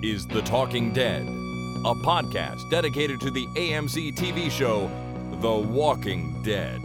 [0.00, 4.90] This is The Talking Dead, a podcast dedicated to the AMC TV show
[5.40, 6.80] The Walking Dead.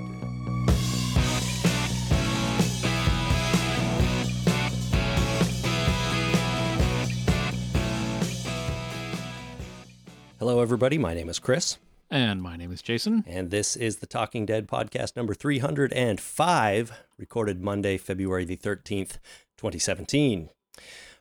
[10.39, 10.97] Hello, everybody.
[10.97, 11.77] My name is Chris,
[12.11, 13.23] And my name is Jason.
[13.27, 19.19] and this is the Talking Dead podcast number 305, recorded Monday, February the 13th,
[19.57, 20.49] 2017.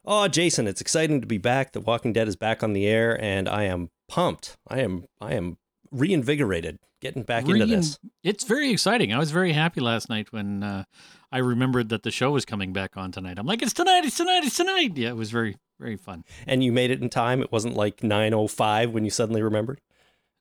[0.05, 1.73] Oh, Jason, it's exciting to be back.
[1.73, 4.57] The Walking Dead is back on the air, and I am pumped.
[4.69, 5.59] I am I am
[5.93, 7.99] reinvigorated, getting back into this.
[8.25, 9.13] It's very exciting.
[9.13, 10.85] I was very happy last night when uh,
[11.31, 13.39] I remembered that the show was coming back on tonight.
[13.39, 14.97] I'm like, it's tonight, it's tonight, it's tonight.
[14.97, 16.25] Yeah, it was very, very fun.
[16.47, 17.41] And you made it in time.
[17.41, 19.81] It wasn't like 9:05 when you suddenly remembered.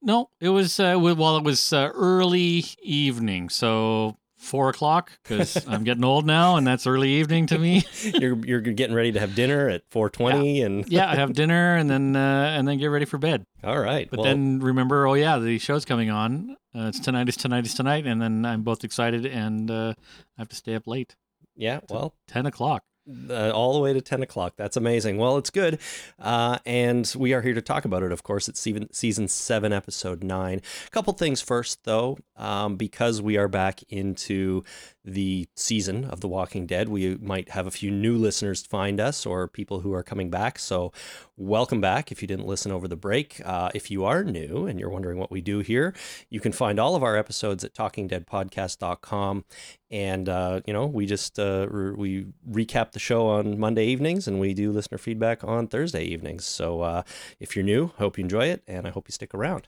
[0.02, 3.50] No, it was, uh, w- well, it was uh, early evening.
[3.50, 7.86] So four o'clock because I'm getting old now and that's early evening to me.
[8.04, 11.90] you're you're getting ready to have dinner at 4:20 and yeah, I have dinner and
[11.90, 13.46] then, uh, and then get ready for bed.
[13.64, 14.10] All right.
[14.10, 16.58] But well, then remember, oh yeah, the show's coming on.
[16.76, 18.06] Uh, it's tonight, it's tonight, it's tonight.
[18.06, 19.94] And then I'm both excited and uh,
[20.38, 21.16] I have to stay up late,
[21.56, 22.84] yeah, well, 10 o'clock.
[23.30, 24.54] Uh, all the way to 10 o'clock.
[24.58, 25.18] That's amazing.
[25.18, 25.80] Well, it's good.
[26.20, 28.48] Uh, and we are here to talk about it, of course.
[28.48, 30.62] It's season, season 7, episode 9.
[30.88, 32.18] A couple things first, though.
[32.38, 34.64] Um, because we are back into
[35.04, 39.26] the season of The Walking Dead, we might have a few new listeners find us
[39.26, 40.60] or people who are coming back.
[40.60, 40.92] So,
[41.38, 43.42] welcome back if you didn't listen over the break.
[43.44, 45.94] Uh, if you are new and you're wondering what we do here,
[46.30, 49.46] you can find all of our episodes at talkingdeadpodcast.com
[49.92, 54.28] and uh, you know we just uh, re- we recap the show on monday evenings
[54.28, 57.04] and we do listener feedback on thursday evenings so uh,
[57.40, 59.68] if you're new hope you enjoy it and i hope you stick around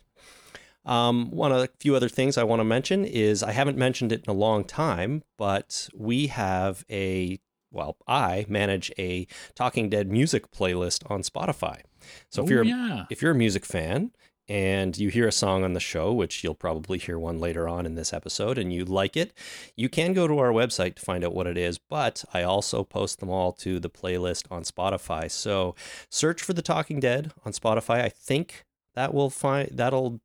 [0.85, 4.11] um, one of the few other things i want to mention is i haven't mentioned
[4.11, 7.39] it in a long time but we have a
[7.71, 11.79] well i manage a talking dead music playlist on spotify
[12.29, 13.05] so if Oh, you're yeah.
[13.09, 14.11] if you're a music fan
[14.49, 17.85] and you hear a song on the show, which you'll probably hear one later on
[17.85, 19.31] in this episode, and you like it,
[19.77, 21.77] you can go to our website to find out what it is.
[21.77, 25.31] But I also post them all to the playlist on Spotify.
[25.31, 25.75] So
[26.09, 28.01] search for The Talking Dead on Spotify.
[28.03, 28.65] I think
[28.95, 30.19] that will find that'll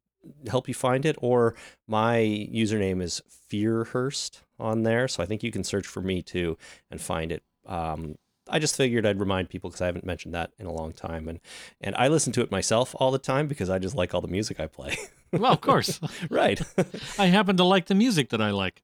[0.49, 1.17] help you find it.
[1.21, 1.55] Or
[1.87, 6.57] my username is Fearhurst on there, so I think you can search for me too
[6.91, 7.43] and find it.
[7.67, 8.17] Um,
[8.51, 11.29] I just figured I'd remind people because I haven't mentioned that in a long time,
[11.29, 11.41] and
[11.81, 14.29] and I listen to it myself all the time because I just like all the
[14.29, 14.97] music I play.
[15.33, 16.01] Well, of course.
[16.31, 16.59] right,
[17.19, 18.83] I happen to like the music that I like.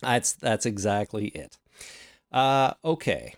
[0.00, 1.58] that's that's exactly it.
[2.30, 3.34] Uh, okay.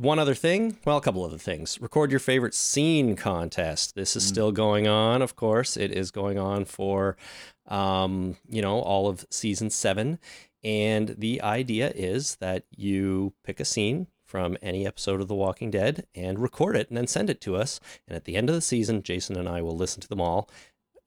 [0.00, 1.78] One other thing, well, a couple other things.
[1.78, 3.94] Record your favorite scene contest.
[3.94, 5.76] This is still going on, of course.
[5.76, 7.18] It is going on for,
[7.66, 10.18] um, you know, all of season seven,
[10.64, 15.70] and the idea is that you pick a scene from any episode of The Walking
[15.70, 17.78] Dead and record it and then send it to us.
[18.08, 20.48] And at the end of the season, Jason and I will listen to them all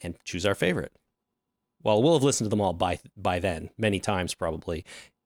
[0.01, 0.91] and choose our favorite.
[1.81, 4.85] Well, we'll have listened to them all by by then, many times probably.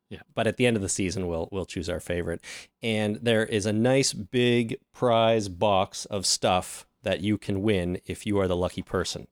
[0.10, 0.20] Yeah.
[0.36, 2.42] But at the end of the season, we'll we'll choose our favorite.
[2.82, 8.26] And there is a nice big prize box of stuff that you can win if
[8.26, 9.28] you are the lucky person.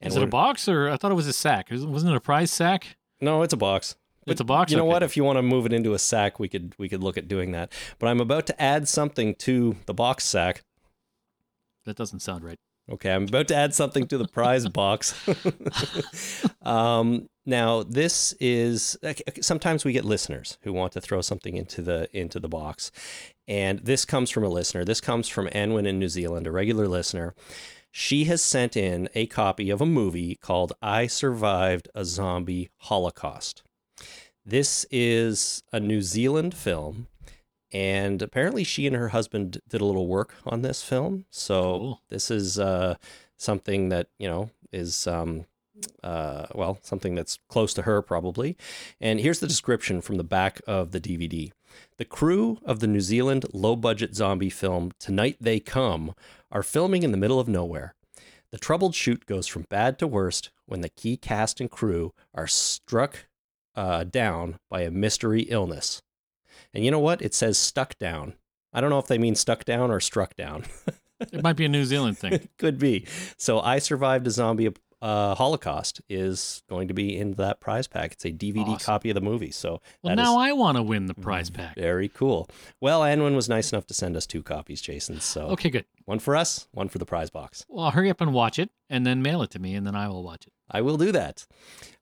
[0.00, 1.68] And Is it a box or I thought it was a sack?
[1.70, 2.96] Wasn't it a prize sack?
[3.20, 3.94] No, it's a box.
[4.26, 4.70] It's a box.
[4.72, 4.92] You know Okay.
[4.92, 5.02] what?
[5.04, 7.28] If you want to move it into a sack, we could we could look at
[7.28, 7.72] doing that.
[8.00, 10.62] But I'm about to add something to the box sack.
[11.84, 12.58] That doesn't sound right.
[12.90, 15.14] Okay, I'm about to add something to the prize box.
[16.62, 18.98] um, now, this is
[19.40, 22.90] sometimes we get listeners who want to throw something into the into the box,
[23.46, 24.84] and this comes from a listener.
[24.84, 27.34] This comes from Anwin in New Zealand, a regular listener.
[27.92, 33.62] She has sent in a copy of a movie called "I Survived a Zombie Holocaust."
[34.44, 37.06] This is a New Zealand film
[37.72, 41.24] and apparently she and her husband did a little work on this film.
[41.30, 42.00] So Cool.
[42.10, 42.96] this is uh,
[43.36, 45.46] something that you know is um,
[46.02, 48.56] uh, well something that's close to her probably.
[49.00, 51.52] And here's the description from the back of the dvd
[51.96, 56.14] the crew of the new zealand low-budget zombie film tonight they come
[56.50, 57.94] are filming in the middle of nowhere.
[58.50, 62.46] The troubled shoot goes from bad to worst when the key cast and crew are
[62.46, 63.24] struck
[63.74, 66.02] uh, down by a mystery illness
[66.74, 67.22] and you know what?
[67.22, 68.34] It says stuck down.
[68.72, 70.64] I don't know if they mean stuck down or struck down.
[71.20, 72.48] It might be a New Zealand thing.
[72.58, 73.06] Could be.
[73.36, 74.70] So I survived a zombie
[75.02, 78.12] uh, Holocaust is going to be in that prize pack.
[78.12, 78.78] It's a DVD Awesome.
[78.86, 79.50] copy of the movie.
[79.50, 81.74] So Well, now I want to win the prize pack.
[81.74, 82.48] very cool.
[82.80, 85.18] Well, Anwin was nice enough to send us two copies, Jason.
[85.20, 85.84] So Okay, good.
[86.04, 87.66] one for us, one for the prize box.
[87.68, 89.96] Well, I'll hurry up and watch it, and then mail it to me, and then
[89.96, 90.52] I will watch it.
[90.70, 91.46] I will do that.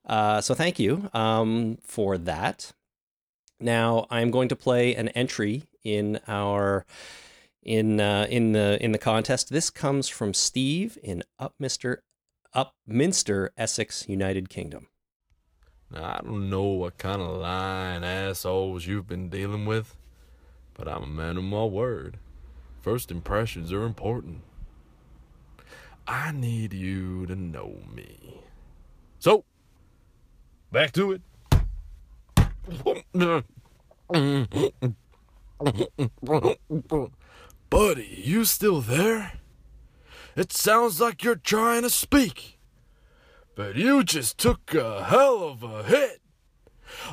[0.05, 2.71] Uh, so thank you um, for that.
[3.61, 6.85] Now I'm going to play an entry in our
[7.63, 9.49] in uh, in the in the contest.
[9.49, 11.97] This comes from Steve in Upminster,
[12.55, 14.87] Upminster, Essex, United Kingdom.
[15.91, 19.95] Now, I don't know what kind of lying assholes you've been dealing with,
[20.73, 22.17] but I'm a man of my word.
[22.79, 24.41] First impressions are important.
[26.07, 28.41] I need you to know me.
[29.19, 29.43] So,
[30.71, 31.21] back to it.
[37.69, 39.33] Buddy, you still there?
[40.35, 42.59] It sounds like you're trying to speak.
[43.55, 46.21] But you just took a hell of a hit.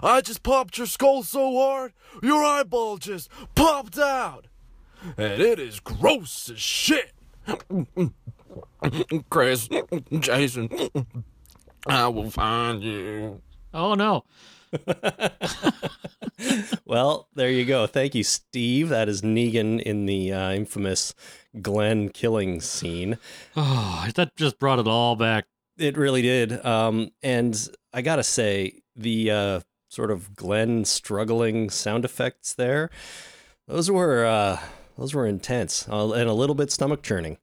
[0.03, 1.93] I just popped your skull so hard,
[2.23, 4.47] your eyeball just popped out.
[5.17, 7.13] And it is gross as shit.
[9.31, 9.69] Chris,
[10.19, 10.69] Jason,
[11.87, 13.41] I will find you.
[13.73, 14.25] Oh no.
[16.85, 17.87] well, there you go.
[17.87, 18.89] Thank you, Steve.
[18.89, 21.15] That is Negan in the uh, infamous
[21.61, 23.19] Glenn killing scene.
[23.57, 25.47] Oh, that just brought it all back.
[25.77, 26.65] It really did.
[26.65, 32.91] Um, and I gotta say, the uh, sort of Glenn struggling sound effects there,
[33.67, 34.61] those were uh,
[34.97, 37.39] those were intense uh, and a little bit stomach churning.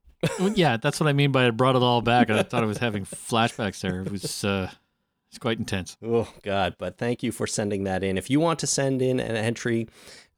[0.54, 2.30] yeah, that's what I mean by it brought it all back.
[2.30, 4.01] I thought I was having flashbacks there.
[4.01, 4.72] It was uh,
[5.35, 5.97] it's quite intense.
[6.01, 6.75] Oh God!
[6.79, 8.17] But thank you for sending that in.
[8.17, 9.89] If you want to send in an entry,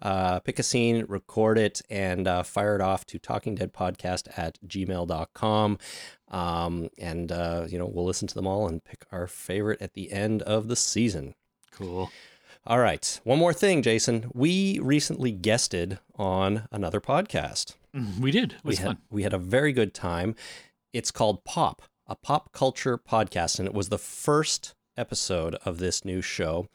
[0.01, 5.77] uh, pick a scene, record it, and uh, fire it off to talkingdeadpodcast at gmail.com.
[6.29, 9.93] Um, and uh, you know we'll listen to them all and pick our favorite at
[9.93, 11.35] the end of the season.
[11.71, 12.09] Cool.
[12.65, 13.19] All right.
[13.23, 14.31] One more thing, Jason.
[14.33, 17.75] We recently guested on another podcast.
[17.95, 18.53] Mm, we did.
[18.53, 18.97] It was we had, fun.
[19.11, 20.33] We had a very good time.
[20.91, 26.03] It's called Pop, a pop culture podcast, and it was the first episode of this
[26.03, 26.67] new show.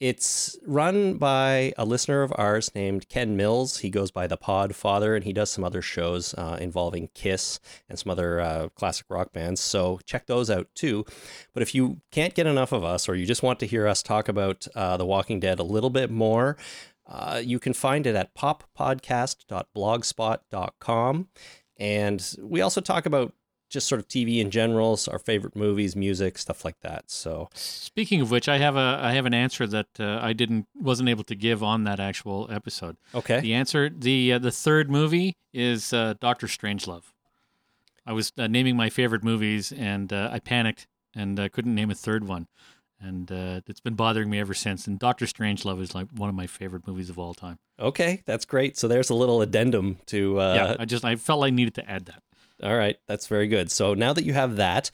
[0.00, 3.78] It's run by a listener of ours named Ken Mills.
[3.78, 7.60] He goes by the Pod Father, and he does some other shows uh, involving Kiss
[7.88, 9.60] and some other uh, classic rock bands.
[9.60, 11.04] So check those out too.
[11.52, 14.02] But if you can't get enough of us, or you just want to hear us
[14.02, 16.56] talk about uh, The Walking Dead a little bit more,
[17.06, 21.28] uh, you can find it at poppodcast.blogspot.com.
[21.76, 23.32] And we also talk about
[23.74, 27.10] just sort of TV in general, our favorite movies, music, stuff like that.
[27.10, 30.66] So, speaking of which, I have a I have an answer that uh, I didn't
[30.74, 32.96] wasn't able to give on that actual episode.
[33.14, 33.40] Okay.
[33.40, 37.12] The answer the uh, the third movie is uh, Doctor Strangelove.
[38.06, 41.90] I was uh, naming my favorite movies and uh, I panicked and I couldn't name
[41.90, 42.48] a third one,
[43.00, 44.86] and uh, it's been bothering me ever since.
[44.86, 47.58] And Doctor Strangelove is like one of my favorite movies of all time.
[47.78, 48.76] Okay, that's great.
[48.78, 50.36] So there's a little addendum to.
[50.36, 52.22] yeah, I just I felt I needed to add that.
[52.62, 53.70] All right, that's very good.
[53.70, 54.90] So now that you have that,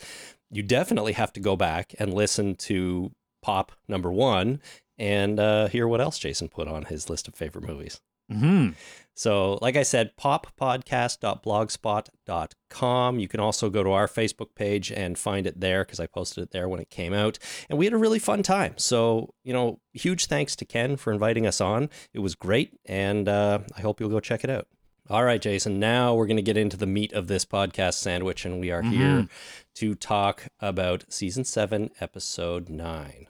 [0.50, 3.12] you definitely have to go back and listen to
[3.42, 4.60] Pop number one
[4.98, 8.00] and uh, hear what else Jason put on his list of favorite movies.
[8.30, 8.70] Mm-hmm.
[9.14, 13.18] So, like I said, poppodcast.blogspot.com.
[13.18, 16.44] You can also go to our Facebook page and find it there because I posted
[16.44, 17.38] it there when it came out.
[17.68, 18.72] And we had a really fun time.
[18.76, 21.90] So, you know, huge thanks to Ken for inviting us on.
[22.14, 22.72] It was great.
[22.86, 24.66] And uh, I hope you'll go check it out.
[25.10, 25.80] All right, Jason.
[25.80, 28.80] Now we're going to get into the meat of this podcast sandwich, and we are
[28.80, 28.92] mm-hmm.
[28.92, 29.26] here
[29.74, 33.26] to talk about season seven, episode nine.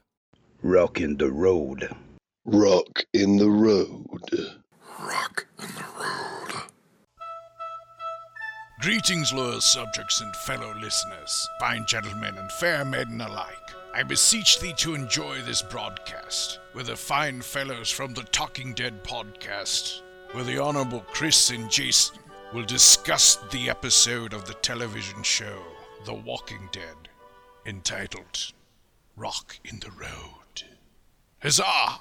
[0.61, 1.89] Rock in the road.
[2.45, 4.51] Rock in the road.
[4.99, 6.61] Rock in the road.
[8.81, 13.57] Greetings, loyal subjects and fellow listeners, fine gentlemen and fair maiden alike.
[13.95, 19.03] I beseech thee to enjoy this broadcast with the fine fellows from the Talking Dead
[19.03, 20.01] podcast
[20.33, 22.17] where the Honorable Chris and Jason
[22.53, 25.59] will discuss the episode of the television show
[26.05, 27.09] The Walking Dead
[27.65, 28.53] entitled
[29.17, 30.63] Rock in the Road.
[31.41, 31.99] Huzzah!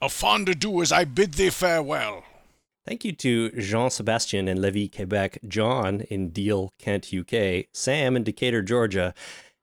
[0.00, 2.24] A fond adieu as I bid thee farewell.
[2.86, 8.24] Thank you to Jean Sebastian in Lévis, Quebec, John in Deal, Kent, UK, Sam in
[8.24, 9.14] Decatur, Georgia,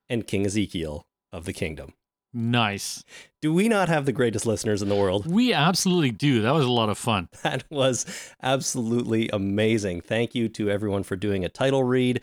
[0.10, 1.94] and King Ezekiel of the Kingdom.
[2.38, 3.02] Nice.
[3.42, 5.26] Do we not have the greatest listeners in the world?
[5.26, 6.42] We absolutely do.
[6.42, 7.30] That was a lot of fun.
[7.44, 8.06] That was
[8.44, 10.02] absolutely amazing.
[10.02, 12.20] Thank you to everyone for doing a title read.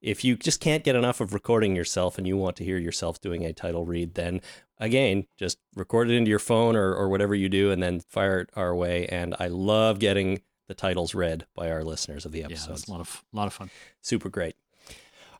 [0.00, 3.20] If you just can't get enough of recording yourself and you want to hear yourself
[3.20, 4.40] doing a title read, then
[4.78, 8.38] again, just record it into your phone or, or whatever you do and then fire
[8.38, 9.06] it our way.
[9.06, 12.68] And I love getting the titles read by our listeners of the episodes.
[12.68, 13.70] Yeah, it's a lot of, a lot of fun.
[14.00, 14.54] Super great.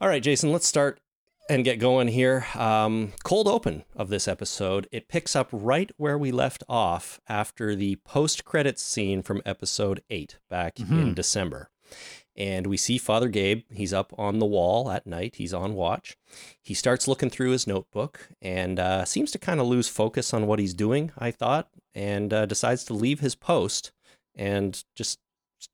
[0.00, 1.00] All right, Jason, let's start
[1.48, 2.46] and get going here.
[2.54, 4.88] Um, cold open of this episode.
[4.90, 10.02] It picks up right where we left off after the post credits scene from episode
[10.10, 10.98] eight back mm-hmm.
[10.98, 11.70] in December.
[12.36, 13.62] And we see Father Gabe.
[13.70, 15.36] He's up on the wall at night.
[15.36, 16.16] He's on watch.
[16.62, 20.46] He starts looking through his notebook and uh, seems to kind of lose focus on
[20.46, 23.92] what he's doing, I thought, and uh, decides to leave his post
[24.34, 25.18] and just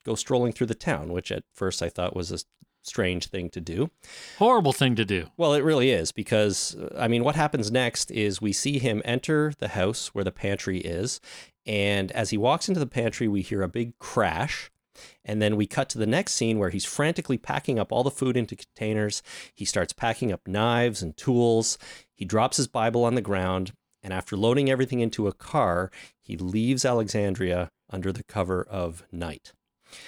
[0.05, 2.39] go strolling through the town, which at first I thought was a
[2.83, 3.91] strange thing to do.
[4.39, 5.27] Horrible thing to do.
[5.37, 9.53] Well, it really is because, I mean, what happens next is we see him enter
[9.59, 11.21] the house where the pantry is.
[11.65, 14.71] And as he walks into the pantry, we hear a big crash.
[15.25, 18.11] And then we cut to the next scene where he's frantically packing up all the
[18.11, 19.23] food into containers.
[19.55, 21.79] He starts packing up knives and tools.
[22.15, 23.73] He drops his Bible on the ground.
[24.03, 29.53] And after loading everything into a car, he leaves Alexandria under the cover of night.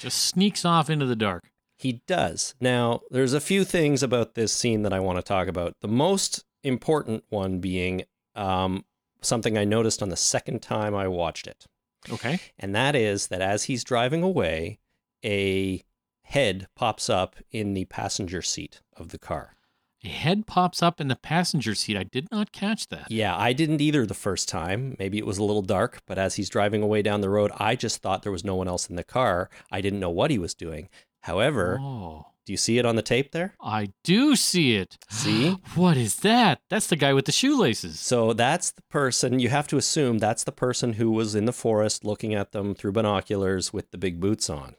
[0.01, 1.45] Just sneaks off into the dark.
[1.85, 2.55] He does.
[2.63, 5.75] Now, there's a few things about this scene that I want to talk about.
[5.83, 8.87] The most important one being um,
[9.21, 11.67] something I noticed on the second time I watched it.
[12.11, 12.41] Okay.
[12.59, 14.79] And that is that as he's driving away,
[15.23, 15.85] a
[16.23, 19.55] head pops up in the passenger seat of the car.
[20.03, 21.99] A head pops up in the passenger seat.
[21.99, 23.11] I did not catch that.
[23.11, 24.97] Yeah, I didn't either the first time.
[24.99, 27.77] Maybe it was a little dark, but as he's driving away down the road, I
[27.77, 29.51] just thought there was no one else in the car.
[29.71, 30.89] I didn't know what he was doing.
[31.25, 33.55] However, Oh, do you see it on the tape there?
[33.63, 34.99] I do see it.
[35.09, 35.57] See?
[35.75, 36.61] What is that?
[36.69, 37.99] That's the guy with the shoelaces.
[37.99, 41.53] So that's the person, you have to assume that's the person who was in the
[41.53, 44.75] forest looking at them through binoculars with the big boots on.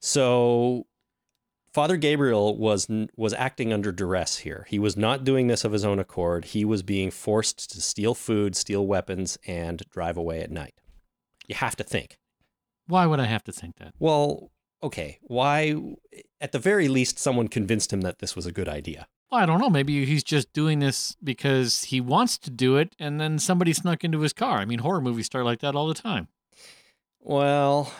[0.00, 0.86] So
[1.74, 2.86] Father Gabriel was
[3.16, 4.64] was acting under duress here.
[4.68, 6.44] He was not doing this of his own accord.
[6.46, 10.74] He was being forced to steal food, steal weapons and drive away at night.
[11.48, 12.16] You have to think.
[12.86, 13.94] Why would I have to think that?
[13.98, 14.50] Well,
[14.82, 15.74] okay, why
[16.40, 19.06] at the very least someone convinced him that this was a good idea.
[19.30, 19.68] Well, I don't know.
[19.68, 24.04] Maybe he's just doing this because he wants to do it, and then somebody snuck
[24.04, 24.58] into his car.
[24.58, 26.28] I mean, horror movies start like that all the time.
[27.20, 27.92] Well,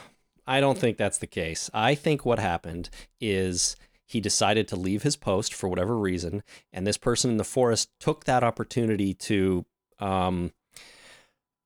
[0.47, 1.69] I don't think that's the case.
[1.75, 2.89] I think what happened
[3.21, 6.43] is he decided to leave his post for whatever reason,
[6.73, 9.67] and this person in the forest took that opportunity to,
[9.99, 10.53] um,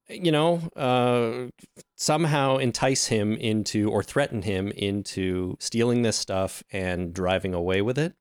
[0.08, 1.48] you know, uh,
[1.96, 7.98] somehow entice him into or threaten him into stealing this stuff and driving away with
[7.98, 8.14] it.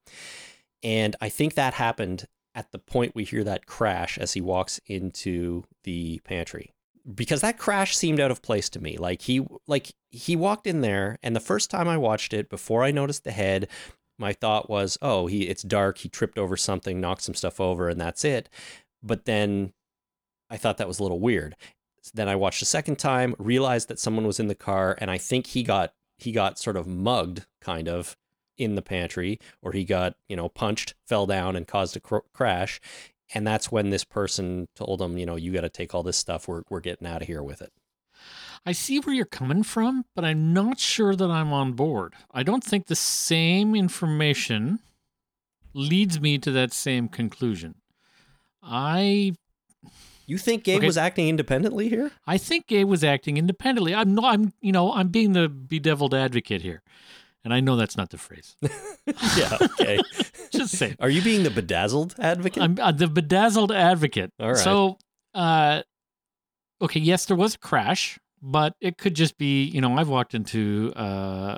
[0.83, 4.79] And I think that happened at the point we hear that crash as he walks
[4.85, 6.73] into the pantry
[7.15, 8.97] because that crash seemed out of place to me.
[8.97, 12.83] Like he like he walked in there and the first time I watched it before
[12.83, 13.67] I noticed the head,
[14.19, 17.89] my thought was, "Oh, he it's dark, he tripped over something, knocked some stuff over
[17.89, 18.50] and that's it."
[19.01, 19.73] But then
[20.51, 21.55] I thought that was a little weird.
[22.13, 25.17] Then I watched a second time, realized that someone was in the car and I
[25.17, 28.15] think he got he got sort of mugged kind of
[28.58, 32.17] in the pantry or he got, you know, punched, fell down and caused a cr-
[32.34, 32.79] crash
[33.34, 36.17] and that's when this person told him, you know, you got to take all this
[36.17, 36.48] stuff.
[36.48, 37.72] We're we're getting out of here with it.
[38.65, 42.13] I see where you're coming from, but I'm not sure that I'm on board.
[42.31, 44.79] I don't think the same information
[45.74, 47.75] leads me to that same conclusion.
[48.62, 49.34] I
[50.31, 50.85] You think Gabe Okay.
[50.88, 52.09] was acting independently here?
[52.25, 53.93] I think Gabe was acting independently.
[53.93, 56.83] I'm not I'm you know, I'm being the bedeviled advocate here.
[57.43, 58.55] And I know that's not the phrase.
[59.35, 59.57] yeah.
[59.61, 60.00] Okay.
[60.51, 62.63] Just say Are you being the bedazzled advocate?
[62.63, 64.31] I'm uh, the bedazzled advocate.
[64.39, 64.57] All right.
[64.57, 65.00] So,
[65.33, 65.81] uh,
[66.81, 70.33] okay, yes, there was a crash, but it could just be, you know, I've walked
[70.33, 71.57] into uh,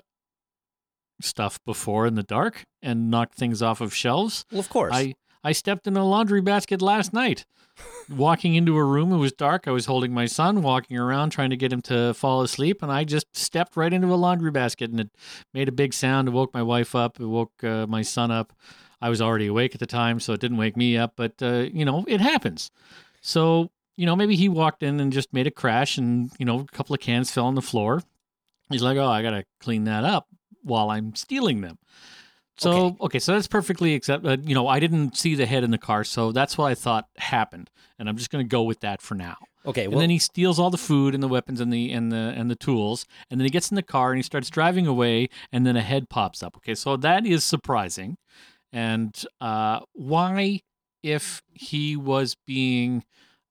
[1.21, 4.45] stuff before in the dark and knocked things off of shelves.
[4.51, 4.93] well, of course.
[4.95, 5.13] I
[5.43, 7.45] I stepped in a laundry basket last night.
[8.09, 9.67] walking into a room, it was dark.
[9.67, 12.91] I was holding my son, walking around trying to get him to fall asleep, and
[12.91, 15.09] I just stepped right into a laundry basket, and it
[15.53, 16.27] made a big sound.
[16.27, 17.19] It woke my wife up.
[17.19, 18.53] It woke uh, my son up.
[19.01, 21.13] I was already awake at the time, so it didn't wake me up.
[21.15, 22.71] But uh, you know, it happens.
[23.21, 26.59] So you know, maybe he walked in and just made a crash, and you know,
[26.59, 28.01] a couple of cans fell on the floor.
[28.69, 30.27] He's like, "Oh, I gotta clean that up
[30.61, 31.77] while I'm stealing them."
[32.57, 32.97] So Okay.
[33.01, 34.25] okay, so that's perfectly accept.
[34.25, 36.75] Uh, you know, I didn't see the head in the car, so that's what I
[36.75, 39.37] thought happened, and I'm just going to go with that for now.
[39.65, 39.85] okay.
[39.85, 42.33] And Well, then he steals all the food and the weapons and the and the
[42.35, 45.29] and the tools, and then he gets in the car and he starts driving away,
[45.51, 46.55] and then a head pops up.
[46.57, 48.17] Okay, so that is surprising,
[48.71, 50.61] and uh, why,
[51.01, 53.03] if he was being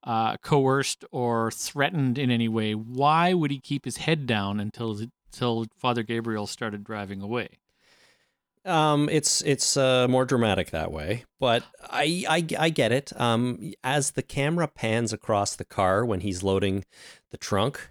[0.04, 5.00] uh, coerced or threatened in any way, why would he keep his head down until
[5.32, 7.58] until Father Gabriel started driving away?
[8.64, 13.12] Um, it's it's uh, more dramatic that way, but I, I I get it.
[13.20, 16.84] Um, as the camera pans across the car when he's loading
[17.30, 17.90] the trunk.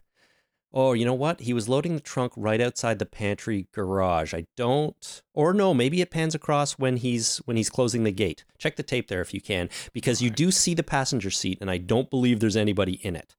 [0.73, 1.41] Oh, you know what?
[1.41, 4.33] He was loading the trunk right outside the pantry garage.
[4.33, 8.45] I don't or no, maybe it pans across when he's when he's closing the gate.
[8.57, 11.69] Check the tape there if you can because you do see the passenger seat and
[11.69, 13.35] I don't believe there's anybody in it.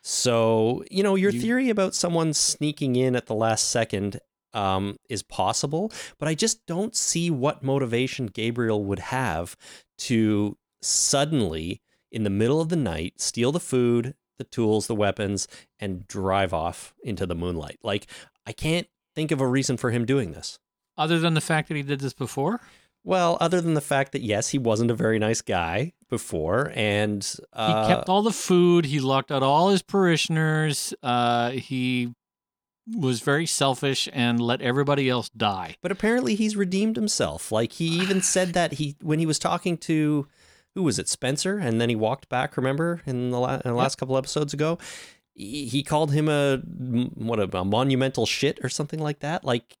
[0.00, 4.20] So, you know, your You- theory about someone sneaking in at the last second
[4.54, 9.56] um, is possible, but I just don't see what motivation Gabriel would have
[9.98, 11.80] to suddenly,
[12.10, 16.52] in the middle of the night, steal the food, the tools, the weapons, and drive
[16.52, 17.78] off into the moonlight.
[17.82, 18.06] Like,
[18.46, 20.58] I can't think of a reason for him doing this.
[20.96, 22.60] Other than the fact that he did this before?
[23.02, 27.26] Well, other than the fact that yes, he wasn't a very nice guy before, and
[27.52, 28.86] uh, he kept all the food.
[28.86, 30.94] He locked out all his parishioners.
[31.02, 32.14] Uh, he
[32.86, 35.76] was very selfish and let everybody else die.
[35.80, 37.50] but apparently he's redeemed himself.
[37.50, 40.26] Like he even said that he when he was talking to
[40.74, 42.56] who was it, Spencer, and then he walked back.
[42.56, 44.78] Remember in the, la- in the last couple episodes ago,
[45.32, 46.58] he, he called him a
[47.14, 49.44] what a, a monumental shit or something like that.
[49.44, 49.76] Like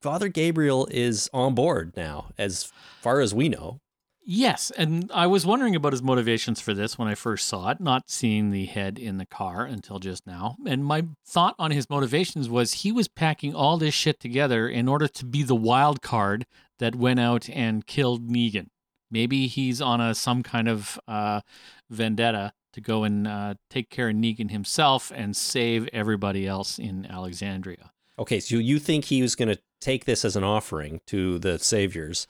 [0.00, 3.80] Father Gabriel is on board now, as far as we know.
[4.30, 7.80] Yes, and I was wondering about his motivations for this when I first saw it,
[7.80, 10.58] not seeing the head in the car until just now.
[10.66, 14.86] And my thought on his motivations was he was packing all this shit together in
[14.86, 16.44] order to be the wild card
[16.78, 18.66] that went out and killed Negan.
[19.10, 21.40] Maybe he's on a some kind of uh,
[21.88, 27.06] vendetta to go and uh, take care of Negan himself and save everybody else in
[27.06, 27.92] Alexandria.
[28.18, 31.58] Okay, so you think he was going to take this as an offering to the
[31.58, 32.26] saviors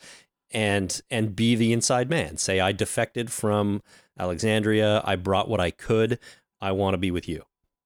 [0.50, 2.36] and and be the inside man.
[2.36, 3.82] Say I defected from
[4.18, 6.18] Alexandria, I brought what I could.
[6.60, 7.44] I want to be with you.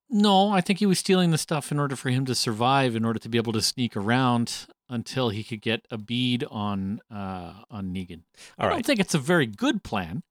[0.09, 3.05] No, I think he was stealing the stuff in order for him to survive, in
[3.05, 7.65] order to be able to sneak around until he could get a bead on uh,
[7.71, 8.23] on Negan.
[8.59, 8.73] All I right.
[8.75, 10.23] don't think it's a very good plan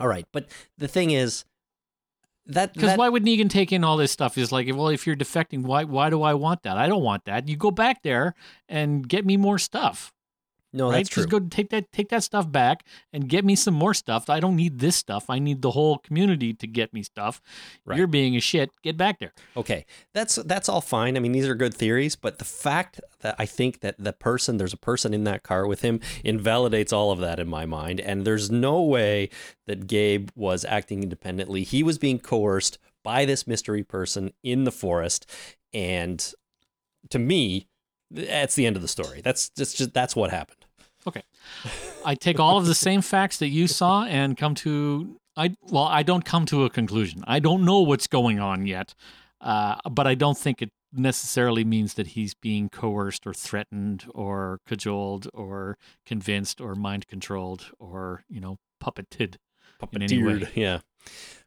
[0.00, 1.44] All right, but the thing is
[2.46, 4.34] that, because why would Negan take in all this stuff?
[4.34, 6.76] He's like, well, if you're defecting, why why do I want that?
[6.76, 7.48] I don't want that.
[7.48, 8.34] You go back there
[8.68, 10.12] and get me more stuff.
[10.74, 10.96] No, right?
[10.96, 11.22] that's true.
[11.22, 14.28] Just go take that take that stuff back and get me some more stuff.
[14.28, 15.30] I don't need this stuff.
[15.30, 17.40] I need the whole community to get me stuff.
[17.84, 17.96] Right.
[17.96, 18.70] You're being a shit.
[18.82, 19.32] Get back there.
[19.56, 21.16] Okay, that's that's all fine.
[21.16, 24.56] I mean, these are good theories, but the fact that I think that the person,
[24.56, 28.00] there's a person in that car with him, invalidates all of that in my mind.
[28.00, 29.30] And there's no way
[29.66, 31.62] that Gabe was acting independently.
[31.62, 35.30] He was being coerced by this mystery person in the forest,
[35.72, 36.34] and
[37.10, 37.68] to me,
[38.10, 39.20] that's the end of the story.
[39.22, 40.63] That's just, just that's what happened.
[41.06, 41.22] Okay.
[42.04, 45.84] I take all of the same facts that you saw and come to I well,
[45.84, 47.24] I don't come to a conclusion.
[47.26, 48.94] I don't know what's going on yet,
[49.40, 54.60] uh, but I don't think it necessarily means that he's being coerced or threatened or
[54.66, 59.36] cajoled or convinced or mind controlled or you know puppeted.
[59.92, 60.34] in any way.
[60.34, 60.78] Puppeteered, yeah.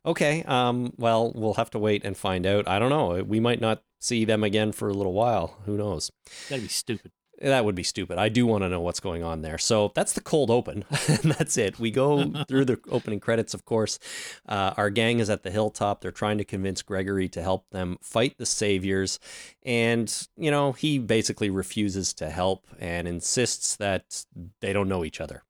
[0.06, 0.44] Okay.
[0.44, 0.94] Um.
[0.98, 2.68] Well, we'll have to wait and find out.
[2.68, 3.24] I don't know.
[3.24, 5.58] We might not see them again for a little while.
[5.66, 6.12] Who knows?
[6.50, 7.12] That'd be stupid.
[7.40, 8.18] That would be stupid.
[8.18, 9.58] I do want to know what's going on there.
[9.60, 10.86] So that's the cold open.
[11.08, 11.80] and that's it.
[11.80, 14.00] We go through the opening credits, of course.
[14.48, 16.02] Uh, our gang is at the hilltop.
[16.02, 19.20] They're trying to convince Gregory to help them fight the saviors.
[19.64, 24.26] And, you know, he basically refuses to help and insists that
[24.62, 25.44] they don't know each other.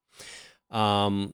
[0.69, 1.32] Um,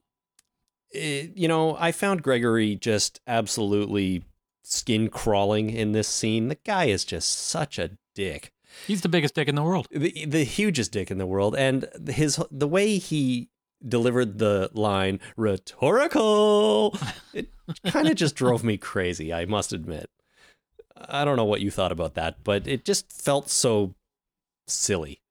[0.91, 4.23] it- you know, I found Gregory just absolutely
[4.63, 6.47] skin crawling in this scene.
[6.47, 8.51] The guy is just such a dick
[8.87, 9.87] He's the biggest dick in the world.
[9.91, 13.49] the the hugest dick in the world, and his the way he
[13.85, 16.97] delivered the line rhetorical,
[17.33, 17.49] it
[17.85, 19.33] kind of just drove me crazy.
[19.33, 20.09] I must admit.
[20.95, 23.95] I don't know what you thought about that, but it just felt so
[24.67, 25.21] silly.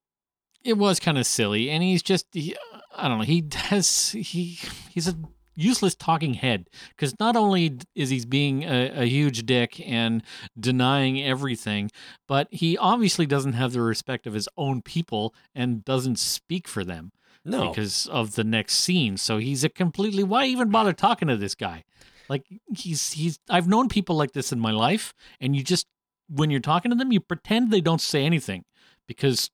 [0.64, 2.57] It was kind of silly, and he's just he,
[2.94, 3.24] I don't know.
[3.24, 4.59] He has he
[4.90, 5.16] he's a
[5.55, 10.23] useless talking head because not only is he being a, a huge dick and
[10.59, 11.91] denying everything,
[12.27, 16.85] but he obviously doesn't have the respect of his own people and doesn't speak for
[16.85, 17.12] them
[17.45, 19.17] No, because of the next scene.
[19.17, 21.85] So he's a completely why even bother talking to this guy?
[22.29, 25.87] Like he's he's I've known people like this in my life, and you just
[26.29, 28.65] when you're talking to them, you pretend they don't say anything
[29.07, 29.51] because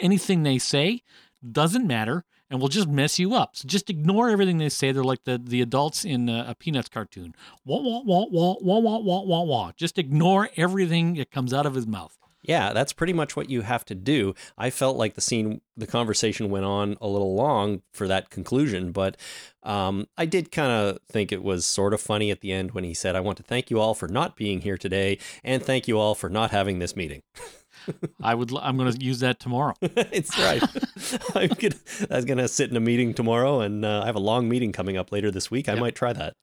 [0.00, 1.02] anything they say
[1.50, 3.56] doesn't matter and will just mess you up.
[3.56, 4.92] So just ignore everything they say.
[4.92, 7.34] They're like the, the adults in a, a Peanuts cartoon.
[7.64, 9.72] Wah, wah, wah, wah, wah, wah, wah, wah.
[9.74, 12.18] Just ignore everything that comes out of his mouth.
[12.42, 14.34] Yeah, that's pretty much what you have to do.
[14.58, 18.92] I felt like the scene, the conversation went on a little long for that conclusion,
[18.92, 19.16] but
[19.62, 22.84] um, I did kind of think it was sort of funny at the end when
[22.84, 25.88] he said, I want to thank you all for not being here today and thank
[25.88, 27.22] you all for not having this meeting.
[28.22, 28.52] I would.
[28.60, 29.74] I'm going to use that tomorrow.
[29.82, 30.62] it's right.
[31.34, 31.74] I'm gonna,
[32.10, 34.48] I was going to sit in a meeting tomorrow and uh, I have a long
[34.48, 35.68] meeting coming up later this week.
[35.68, 35.80] I Yep.
[35.80, 36.34] might try that.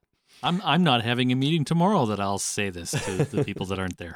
[0.42, 3.80] I'm I'm not having a meeting tomorrow that I'll say this to the people that
[3.80, 4.16] aren't there.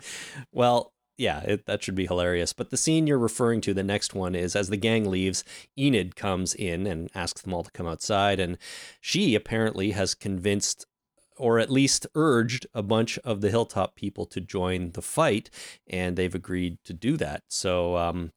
[0.54, 2.54] Well, yeah, it, that should be hilarious.
[2.54, 5.44] But the scene you're referring to, the next one, is as the gang leaves,
[5.78, 8.40] Enid comes in and asks them all to come outside.
[8.40, 8.58] And
[9.02, 10.86] she apparently has convinced,
[11.38, 15.50] or at least urged, a bunch of the Hilltop people to join the fight.
[15.88, 17.43] And they've agreed to do that.
[17.50, 18.32] So um,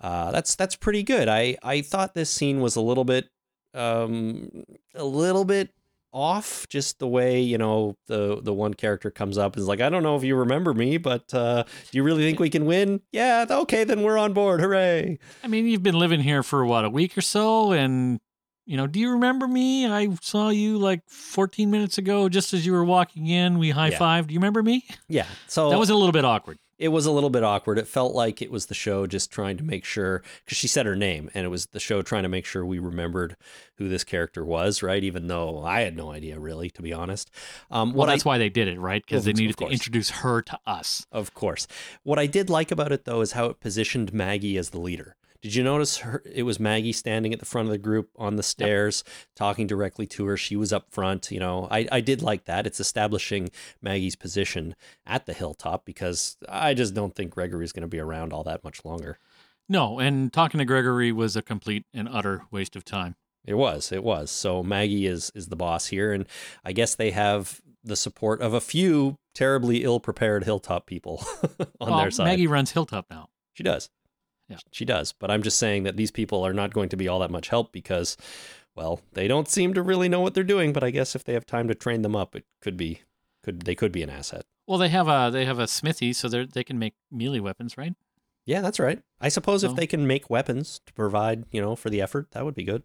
[0.00, 1.28] uh, that's that's pretty good.
[1.28, 3.28] I, I thought this scene was a little bit,
[3.74, 5.70] um, a little bit
[6.12, 6.66] off.
[6.68, 10.02] Just the way you know the the one character comes up is like, I don't
[10.02, 13.00] know if you remember me, but uh, do you really think we can win?
[13.12, 14.60] Yeah, okay, then we're on board.
[14.60, 15.18] Hooray!
[15.44, 18.20] I mean, you've been living here for what a week or so, and
[18.66, 19.86] you know, do you remember me?
[19.86, 23.58] I saw you like 14 minutes ago, just as you were walking in.
[23.58, 24.26] We high fived.
[24.26, 24.84] Do you remember me?
[25.08, 25.26] Yeah.
[25.46, 26.58] So That was a little bit awkward.
[26.78, 27.78] it was a little bit awkward.
[27.78, 30.84] It felt like it was the show just trying to make sure because she said
[30.84, 33.36] her name, and it was the show trying to make sure we remembered
[33.78, 35.02] who this character was, right?
[35.02, 37.30] Even though I had no idea, really, to be honest.
[37.70, 39.02] Um, Well, that's I, why they did it, right?
[39.02, 41.06] Because they needed to introduce her to us.
[41.12, 41.66] Of course.
[42.02, 45.16] What I did like about it, though, is how it positioned Maggie as the leader.
[45.46, 46.24] Did you notice her?
[46.28, 49.04] It was Maggie standing at the front of the group on the stairs,
[49.36, 50.36] talking directly to her.
[50.36, 51.30] She was up front.
[51.30, 52.66] You know, I, I did like that.
[52.66, 54.74] It's establishing Maggie's position
[55.06, 58.64] at the hilltop because I just don't think Gregory's going to be around all that
[58.64, 59.20] much longer.
[59.68, 63.14] No, and talking to Gregory was a complete and utter waste of time.
[63.44, 64.32] It was, it was.
[64.32, 66.26] So Maggie is is the boss here, and
[66.64, 71.22] I guess they have the support of a few terribly ill prepared hilltop people
[71.80, 72.24] on Well, their side.
[72.24, 73.28] Maggie runs Hilltop now.
[73.52, 73.90] She does.
[74.48, 74.58] Yeah.
[74.70, 75.12] She does.
[75.12, 77.48] But I'm just saying that these people are not going to be all that much
[77.48, 78.16] help because,
[78.74, 80.72] well, they don't seem to really know what they're doing.
[80.72, 83.02] But I guess if they have time to train them up, it could be,
[83.42, 84.44] could they could be an asset.
[84.66, 87.76] Well, they have a they have a smithy, so they they can make melee weapons,
[87.76, 87.94] right?
[88.44, 89.00] Yeah, that's right.
[89.20, 92.44] I suppose if they can make weapons to provide, you know, for the effort, that
[92.44, 92.84] would be good.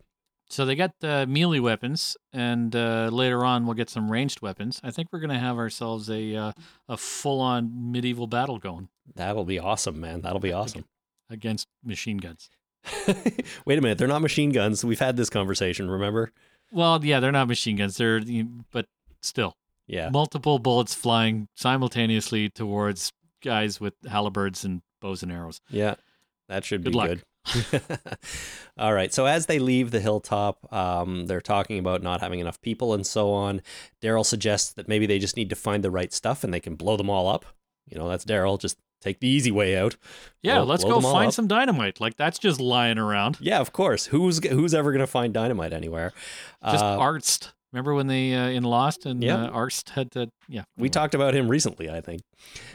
[0.50, 4.82] So they got the melee weapons, and uh, later on we'll get some ranged weapons.
[4.84, 6.52] I think we're gonna have ourselves a uh,
[6.90, 10.22] a full on medieval battle going That'll be awesome, man.
[10.22, 10.86] That'll be awesome.
[11.32, 12.50] Against machine guns.
[13.66, 14.84] Wait a minute, they're not machine guns.
[14.86, 16.32] We've had this conversation, remember?
[16.72, 17.98] Well, yeah, they're not machine guns.
[17.98, 18.22] They're
[18.72, 18.86] but
[19.22, 19.56] still
[19.88, 20.10] Yeah.
[20.10, 23.12] multiple bullets flying simultaneously towards
[23.44, 25.62] guys with halberds and bows and arrows.
[25.70, 25.96] Yeah,
[26.50, 27.08] that should Good be luck.
[27.10, 27.24] good.
[28.78, 29.14] All right.
[29.14, 33.06] So as they leave the hilltop, um, they're talking about not having enough people and
[33.06, 33.62] so on.
[34.02, 36.76] Daryl suggests that maybe they just need to find the right stuff and they can
[36.76, 37.46] blow them all up.
[37.88, 38.60] You know, that's Daryl.
[38.60, 39.96] Just take the easy way out.
[40.42, 41.34] Yeah, Blow- let's blow go find up.
[41.34, 42.00] some dynamite.
[42.00, 43.38] Like that's just lying around.
[43.42, 44.06] Yeah, of course.
[44.08, 46.14] Who's who's ever going to find dynamite anywhere?
[46.64, 47.52] Just Uh, Arzt.
[47.74, 49.46] Remember when they uh, in Lost and Yeah.
[49.46, 50.64] uh, Arzt had to yeah.
[50.78, 52.22] we talked about him recently, I think.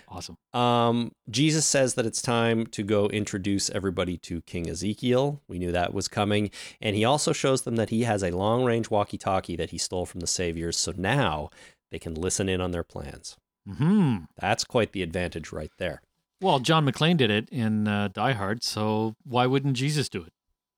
[0.09, 0.37] awesome.
[0.55, 5.43] Um, Jesus says that it's time to go introduce everybody to King Ezekiel.
[5.49, 6.51] We knew that was coming.
[6.81, 9.77] And he also shows them that he has a long range walkie talkie that he
[9.77, 10.79] stole from the Saviors.
[10.79, 11.51] So now
[11.91, 13.37] they can listen in on their plans.
[13.71, 14.17] Hmm.
[14.41, 16.01] That's quite the advantage right there.
[16.41, 20.33] Well, John McClane did it in uh, Die Hard, so why wouldn't Jesus do it?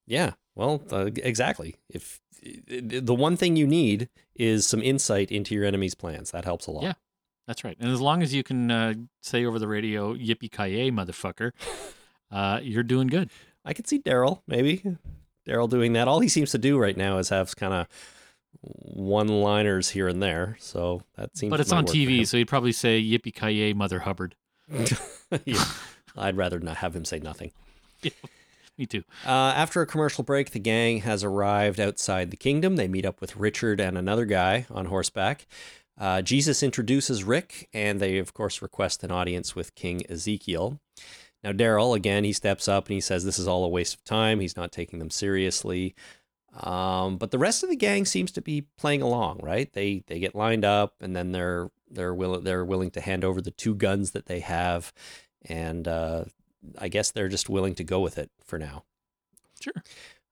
[0.07, 1.75] Yeah, well, uh, exactly.
[1.89, 2.19] If
[2.67, 6.71] the one thing you need is some insight into your enemy's plans, that helps a
[6.71, 6.83] lot.
[6.83, 6.93] Yeah.
[7.49, 7.75] That's right.
[7.79, 8.93] And as long as you can uh,
[9.23, 11.51] say over the radio, "Yippee ki motherfucker,"
[12.31, 13.31] uh, you're doing good.
[13.65, 14.83] I could see Daryl maybe.
[15.47, 16.07] Daryl doing that.
[16.07, 17.87] All he seems to do right now is have kind of
[18.61, 20.57] one-liners here and there.
[20.59, 21.49] So that seems.
[21.49, 24.35] But it's on TV, so he'd probably say "Yippee ki Mother Hubbard."
[25.45, 25.63] Yeah.
[26.17, 27.51] I'd rather not have him say nothing.
[28.77, 29.03] Me too.
[29.25, 32.77] Uh, after a commercial break, the gang has arrived outside the kingdom.
[32.77, 35.45] They meet up with Richard and another guy on horseback.
[35.99, 40.79] Uh, Jesus introduces Rick, and they, of course, request an audience with King Ezekiel.
[41.43, 44.03] Now, Daryl, again, he steps up and he says this is all a waste of
[44.03, 44.39] time.
[44.39, 45.93] He's not taking them seriously.
[46.61, 49.71] Um, but the rest of the gang seems to be playing along, right?
[49.71, 53.41] They they get lined up, and then they're they're willing they're willing to hand over
[53.41, 54.93] the two guns that they have,
[55.45, 56.25] and uh,
[56.77, 58.83] I guess they're just willing to go with it for now.
[59.59, 59.83] Sure.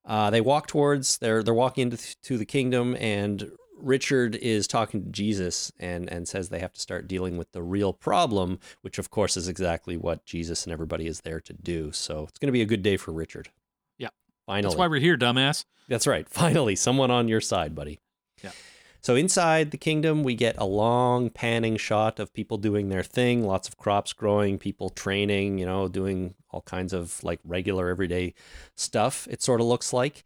[0.04, 5.04] Uh, they walk towards they're they're walking into to the kingdom, and Richard is talking
[5.04, 8.98] to Jesus and and says they have to start dealing with the real problem, which
[8.98, 11.92] of course is exactly what Jesus and everybody is there to do.
[11.92, 13.50] So it's going to be a good day for Richard.
[13.98, 14.08] Yeah.
[14.46, 14.62] finally.
[14.62, 15.64] That's why we're here, dumbass.
[15.88, 16.28] That's right.
[16.28, 18.00] Finally, someone on your side, buddy.
[18.42, 18.52] Yeah.
[19.00, 23.46] So inside the kingdom, we get a long panning shot of people doing their thing,
[23.46, 28.34] lots of crops growing, people training, you know, doing all kinds of like regular everyday
[28.74, 30.24] stuff, it sort of looks like.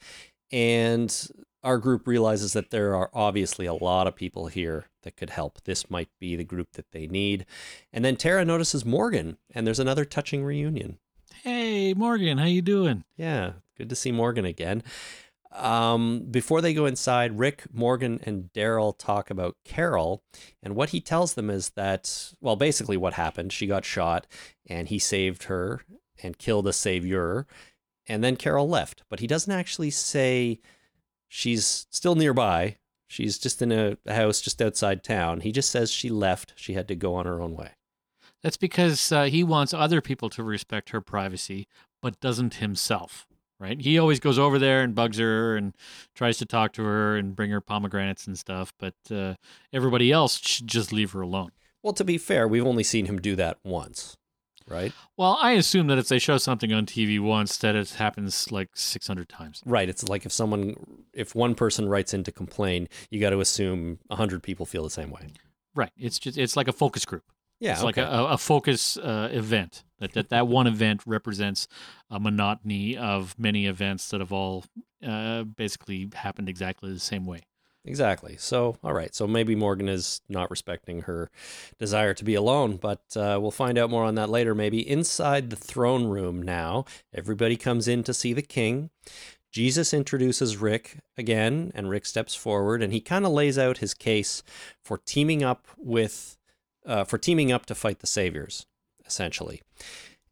[0.51, 1.29] And
[1.63, 5.63] our group realizes that there are obviously a lot of people here that could help.
[5.65, 7.47] This might be the group that they need.
[7.93, 10.99] And then Tara notices Morgan, and there's another touching reunion.
[11.43, 13.05] Hey, Morgan, how you doing?
[13.17, 14.83] Yeah, good to see Morgan again.
[15.55, 20.23] Um, before they go inside, Rick, Morgan, and Daryl talk about Carol,
[20.63, 23.53] and what he tells them is that, well, basically what happened.
[23.53, 24.27] She got shot,
[24.67, 25.83] and he saved her
[26.23, 27.47] and killed a savior,
[28.07, 29.03] and then Carol left.
[29.09, 30.61] But he doesn't actually say
[31.29, 32.77] she's still nearby.
[33.07, 35.41] She's just in a house just outside town.
[35.41, 36.55] He just says she left.
[36.57, 37.73] She had to go on her own way.
[38.43, 41.69] That's because uh, he wants other people to respect her privacy,
[42.01, 43.27] but doesn't himself,
[43.63, 43.81] right?
[43.81, 45.73] He always goes over there and bugs her and
[46.17, 49.35] tries to talk to her and bring her pomegranates and stuff, but uh,
[49.73, 51.53] everybody else should just leave her alone.
[51.81, 54.17] Well, to be fair, we've only seen him do that once,
[54.69, 54.93] right?
[55.17, 58.71] Well, I assume that if they show something on TV once, that it happens like
[58.75, 59.63] 600 times.
[59.65, 59.89] Right.
[59.89, 60.75] It's like if someone,
[61.13, 64.83] if one person writes in to complain, you got to assume a hundred people feel
[64.83, 65.29] the same way.
[65.75, 65.91] Right.
[65.97, 67.25] It's just it's like a focus group.
[67.63, 67.73] Yeah.
[67.73, 69.85] it's like a, a focus uh, event.
[70.01, 71.69] That, that that one event represents
[72.11, 74.65] a monotony of many events that have all
[75.07, 77.43] uh, basically happened exactly the same way.
[77.85, 78.37] Exactly.
[78.39, 79.15] So, all right.
[79.15, 81.31] So maybe Morgan is not respecting her
[81.79, 84.55] desire to be alone, but uh, we'll find out more on that later.
[84.55, 88.91] Maybe inside the throne room now, everybody comes in to see the king.
[89.51, 93.95] Jesus introduces Rick again, and Rick steps forward, and he kind of lays out his
[93.95, 94.43] case
[94.83, 96.39] for teaming up with,
[96.87, 98.67] uh, for teaming up to fight the saviors,
[99.07, 99.63] essentially.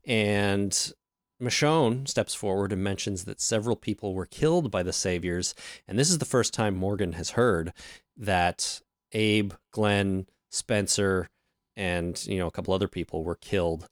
[0.07, 0.93] And
[1.41, 5.55] Michonne steps forward and mentions that several people were killed by the Saviors,
[5.89, 7.73] and this is the first time Morgan has heard
[8.17, 8.81] that
[9.13, 11.29] Abe, Glenn, Spencer,
[11.77, 13.87] and you know a couple other people were killed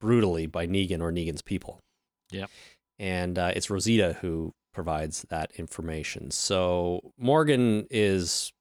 [0.00, 1.80] brutally by Negan or Negan's people.
[2.30, 2.46] Yeah,
[2.98, 6.30] And uh, it's Rosita who provides that information.
[6.30, 8.52] So Morgan is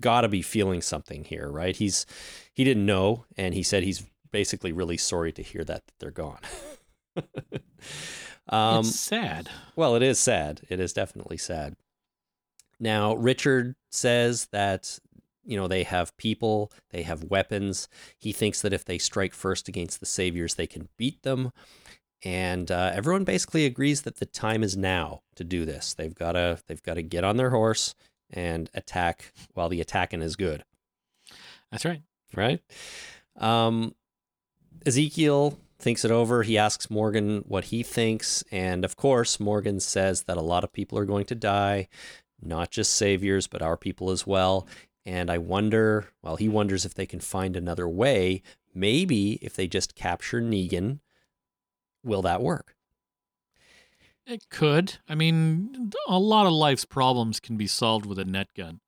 [0.00, 1.76] got to be feeling something here, right?
[1.76, 2.06] He's
[2.52, 6.10] he didn't know, and he said he's basically really sorry to hear that, that they're
[6.10, 6.40] gone.
[8.48, 9.48] um, it's sad.
[9.76, 10.62] well, it is sad.
[10.68, 11.76] It is definitely sad.
[12.80, 14.98] Now, Richard says that,
[15.44, 17.88] you know, they have people, they have weapons.
[18.18, 21.52] He thinks that if they strike first against the Saviors, they can beat them.
[22.24, 25.94] And uh, everyone basically agrees that the time is now to do this.
[25.94, 27.94] They've got to they've got to get on their horse
[28.34, 30.64] and attack while the attacking is good
[31.70, 32.02] That's right.
[32.34, 32.60] right?
[33.36, 33.94] Um,
[34.84, 36.42] Ezekiel thinks it over.
[36.42, 38.44] He asks Morgan what he thinks.
[38.52, 41.88] And of course, Morgan says that a lot of people are going to die,
[42.40, 44.66] not just saviors, but our people as well.
[45.06, 48.42] And I wonder, well, he wonders if they can find another way.
[48.74, 51.00] Maybe if they just capture Negan,
[52.02, 52.73] will that work?
[54.26, 54.98] It could.
[55.08, 58.80] I mean, a lot of life's problems can be solved with a net gun.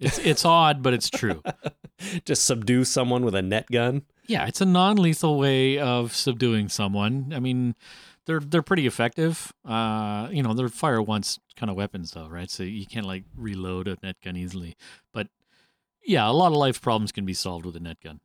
[0.00, 1.42] It's it's odd, but it's true.
[2.24, 4.02] just subdue someone with a net gun?
[4.26, 7.32] Yeah, it's a non-lethal way of subduing someone.
[7.34, 7.74] I mean,
[8.26, 9.52] they're they're pretty effective.
[9.64, 12.50] Uh, you know, they're fire once kind of weapons though, right?
[12.50, 14.76] So you can't like reload a net gun easily.
[15.12, 15.28] But
[16.04, 18.20] yeah, a lot of life problems can be solved with a net gun.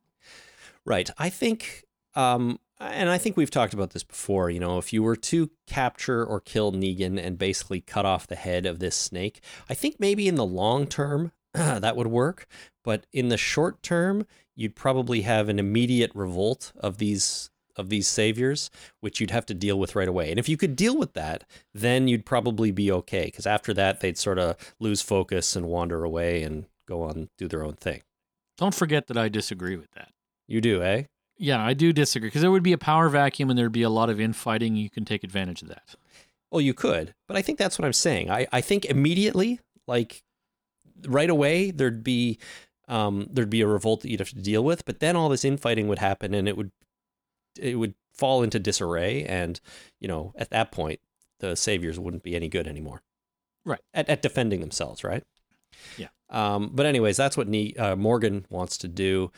[0.84, 1.10] Right.
[1.18, 4.50] I think, um, and I think we've talked about this before.
[4.50, 8.36] You know, if you were to capture or kill Negan and basically cut off the
[8.36, 12.46] head of this snake, I think maybe in the long term that would work.
[12.82, 18.08] But in the short term, you'd probably have an immediate revolt of these of these
[18.08, 18.68] saviors,
[19.00, 20.30] which you'd have to deal with right away.
[20.30, 23.26] And if you could deal with that, then you'd probably be okay.
[23.26, 27.48] Because after that, they'd sort of lose focus and wander away and go on do
[27.48, 28.02] their own thing.
[28.58, 30.10] Don't forget that I disagree with that.
[30.46, 31.04] You do, eh?
[31.42, 33.88] Yeah, I do disagree because there would be a power vacuum and there'd be a
[33.88, 34.76] lot of infighting.
[34.76, 35.94] You can take advantage of that.
[36.50, 38.30] Well, you could, but I think that's what I'm saying.
[38.30, 40.22] I, I think immediately, like
[41.06, 42.38] right away, there'd be
[42.88, 45.44] um, there'd be a revolt that you'd have to deal with, but then all this
[45.44, 46.72] infighting would happen, and it would
[47.58, 49.62] it would fall into disarray, and
[49.98, 51.00] you know at that point,
[51.38, 53.00] the saviors wouldn't be any good anymore.
[53.64, 53.80] Right.
[53.94, 55.22] At, at defending themselves, right?
[55.96, 56.08] Yeah.
[56.28, 59.32] Um, but anyways, that's what ne- uh, Morgan wants to do.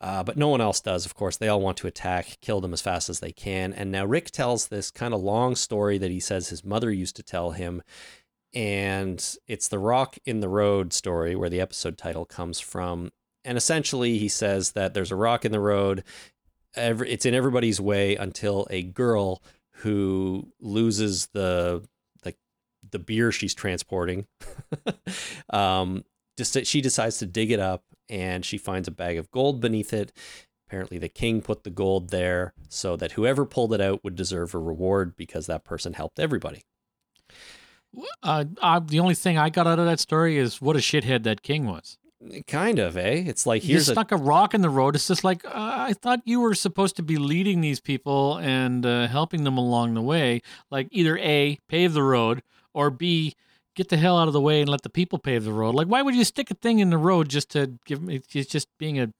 [0.00, 1.36] Uh, but no one else does, of course.
[1.36, 3.72] They all want to attack, kill them as fast as they can.
[3.72, 7.16] And now Rick tells this kind of long story that he says his mother used
[7.16, 7.82] to tell him.
[8.54, 13.10] And it's the rock in the road story where the episode title comes from.
[13.44, 16.04] And essentially, he says that there's a rock in the road.
[16.74, 21.84] Every, it's in everybody's way until a girl who loses the
[22.22, 22.34] the,
[22.88, 24.26] the beer she's transporting.
[25.50, 26.04] um,
[26.36, 29.92] just she decides to dig it up and she finds a bag of gold beneath
[29.92, 30.12] it.
[30.68, 34.54] Apparently, the king put the gold there so that whoever pulled it out would deserve
[34.54, 36.62] a reward because that person helped everybody.
[38.22, 41.22] Uh, uh, the only thing I got out of that story is what a shithead
[41.22, 41.96] that king was.
[42.46, 43.22] Kind of, eh?
[43.26, 44.96] It's like He here's a stuck a rock in the road.
[44.96, 48.84] It's just like uh, I thought you were supposed to be leading these people and
[48.84, 50.42] uh, helping them along the way.
[50.70, 52.42] Like either a pave the road
[52.74, 53.34] or b
[53.78, 55.74] get the hell out of the way and let the people pave the road.
[55.74, 58.20] Like why would you stick a thing in the road just to give me?
[58.34, 59.12] It's just being a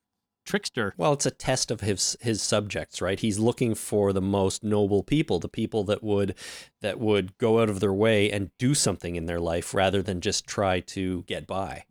[0.44, 0.94] trickster.
[0.96, 3.20] well, it's a test of his his subjects, right?
[3.20, 6.34] He's looking for the most noble people, the people that would
[6.80, 10.20] that would go out of their way and do something in their life rather than
[10.20, 11.84] just try to get by.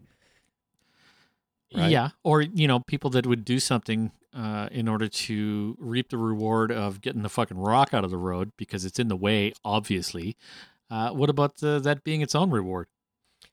[1.74, 1.92] Right.
[1.92, 6.18] Yeah, or you know, people that would do something uh, in order to reap the
[6.18, 9.54] reward of getting the fucking rock out of the road because it's in the way,
[9.64, 10.36] obviously.
[10.90, 12.88] Uh, what about uh, that being its own reward?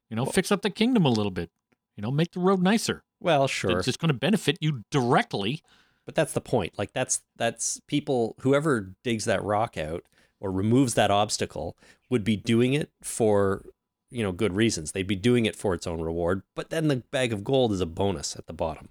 [0.08, 1.50] You know, fix up the kingdom a little bit.
[1.96, 3.04] You know, make the road nicer.
[3.20, 3.78] Well, sure.
[3.78, 5.62] It's just going to benefit you directly.
[6.06, 6.78] But that's the point.
[6.78, 10.04] Like that's that's people whoever digs that rock out
[10.38, 11.76] or removes that obstacle
[12.10, 13.64] would be doing it for
[14.10, 14.92] you know good reasons.
[14.92, 16.42] They'd be doing it for its own reward.
[16.54, 18.90] But then the bag of gold is a bonus at the bottom.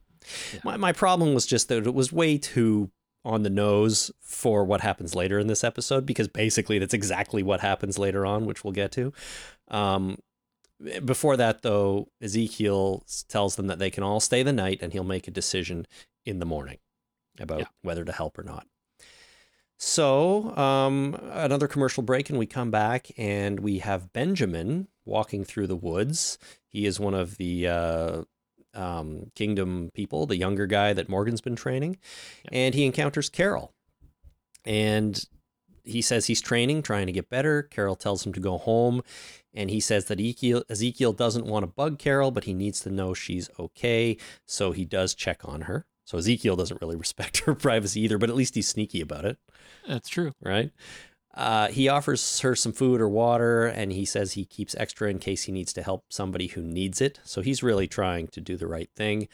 [0.54, 0.62] Yeah.
[0.64, 2.90] My my problem was just that it was way too
[3.26, 7.62] on the nose for what happens later in this episode because basically that's exactly what
[7.62, 9.14] happens later on, which we'll get to.
[9.70, 10.18] Um,
[11.06, 15.04] before that, though, Ezekiel tells them that they can all stay the night and he'll
[15.06, 15.88] make a decision
[16.26, 16.80] in the morning
[17.40, 17.66] about Yeah.
[17.82, 18.68] whether to help or not.
[19.78, 25.68] So, um, another commercial break, and we come back and we have Benjamin walking through
[25.68, 26.38] the woods.
[26.68, 28.24] He is one of the uh,
[28.74, 31.98] um, kingdom people, the younger guy that Morgan's been training,
[32.52, 33.74] and he encounters Carol.
[34.66, 35.24] And
[35.84, 37.64] he says he's training, trying to get better.
[37.64, 39.02] Carol tells him to go home,
[39.54, 42.90] and he says that Ezekiel, Ezekiel doesn't want to bug Carol, but he needs to
[42.90, 44.18] know she's okay.
[44.48, 45.86] So he does check on her.
[46.06, 49.38] So Ezekiel doesn't really respect her privacy either, but at least he's sneaky about it
[49.88, 50.34] That's true.
[50.42, 50.72] right?
[51.34, 55.20] Uh, he offers her some food or water, and he says he keeps extra in
[55.20, 57.20] case he needs to help somebody who needs it.
[57.24, 59.28] So he's really trying to do the right thing.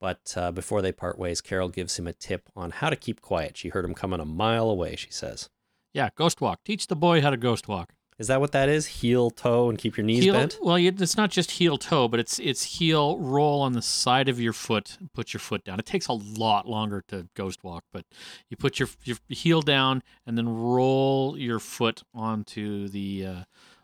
[0.00, 3.20] But uh, before they part ways, Carol gives him a tip on how to keep
[3.20, 3.56] quiet.
[3.56, 5.48] She heard him coming a mile away, she says.
[5.92, 6.60] Yeah, ghost walk.
[6.64, 7.94] Teach the boy how to ghost walk.
[8.18, 8.86] Is that what that is?
[8.86, 10.58] Heel, toe, and keep your knees heel, bent?
[10.62, 14.40] Well, it's not just heel toe, but it's it's heel roll on the side of
[14.40, 14.96] your foot.
[15.12, 15.78] Put your foot down.
[15.78, 18.06] It takes a lot longer to ghost walk, but
[18.48, 23.42] you put your your heel down and then roll your foot onto the uh,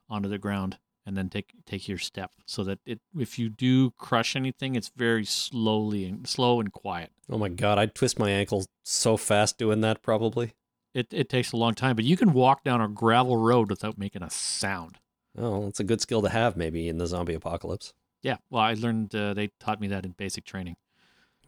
[0.09, 3.91] onto the ground, and then take take your step so that it if you do
[3.93, 7.11] crush anything, it's very slowly and slow and quiet.
[7.29, 10.55] Oh my God, I'd twist my ankle so fast doing that, probably.
[10.95, 13.99] It it takes a long time, but you can walk down a gravel road without
[13.99, 14.99] making a sound.
[15.37, 17.95] Oh, it's a good skill to have, maybe, in the zombie apocalypse.
[18.23, 20.77] Yeah, well, I learned uh, they taught me that in basic training.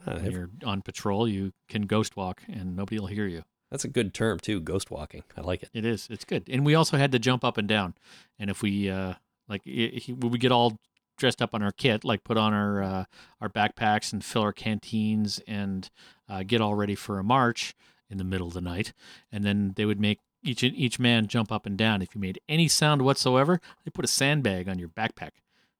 [0.06, 3.42] Uh, when you're on patrol, you can ghost walk and nobody will hear you.
[3.70, 5.22] that's a good term, too, ghost walking.
[5.36, 5.70] I like it.
[5.72, 6.08] It is.
[6.10, 6.44] It's good.
[6.48, 7.94] And we also had to jump up and down.
[8.38, 9.14] And if we uh
[9.48, 10.78] like when we get all
[11.16, 13.04] dressed up on our kit, like put on our uh,
[13.40, 15.90] our backpacks and fill our canteens and
[16.28, 17.74] uh, get all ready for a march
[18.10, 18.92] in the middle of the night,
[19.32, 22.02] and then they would make each each man jump up and down.
[22.02, 25.30] If you made any sound whatsoever, they put a sandbag on your backpack.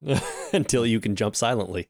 [0.53, 1.89] Until you can jump silently.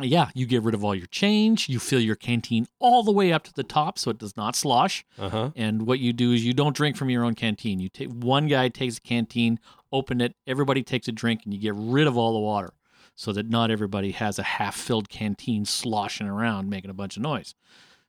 [0.00, 1.68] Yeah, you get rid of all your change.
[1.68, 4.56] You fill your canteen all the way up to the top so it does not
[4.56, 5.04] slosh.
[5.16, 5.50] Uh huh.
[5.54, 7.78] And what you do is you don't drink from your own canteen.
[7.78, 9.60] You take one guy takes a canteen,
[9.92, 12.72] open it, everybody takes a drink, and you get rid of all the water,
[13.14, 17.54] so that not everybody has a half-filled canteen sloshing around making a bunch of noise.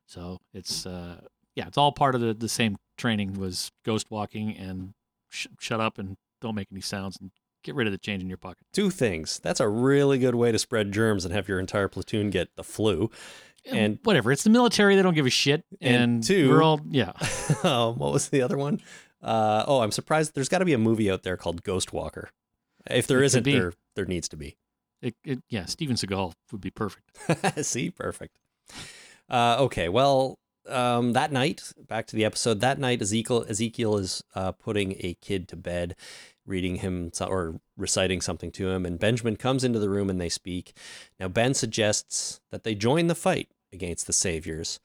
[0.08, 1.22] So it's uh,
[1.56, 4.94] yeah, it's all part of the the same training was ghost walking and
[5.30, 7.32] sh- shut up and don't make any sounds and
[7.64, 8.60] get rid of the change in your pocket.
[8.74, 9.40] Two things.
[9.42, 12.64] That's a really good way to spread germs and have your entire platoon get the
[12.64, 13.10] flu.
[13.66, 15.64] And- whatever, it's the military; they don't give a shit.
[15.82, 17.14] And And, two- we're all yeah.
[17.64, 18.80] um, what was the other one?
[19.24, 20.36] Uh, oh, I'm surprised.
[20.36, 22.30] There's got to be a movie out there called Ghost Walker.
[22.88, 24.56] If there It isn't, there there needs to be.
[25.02, 27.10] It, it, yeah, Steven Seagal would be perfect.
[27.66, 28.38] See, perfect.
[29.30, 32.60] Uh, okay, well, um, that night, back to the episode.
[32.62, 35.96] That night, Ezekiel Ezekiel is uh, putting a kid to bed,
[36.46, 40.30] reading him or reciting something to him, and Benjamin comes into the room and they
[40.30, 40.74] speak.
[41.20, 44.80] Now, Ben suggests that they join the fight against the Saviors,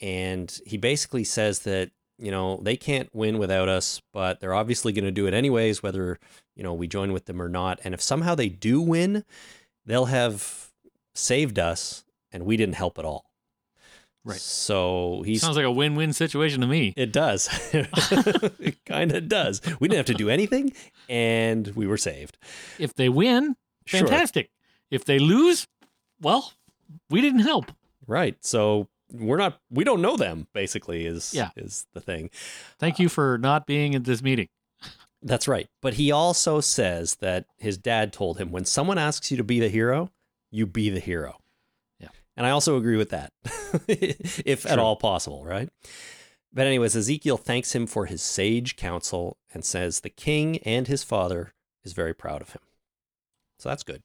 [0.00, 4.92] and he basically says that you know they can't win without us, but they're obviously
[4.92, 6.18] going to do it anyways, whether
[6.54, 7.80] you know we join with them or not.
[7.84, 9.24] And if somehow they do win,
[9.86, 10.70] they'll have
[11.14, 13.31] saved us, and we didn't help at all.
[14.24, 14.40] Right.
[14.40, 16.94] So he Sounds like a win-win situation to me.
[16.96, 17.48] it does.
[17.72, 19.60] it kind of does.
[19.80, 20.72] We didn't have to do anything,
[21.08, 22.38] and we were saved.
[22.78, 23.56] If they win,
[23.86, 24.00] Sure.
[24.00, 24.50] fantastic.
[24.92, 25.66] If they lose,
[26.20, 26.52] well,
[27.10, 27.72] we didn't help.
[28.06, 28.36] Right.
[28.44, 29.58] So we're not.
[29.70, 30.46] We don't know them.
[30.54, 31.50] Basically, is Yeah.
[31.56, 32.30] is the thing.
[32.78, 34.48] Thank you for not being at this meeting.
[35.20, 35.66] That's right.
[35.80, 39.58] But he also says that his dad told him when someone asks you to be
[39.60, 40.10] the hero,
[40.50, 41.38] you be the hero.
[42.36, 43.32] And I also agree with that,
[43.88, 45.68] if at all possible, right?
[46.52, 51.02] But, anyways, Ezekiel thanks him for his sage counsel and says the king and his
[51.02, 51.54] father
[51.84, 52.62] is very proud of him.
[53.58, 54.02] So that's good.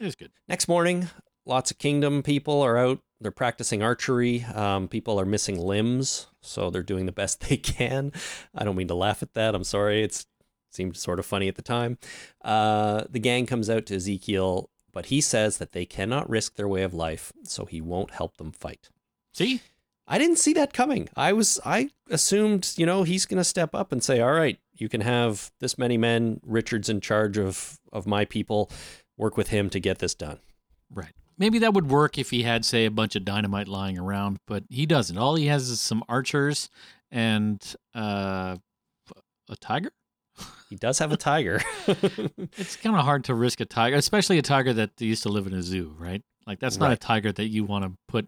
[0.00, 0.32] It is good.
[0.48, 1.08] Next morning,
[1.46, 3.00] lots of kingdom people are out.
[3.20, 4.44] They're practicing archery.
[4.44, 8.12] Um, people are missing limbs, so they're doing the best they can.
[8.54, 9.54] I don't mean to laugh at that.
[9.54, 10.02] I'm sorry.
[10.02, 10.26] It's
[10.70, 11.98] seemed sort of funny at the time.
[12.42, 16.68] Uh, the gang comes out to Ezekiel, but he says that they cannot risk their
[16.68, 18.90] way of life, so he won't help them fight.
[19.34, 19.62] See,
[20.06, 21.08] I didn't see that coming.
[21.16, 24.58] I was I assumed, you know, he's going to step up and say, "All right,
[24.74, 26.40] you can have this many men.
[26.44, 28.70] Richard's in charge of of my people.
[29.16, 30.40] Work with him to get this done."
[30.92, 31.12] Right.
[31.38, 34.64] Maybe that would work if he had, say, a bunch of dynamite lying around, but
[34.68, 35.16] he doesn't.
[35.16, 36.68] All he has is some archers
[37.10, 38.56] and uh,
[39.48, 39.92] a tiger.
[40.72, 41.60] He does have a tiger.
[42.56, 45.46] It's kind of hard to risk a tiger, especially a tiger that used to live
[45.46, 46.22] in a zoo, right?
[46.46, 48.26] Like that's not a tiger that you want to put,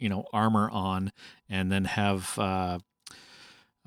[0.00, 1.12] you know, armor on
[1.48, 2.80] and then have uh,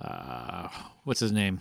[0.01, 0.70] uh,
[1.03, 1.60] what's his name,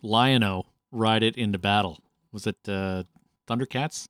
[0.00, 1.98] Lion-O ride it into battle.
[2.30, 3.02] Was it uh,
[3.48, 4.06] Thundercats?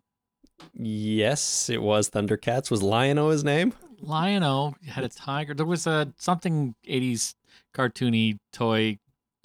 [0.74, 2.70] yes, it was Thundercats.
[2.70, 3.72] Was Lion-O his name?
[4.02, 5.54] Lion-O had a tiger.
[5.54, 7.32] There was a something '80s
[7.74, 8.98] cartoony toy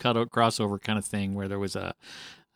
[0.03, 1.95] cutout crossover kind of thing where there was a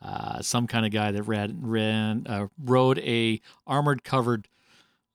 [0.01, 4.47] uh, some kind of guy that ran ran uh, rode a armored covered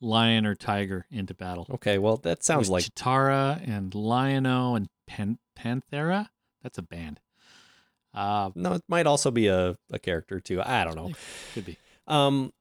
[0.00, 1.66] lion or tiger into battle.
[1.70, 6.30] Okay, well that sounds like Cheetara and Lion-O and Pan- Panthera.
[6.62, 7.20] That's a band.
[8.14, 8.74] Uh, no.
[8.74, 10.60] It might also be a, a character too.
[10.62, 11.12] I don't know.
[11.54, 11.76] could be.
[12.06, 12.52] Um,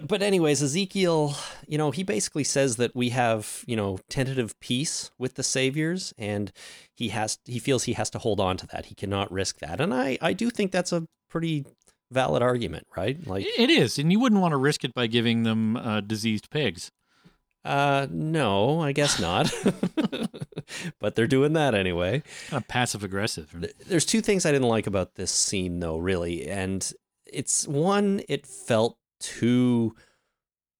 [0.00, 1.34] but anyways, Ezekiel,
[1.68, 6.14] you know, he basically says that we have, you know, tentative peace with the saviors,
[6.16, 6.52] and
[6.94, 8.86] he has, he feels he has to hold on to that.
[8.86, 11.64] He cannot risk that, and I, I do think that's a pretty
[12.10, 13.26] valid argument, right?
[13.26, 16.50] Like, It is, and you wouldn't want to risk it by giving them uh, diseased
[16.50, 16.90] pigs.
[17.64, 19.52] uh, no, I guess not.
[21.00, 22.22] but they're doing that anyway.
[22.48, 23.54] Kind of passive aggressive.
[23.86, 26.46] There's two things I didn't like about this scene, though, really.
[26.48, 26.90] And
[27.26, 29.94] it's one, it felt too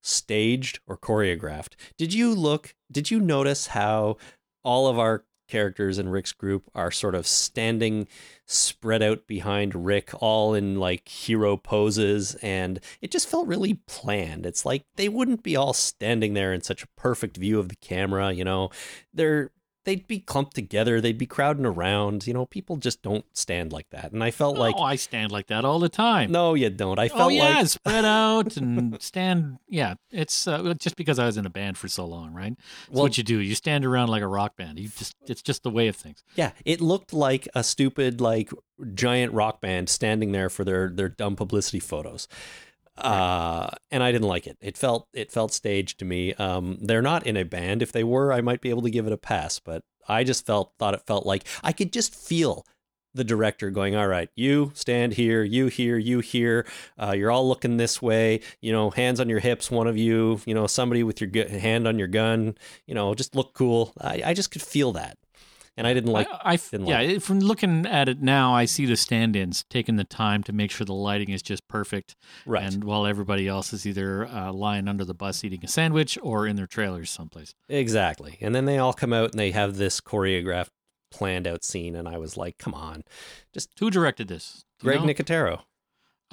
[0.03, 1.75] staged or choreographed.
[1.97, 4.17] Did you look, did you notice how
[4.65, 8.09] all of our characters in Rick's group are sort of standing
[8.47, 12.35] spread out behind Rick, all in like hero poses?
[12.37, 14.45] And it just felt really planned.
[14.45, 17.77] It's like they wouldn't be all standing there in such a perfect view of the
[17.77, 18.71] camera, you know?
[19.15, 19.51] They're,
[19.85, 22.27] they'd be clumped together, they'd be crowding around.
[22.27, 24.13] You know, people just don't stand like that.
[24.13, 26.31] And I felt like, oh, I stand like that all the time.
[26.33, 26.99] no, you don't.
[26.99, 29.59] I felt oh yeah, like spread out and stand.
[29.69, 32.55] Yeah, it's uh, just because I was in a band for so long, right?
[32.57, 33.39] That's Well- what you do.
[33.39, 34.79] You stand around like a rock band.
[34.79, 36.23] You just it's just the way of things.
[36.35, 38.51] Yeah, it looked like a stupid like
[38.95, 42.29] giant rock band standing there for their their dumb publicity photos.
[42.97, 44.59] Uh and I didn't like it.
[44.61, 46.35] It felt it felt staged to me.
[46.35, 47.83] Um they're not in a band.
[47.83, 50.45] If they were, I might be able to give it a pass, but I just
[50.47, 52.67] felt thought it felt like I could just feel
[53.15, 56.67] the director going, "All right, you stand here, you here, you here.
[57.01, 58.41] Uh, you're all looking this way.
[58.61, 59.71] You know, hands on your hips.
[59.71, 62.57] One of you, you know, somebody with your gu- hand on your gun.
[62.87, 63.93] You know, just look cool.
[64.01, 65.19] I, I just could feel that,
[65.77, 66.29] and I didn't like.
[66.45, 70.05] I didn't yeah, like from looking at it now, I see the stand-ins taking the
[70.05, 72.15] time to make sure the lighting is just perfect,
[72.47, 72.65] Right.
[72.65, 76.47] and while everybody else is either uh, lying under the bus eating a sandwich or
[76.47, 77.55] in their trailers someplace.
[77.69, 78.39] Exactly.
[78.41, 80.71] And then they all come out and they have this choreographed,
[81.11, 81.97] planned out scene.
[81.97, 83.03] And I was like, come on.
[83.53, 84.65] Just who directed this?
[84.81, 85.07] Greg know?
[85.07, 85.63] Nicotero.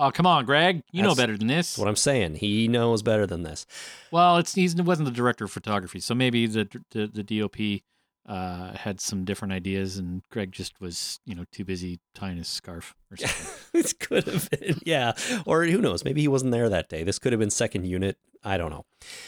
[0.01, 0.81] Oh, come on, Greg.
[0.93, 1.77] You know better than this.
[1.77, 2.35] What I'm saying.
[2.35, 3.65] He knows better than this.
[4.11, 7.81] Well, it's he's, he wasn't the director of photography, so maybe the the, the DOP
[8.29, 12.47] uh, had some different ideas, and Greg just was you know too busy tying his
[12.47, 13.47] scarf or something.
[13.73, 15.13] this could have been, yeah.
[15.45, 16.05] Or who knows?
[16.05, 17.03] Maybe he wasn't there that day.
[17.03, 18.17] This could have been second unit.
[18.41, 18.85] I don't know.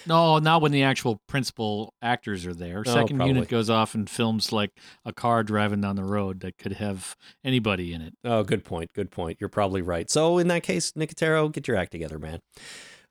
[0.07, 2.83] no, not when the actual principal actors are there.
[2.85, 3.33] Oh, Second probably.
[3.33, 4.71] unit goes off and films like
[5.03, 8.13] a car driving down the road that could have anybody in it.
[8.23, 8.93] Oh, good point.
[8.93, 9.39] Good point.
[9.41, 10.09] You're probably right.
[10.09, 12.39] So in that case, Nicotero, get your act together, man.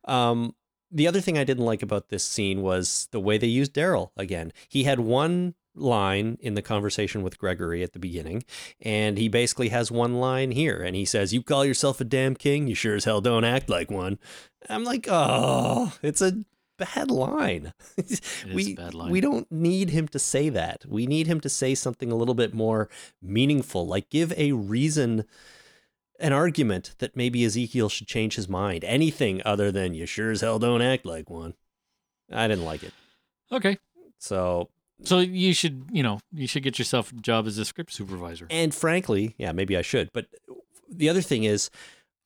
[0.06, 0.54] Um,
[0.90, 4.08] the other thing I didn't like about this scene was the way they used Daryl
[4.16, 4.52] again.
[4.70, 8.44] He had one line in the conversation with Gregory at the beginning,
[8.80, 12.34] and he basically has one line here, and he says, "You call yourself a damn
[12.34, 12.66] king?
[12.66, 14.18] You sure as hell don't act like one."
[14.68, 16.44] I'm like, oh, it's a
[16.78, 17.72] bad line.
[18.52, 19.10] we a bad line.
[19.10, 20.84] we don't need him to say that.
[20.86, 22.88] We need him to say something a little bit more
[23.22, 25.24] meaningful, like give a reason,
[26.18, 28.84] an argument that maybe Ezekiel should change his mind.
[28.84, 31.54] Anything other than you sure as hell don't act like one.
[32.32, 32.92] I didn't like it.
[33.52, 33.78] Okay,
[34.18, 34.68] So,
[35.04, 38.46] so you should you know you should get yourself a job as a script supervisor.
[38.50, 40.10] and frankly, yeah, maybe I should.
[40.12, 40.26] But
[40.90, 41.70] the other thing is,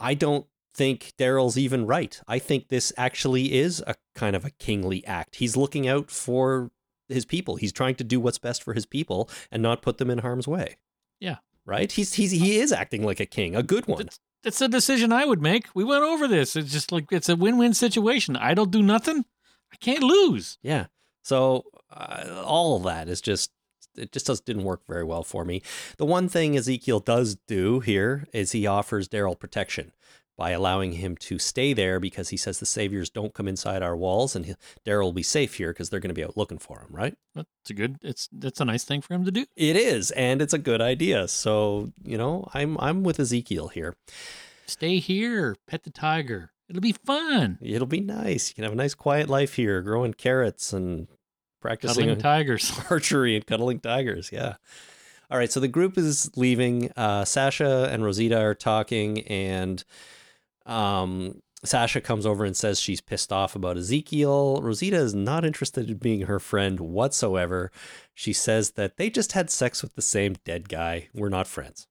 [0.00, 2.20] I don't think Daryl's even right.
[2.26, 5.36] I think this actually is a kind of a kingly act.
[5.36, 6.70] He's looking out for
[7.08, 7.56] his people.
[7.56, 10.48] He's trying to do what's best for his people and not put them in harm's
[10.48, 10.76] way.
[11.20, 11.36] Yeah.
[11.66, 11.92] Right?
[11.92, 13.98] He's he's he is acting like a king, a good one.
[13.98, 15.66] That's, that's a decision I would make.
[15.74, 16.56] We went over this.
[16.56, 18.36] It's just like it's a win-win situation.
[18.36, 19.24] I don't do nothing.
[19.72, 20.58] I can't lose.
[20.62, 20.86] Yeah.
[21.24, 23.50] So uh, all of that is just
[23.96, 25.62] it just does, didn't work very well for me.
[25.98, 29.92] The one thing Ezekiel does do here is he offers Daryl protection
[30.36, 33.96] by allowing him to stay there because he says the saviors don't come inside our
[33.96, 36.80] walls and Daryl will be safe here because they're going to be out looking for
[36.80, 37.14] him, right?
[37.34, 37.98] That's a good.
[38.02, 39.46] It's that's a nice thing for him to do.
[39.56, 41.28] It is, and it's a good idea.
[41.28, 43.96] So, you know, I'm I'm with Ezekiel here.
[44.66, 46.50] Stay here, pet the tiger.
[46.68, 47.58] It'll be fun.
[47.60, 48.48] It'll be nice.
[48.48, 51.08] You can have a nice quiet life here, growing carrots and
[51.60, 52.72] practicing Cuddling tigers.
[52.90, 54.30] archery and cuddling tigers.
[54.32, 54.56] Yeah.
[55.30, 55.50] All right.
[55.50, 56.90] So the group is leaving.
[56.96, 59.84] Uh, Sasha and Rosita are talking, and
[60.66, 64.60] um, Sasha comes over and says she's pissed off about Ezekiel.
[64.62, 67.70] Rosita is not interested in being her friend whatsoever.
[68.14, 71.08] She says that they just had sex with the same dead guy.
[71.14, 71.86] We're not friends.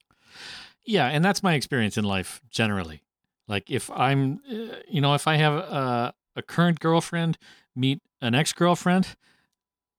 [0.86, 3.02] Yeah, and that's my experience in life generally.
[3.48, 7.38] Like if I'm, uh, you know, if I have a, a current girlfriend
[7.76, 9.16] meet an ex girlfriend,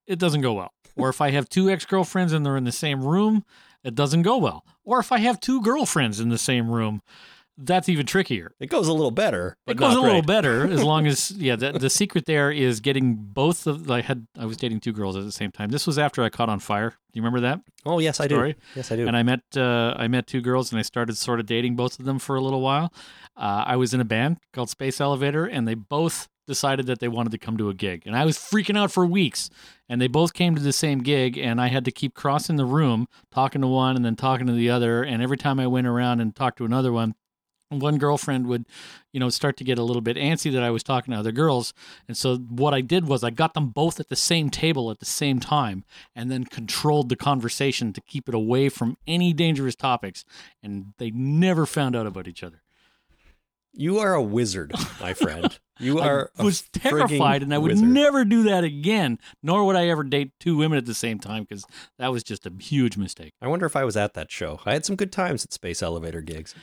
[0.06, 0.72] it doesn't go well.
[0.96, 3.44] Or if I have two ex girlfriends and they're in the same room,
[3.82, 4.64] it doesn't go well.
[4.84, 7.02] Or if I have two girlfriends in the same room,
[7.56, 8.52] that's even trickier.
[8.58, 11.56] It goes a little better, it goes a little better as long as yeah.
[11.56, 13.90] The, the secret there is getting both of.
[13.90, 15.70] I had I was dating two girls at the same time.
[15.70, 16.90] This was after I caught on fire.
[16.90, 17.60] Do you remember that?
[17.86, 18.54] Oh yes, I do.
[18.74, 19.06] Yes, I do.
[19.06, 21.98] And I met uh, I met two girls and I started sort of dating both
[21.98, 22.92] of them for a little while.
[23.36, 27.08] Uh, I was in a band called Space Elevator, and they both decided that they
[27.08, 29.50] wanted to come to a gig, and I was freaking out for weeks.
[29.86, 32.64] And they both came to the same gig, and I had to keep crossing the
[32.64, 35.02] room, talking to one and then talking to the other.
[35.02, 37.14] And every time I went around and talked to another one,
[37.80, 38.66] one girlfriend would,
[39.12, 41.32] you know, start to get a little bit antsy that I was talking to other
[41.32, 41.72] girls.
[42.08, 44.98] And so what I did was I got them both at the same table at
[44.98, 49.74] the same time and then controlled the conversation to keep it away from any dangerous
[49.76, 50.24] topics.
[50.62, 52.62] And they never found out about each other.
[53.72, 55.58] you are a wizard, my friend.
[55.80, 56.30] You are.
[56.38, 57.88] I was terrified and I would wizard.
[57.88, 61.42] never do that again, nor would I ever date two women at the same time
[61.42, 61.66] because
[61.98, 63.32] that was just a huge mistake.
[63.42, 64.60] I wonder if I was at that show.
[64.64, 66.54] I had some good times at Space Elevator gigs.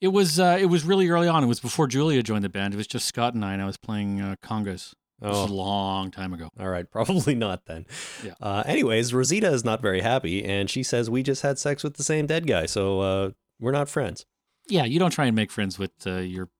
[0.00, 1.42] It was uh, it was really early on.
[1.42, 2.74] It was before Julia joined the band.
[2.74, 4.94] It was just Scott and I, and I was playing uh, congas.
[5.20, 6.50] This was a Oh, long time ago.
[6.60, 6.88] all right.
[6.90, 7.86] Probably not then.
[8.22, 8.34] Yeah.
[8.40, 11.94] Uh, anyways, Rosita is not very happy, and she says we just had sex with
[11.94, 14.26] the same dead guy, so uh, we're not friends.
[14.68, 16.50] Yeah, you don't try and make friends with uh, your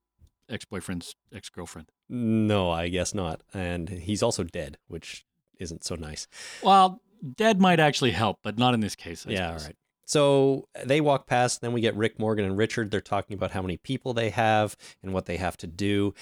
[0.48, 1.90] ex boyfriend's ex girlfriend.
[2.08, 3.42] No, I guess not.
[3.52, 5.26] And he's also dead, which
[5.58, 6.26] isn't so nice.
[6.62, 7.02] Well,
[7.36, 9.26] dead might actually help, but not in this case.
[9.28, 9.66] I yeah, all suppose.
[9.66, 9.76] right.
[10.06, 12.90] So they walk past, then we get Rick, Morgan, and Richard.
[12.90, 16.14] They're talking about how many people they have and what they have to do.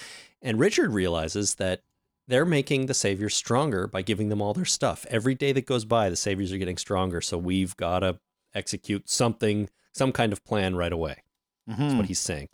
[0.42, 1.82] And Richard realizes that
[2.26, 5.04] they're making the Saviors stronger by giving them all their stuff.
[5.10, 7.20] Every day that goes by, the Saviors are getting stronger.
[7.20, 8.18] So we've got to
[8.54, 11.22] execute something, some kind of plan right away.
[11.66, 11.96] That's Mhm.
[11.98, 12.48] what he's saying.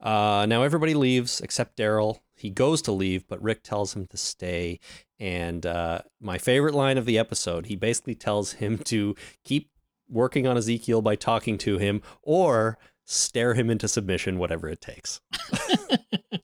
[0.00, 2.20] Uh, now everybody leaves except Daryl.
[2.36, 4.80] He goes to leave, but Rick tells him to stay.
[5.18, 9.70] And uh, my favorite line of the episode, he basically tells him to keep
[10.12, 15.20] working on Ezekiel by talking to him or stare him into submission, whatever it takes.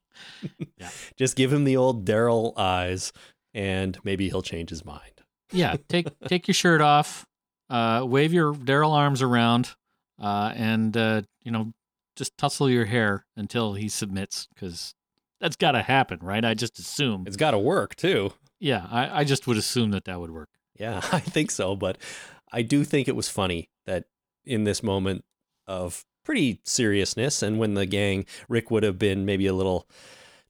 [0.76, 0.90] Yeah.
[1.16, 3.12] Just give him the old Daryl eyes,
[3.52, 5.22] and maybe he'll change his mind.
[5.52, 7.26] yeah, take take your shirt off,
[7.70, 9.74] uh, wave your Daryl arms around,
[10.22, 11.72] uh, and uh, you know
[12.14, 14.94] just tussle your hair until he submits because
[15.40, 16.44] that's got to happen, right?
[16.44, 17.24] I just assume.
[17.26, 18.32] It's got to work too.
[18.60, 20.50] Yeah, I, I just would assume that that would work.
[20.78, 21.74] Yeah, I think so.
[21.74, 21.98] But
[22.53, 24.05] I do think it was funny that
[24.44, 25.24] in this moment
[25.66, 29.88] of pretty seriousness, and when the gang, Rick would have been maybe a little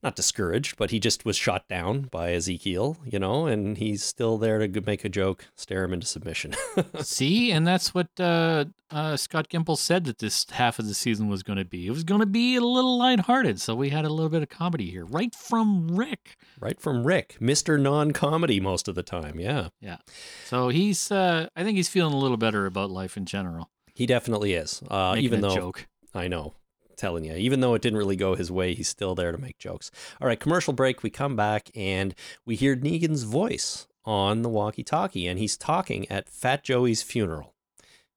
[0.01, 4.37] not discouraged, but he just was shot down by Ezekiel, you know, and he's still
[4.37, 6.53] there to make a joke, stare him into submission.
[7.01, 11.27] See, and that's what uh, uh, Scott Gimple said that this half of the season
[11.27, 11.87] was going to be.
[11.87, 14.49] It was going to be a little lighthearted, so we had a little bit of
[14.49, 16.37] comedy here, right from Rick.
[16.59, 17.79] right from Rick, Mr.
[17.79, 19.39] Non Comedy most of the time.
[19.39, 19.97] Yeah, yeah.
[20.45, 23.69] So he's, uh, I think he's feeling a little better about life in general.
[23.93, 24.81] he definitely is.
[24.89, 25.87] Uh, even a though joke.
[26.13, 26.53] I know.
[26.99, 29.57] Telling you, even though it didn't really go his way, he's still there to make
[29.57, 29.89] jokes.
[30.19, 31.01] All right, commercial break.
[31.01, 32.13] We come back and
[32.45, 37.53] we hear Negan's voice on the walkie talkie, and he's talking at Fat Joey's funeral,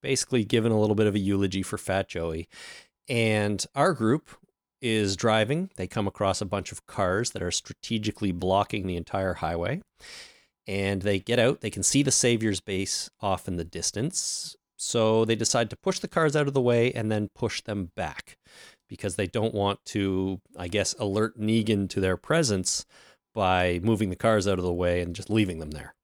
[0.02, 2.48] basically giving a little bit of a eulogy for Fat Joey.
[3.08, 4.30] And our group
[4.80, 5.70] is driving.
[5.76, 9.80] They come across a bunch of cars that are strategically blocking the entire highway.
[10.66, 11.60] And they get out.
[11.60, 14.56] They can see the Savior's base off in the distance.
[14.76, 17.92] So they decide to push the cars out of the way and then push them
[17.94, 18.36] back
[18.92, 22.84] because they don't want to, I guess, alert Negan to their presence
[23.34, 25.94] by moving the cars out of the way and just leaving them there.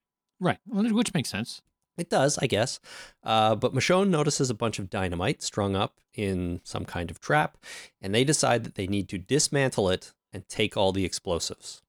[0.41, 1.61] Right, which makes sense.
[1.99, 2.81] It does, I guess.
[3.23, 7.59] Uh, but Michonne notices a bunch of dynamite strung up in some kind of trap,
[8.01, 11.83] and they decide that they need to dismantle it and take all the explosives.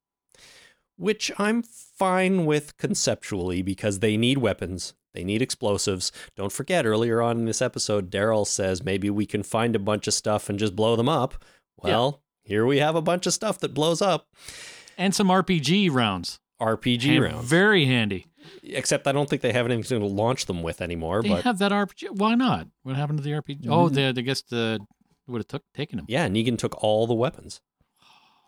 [0.97, 6.13] Which I'm fine with conceptually because they need weapons, they need explosives.
[6.38, 10.07] Don't forget, earlier on in this episode, Daryl says maybe we can find a bunch
[10.07, 11.43] of stuff and just blow them up.
[11.76, 14.28] Well, here we have a bunch of stuff that blows up.
[14.97, 16.39] And some RPG rounds.
[16.61, 17.49] RPG Hand- rounds.
[17.49, 18.28] Very handy.
[18.63, 21.22] Except I don't think they have anything to launch them with anymore.
[21.22, 22.11] They but have that RPG.
[22.11, 22.67] Why not?
[22.84, 23.67] What happened to the RPG?
[23.67, 23.95] Oh, mm-hmm.
[23.95, 24.80] they, I guess the
[25.28, 26.05] would have took taken them.
[26.07, 27.59] yeah, Negan took all the weapons.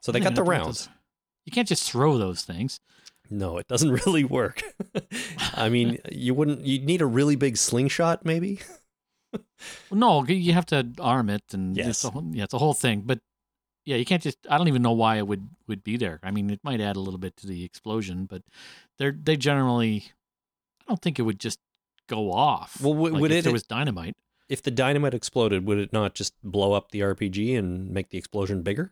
[0.02, 0.88] So they got the rounds.
[1.46, 2.80] You can't just throw those things.
[3.32, 4.62] No, it doesn't really work.
[5.56, 6.62] I mean, you wouldn't.
[6.66, 8.60] You'd need a really big slingshot, maybe.
[9.34, 9.42] Well,
[9.92, 11.88] no, you have to arm it, and Yes.
[11.88, 13.02] it's a, whole- yeah, it's a whole thing.
[13.06, 13.20] But
[13.86, 14.38] yeah, you can't just.
[14.50, 16.20] I don't even know why it would would be there.
[16.24, 18.44] I mean, it might add a little bit to the explosion, but
[18.98, 20.12] they're they generally.
[20.82, 21.60] I don't think it would just
[22.08, 22.82] go off.
[22.82, 24.16] Well, would- like would if it- There was dynamite.
[24.50, 28.18] If the dynamite exploded, would it not just blow up the RPG and make the
[28.18, 28.92] explosion bigger?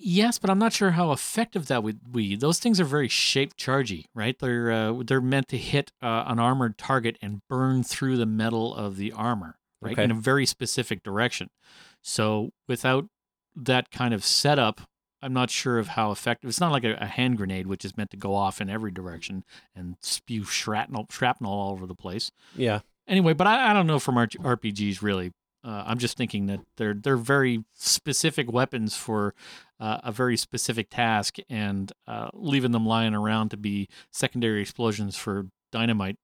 [0.00, 2.36] Yes, but I'm not sure how effective that would be.
[2.36, 4.38] Those things are very shape chargey, right?
[4.38, 8.74] They're uh, they're meant to hit uh, an armored target and burn through the metal
[8.74, 10.04] of the armor, right, Okay.
[10.04, 11.50] in a very specific direction.
[12.02, 13.06] So without
[13.56, 14.82] that kind of setup,
[15.20, 16.48] I'm not sure of how effective.
[16.48, 18.92] It's not like a, a hand grenade, which is meant to go off in every
[18.92, 19.42] direction
[19.74, 22.30] and spew shrapnel shrapnel all over the place.
[22.54, 22.80] Yeah.
[23.08, 25.32] Anyway, but I, I don't know from R- RPGs really.
[25.64, 29.34] Uh, I'm just thinking that they're they're very specific weapons for
[29.80, 35.16] uh, a very specific task, and uh, leaving them lying around to be secondary explosions
[35.16, 36.16] for dynamite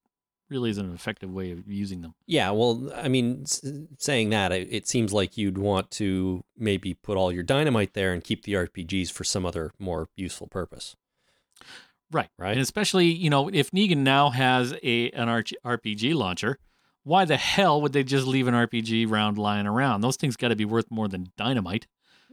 [0.51, 2.15] really isn't an effective way of using them.
[2.27, 3.65] Yeah, well, I mean, s-
[3.99, 8.13] saying that, it, it seems like you'd want to maybe put all your dynamite there
[8.13, 10.97] and keep the RPGs for some other more useful purpose.
[12.13, 12.29] Right.
[12.39, 12.53] Right.
[12.53, 16.59] And especially, you know, if Negan now has a an RPG launcher,
[17.03, 20.03] why the hell would they just leave an RPG round lying around?
[20.03, 21.87] Those things got to be worth more than dynamite.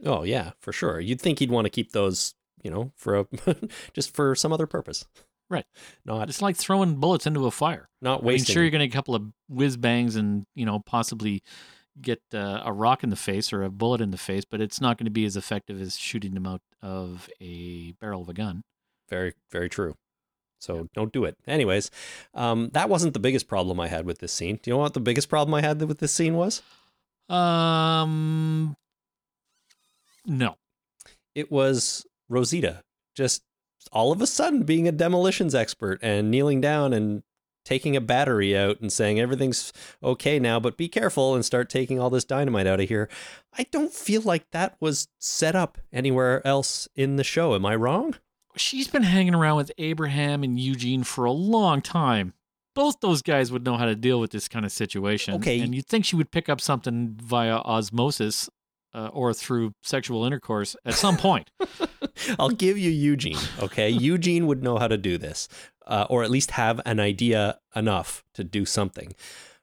[0.04, 1.00] Oh yeah, for sure.
[1.00, 3.26] You'd think he'd want to keep those, you know, for a
[3.92, 5.04] just for some other purpose.
[5.50, 5.66] Right.
[6.06, 7.88] Not It's like throwing bullets into a fire.
[8.00, 8.54] not I mean, wasting.
[8.54, 11.42] sure, you're going to get a couple of whiz bangs and, you know, possibly
[12.00, 14.80] get uh, a rock in the face or a bullet in the face, but it's
[14.80, 18.32] not going to be as effective as shooting them out of a barrel of a
[18.32, 18.62] gun.
[19.10, 19.94] Very, very true.
[20.58, 21.36] So don't do it.
[21.46, 21.90] Anyways,
[22.32, 24.58] um, that wasn't the biggest problem I had with this scene.
[24.62, 26.62] Do you know what the biggest problem I had with this scene was?
[27.28, 28.74] Um,
[30.26, 30.56] no.
[31.34, 32.82] It was Rosita
[33.14, 33.42] just
[33.90, 37.22] all of a sudden being a demolitions expert and kneeling down and
[37.64, 42.00] taking a battery out and saying everything's okay now, but be careful and start taking
[42.00, 43.08] all this dynamite out of here.
[43.56, 47.54] I don't feel like that was set up anywhere else in the show.
[47.54, 48.16] Am I wrong?
[48.56, 52.34] She's been hanging around with Abraham and Eugene for a long time.
[52.74, 55.34] Both those guys would know how to deal with this kind of situation.
[55.34, 55.60] Okay.
[55.60, 58.50] And you'd think she would pick up something via osmosis
[58.94, 61.50] uh, or through sexual intercourse at some point.
[62.38, 63.38] I'll give you Eugene.
[63.60, 65.48] Okay, Eugene would know how to do this,
[65.86, 69.14] uh, or at least have an idea enough to do something.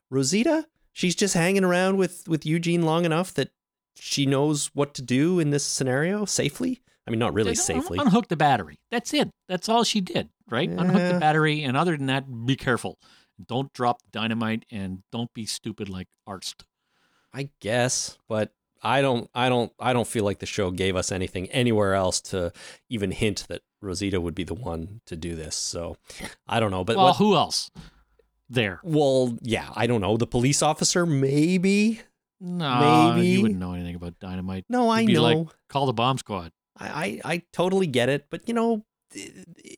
[0.10, 3.50] Rosita, she's just hanging around with with Eugene long enough that
[3.96, 6.82] she knows what to do in this scenario safely.
[7.06, 7.98] I mean, not really safely.
[7.98, 8.80] Un- unhook the battery.
[8.92, 9.30] That's it.
[9.48, 10.70] That's all she did, right?
[10.70, 11.64] Unhook the battery.
[11.64, 13.00] And other than that, be careful.
[13.44, 16.66] Don't drop dynamite and don't be stupid like Arst.
[17.34, 18.52] I guess, but
[18.82, 22.22] I don't I don't I don't feel like the show gave us anything anywhere else
[22.22, 22.52] to
[22.90, 25.56] even hint that Rosita would be the one to do this.
[25.56, 25.98] So
[26.48, 27.70] I don't know, but well, what, who else?
[28.52, 28.80] There.
[28.84, 30.18] well, yeah, I don't know.
[30.18, 32.02] The police officer maybe?
[32.42, 33.28] No, Maybe.
[33.28, 34.66] you wouldn't know anything about dynamite.
[34.70, 35.22] No, I You'd be know.
[35.24, 36.52] like, call the bomb squad.
[36.78, 38.86] I, I I totally get it, but you know,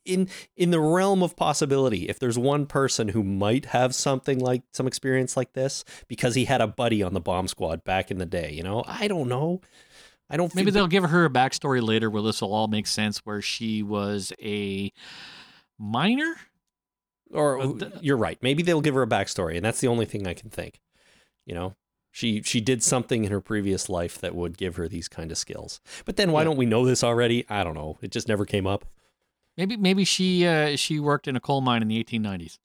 [0.04, 4.62] in in the realm of possibility, if there's one person who might have something like
[4.72, 8.18] some experience like this because he had a buddy on the bomb squad back in
[8.18, 9.60] the day, you know, I don't know.
[10.30, 13.18] I don't Maybe they'll give her a backstory later where this will all make sense,
[13.18, 14.90] where she was a
[15.78, 16.36] miner.
[17.34, 18.38] or the- you're right.
[18.42, 20.80] Maybe they'll give her a backstory, and that's the only thing I can think.
[21.46, 21.76] You know,
[22.10, 25.38] she she did something in her previous life that would give her these kind of
[25.38, 25.80] skills.
[26.04, 26.44] But then why Yeah.
[26.44, 27.46] don't we know this already?
[27.48, 27.98] I don't know.
[28.02, 28.84] It just never came up.
[29.56, 32.58] Maybe maybe she uh, she worked in a coal mine in the 1890s.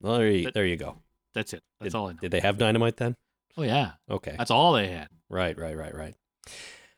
[0.00, 0.96] Well, there you, But- there you go.
[1.34, 1.62] That's it.
[1.80, 2.18] That's did, all I know.
[2.20, 3.14] Did they have dynamite then?
[3.58, 4.34] Oh yeah, Okay.
[4.38, 5.08] that's all they had.
[5.28, 6.14] Right, right, right, right.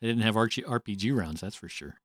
[0.01, 1.95] They didn't have RG- RPG rounds, that's for sure.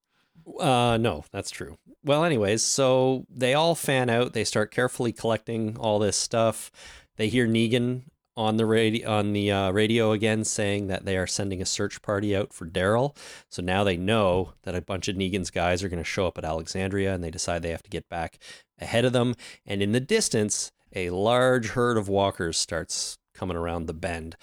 [0.58, 1.78] Uh, no, that's true.
[2.04, 4.32] Well, anyways, so they all fan out.
[4.32, 6.70] They start carefully collecting all this stuff.
[7.16, 8.02] They hear Negan
[8.36, 12.02] on the radio on the uh, radio again saying that they are sending a search
[12.02, 13.16] party out for Daryl.
[13.48, 16.38] So now they know that a bunch of Negan's guys are going to show up
[16.38, 18.38] at Alexandria, and they decide they have to get back
[18.80, 19.34] ahead of them.
[19.64, 24.36] And in the distance, a large herd of walkers starts coming around the bend.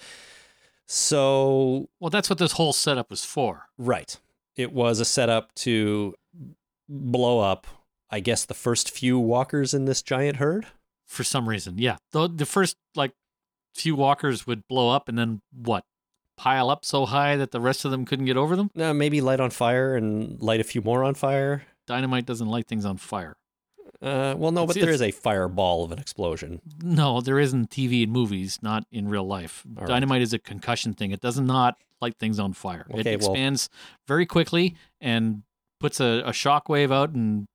[0.86, 3.66] So Well, that's what this whole setup was for.
[3.78, 4.18] Right.
[4.56, 6.14] It was a setup to
[6.88, 7.66] blow up,
[8.10, 10.66] I guess, the first few walkers in this giant herd.
[11.06, 11.96] For some reason, yeah.
[12.12, 13.12] The the first like
[13.74, 15.84] few walkers would blow up, and then what?
[16.38, 18.68] pile up so high that the rest of them couldn't get over them.
[18.76, 21.62] Uh, maybe light on fire and light a few more on fire.
[21.86, 23.36] Dynamite doesn't light things on fire.
[24.00, 26.60] Uh, well, no, It's- but there is a fireball of an explosion.
[26.82, 29.62] No, there isn't TV and movies, not in real life.
[29.76, 29.88] All right.
[29.88, 31.12] Dynamite is a concussion thing.
[31.12, 32.86] It does not light things on fire.
[32.90, 33.68] it Okay, well- expands
[34.08, 35.42] very quickly and
[35.78, 37.46] puts a, a shock wave out and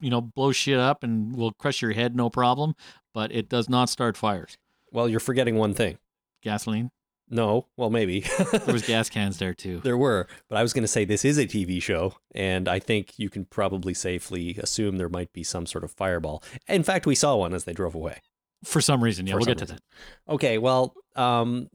[0.00, 2.74] you know blows shit up and will crush your head no problem.
[3.14, 4.58] But it does not start fires.
[4.92, 5.98] Well, you're forgetting one thing.
[6.42, 6.90] Gasoline.
[7.30, 8.24] No, well, maybe.
[8.52, 9.80] There was gas cans there too.
[9.80, 12.78] There were, but I was going to say this is a TV show, and I
[12.78, 16.42] think you can probably safely assume there might be some sort of fireball.
[16.66, 18.20] In fact, we saw one as they drove away.
[18.64, 19.80] For some reason, yeah, For we'll get to that.
[20.28, 21.68] Okay, well, um,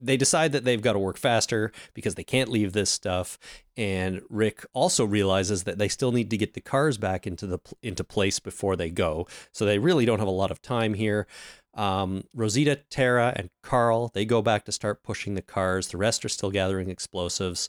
[0.00, 3.38] they decide that they've got to work faster because they can't leave this stuff,
[3.76, 7.58] and Rick also realizes that they still need to get the cars back into the
[7.82, 9.26] into place before they go.
[9.52, 11.26] So they really don't have a lot of time here.
[11.74, 15.88] Um, Rosita, Tara, and Carl they go back to start pushing the cars.
[15.88, 17.68] The rest are still gathering explosives.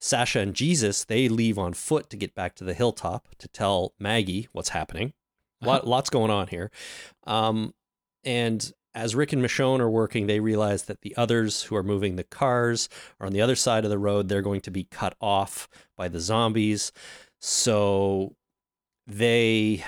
[0.00, 3.94] Sasha and Jesus they leave on foot to get back to the hilltop to tell
[3.98, 5.12] Maggie what's happening.
[5.62, 6.70] Lot, lots going on here.
[7.26, 7.72] Um,
[8.24, 12.16] and as Rick and Michonne are working, they realize that the others who are moving
[12.16, 12.88] the cars
[13.20, 14.28] are on the other side of the road.
[14.28, 16.92] They're going to be cut off by the zombies.
[17.40, 18.34] So
[19.06, 19.84] they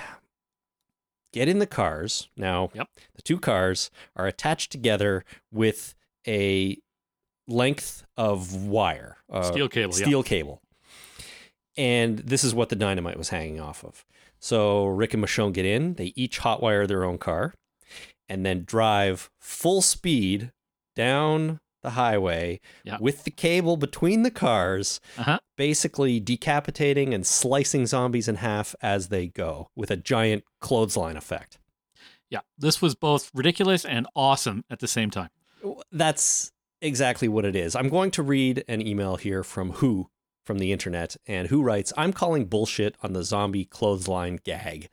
[1.33, 2.29] get in the cars.
[2.37, 2.89] Now, Yep.
[3.15, 5.95] the two cars are attached together with
[6.27, 6.79] a
[7.47, 10.05] length of wire, uh, Steel cable, yeah.
[10.07, 10.61] steel cable.
[11.77, 14.05] And this is what the dynamite was hanging off of.
[14.41, 15.95] So Rick and Michonne get in.
[15.95, 17.55] They each hotwire their own car
[18.29, 20.53] and then drive full speed
[20.97, 22.99] down the highway Yeah.
[23.01, 25.39] with the cable between the cars, Uh-huh.
[25.57, 31.59] basically decapitating and slicing zombies in half as they go with a giant clothesline effect.
[32.31, 35.31] Yeah, this was both ridiculous and awesome at the same time.
[35.91, 37.75] That's exactly what it is.
[37.75, 40.11] I'm going to read an email here from Who
[40.45, 44.89] from the internet, and Who writes, I'm calling bullshit on the zombie clothesline gag.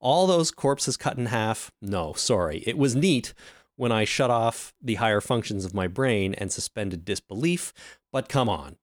[0.00, 1.70] All those corpses cut in half?
[1.80, 2.62] No, sorry.
[2.66, 3.32] It was neat
[3.78, 7.72] when I shut off the higher functions of my brain and suspended disbelief,
[8.12, 8.76] but come on.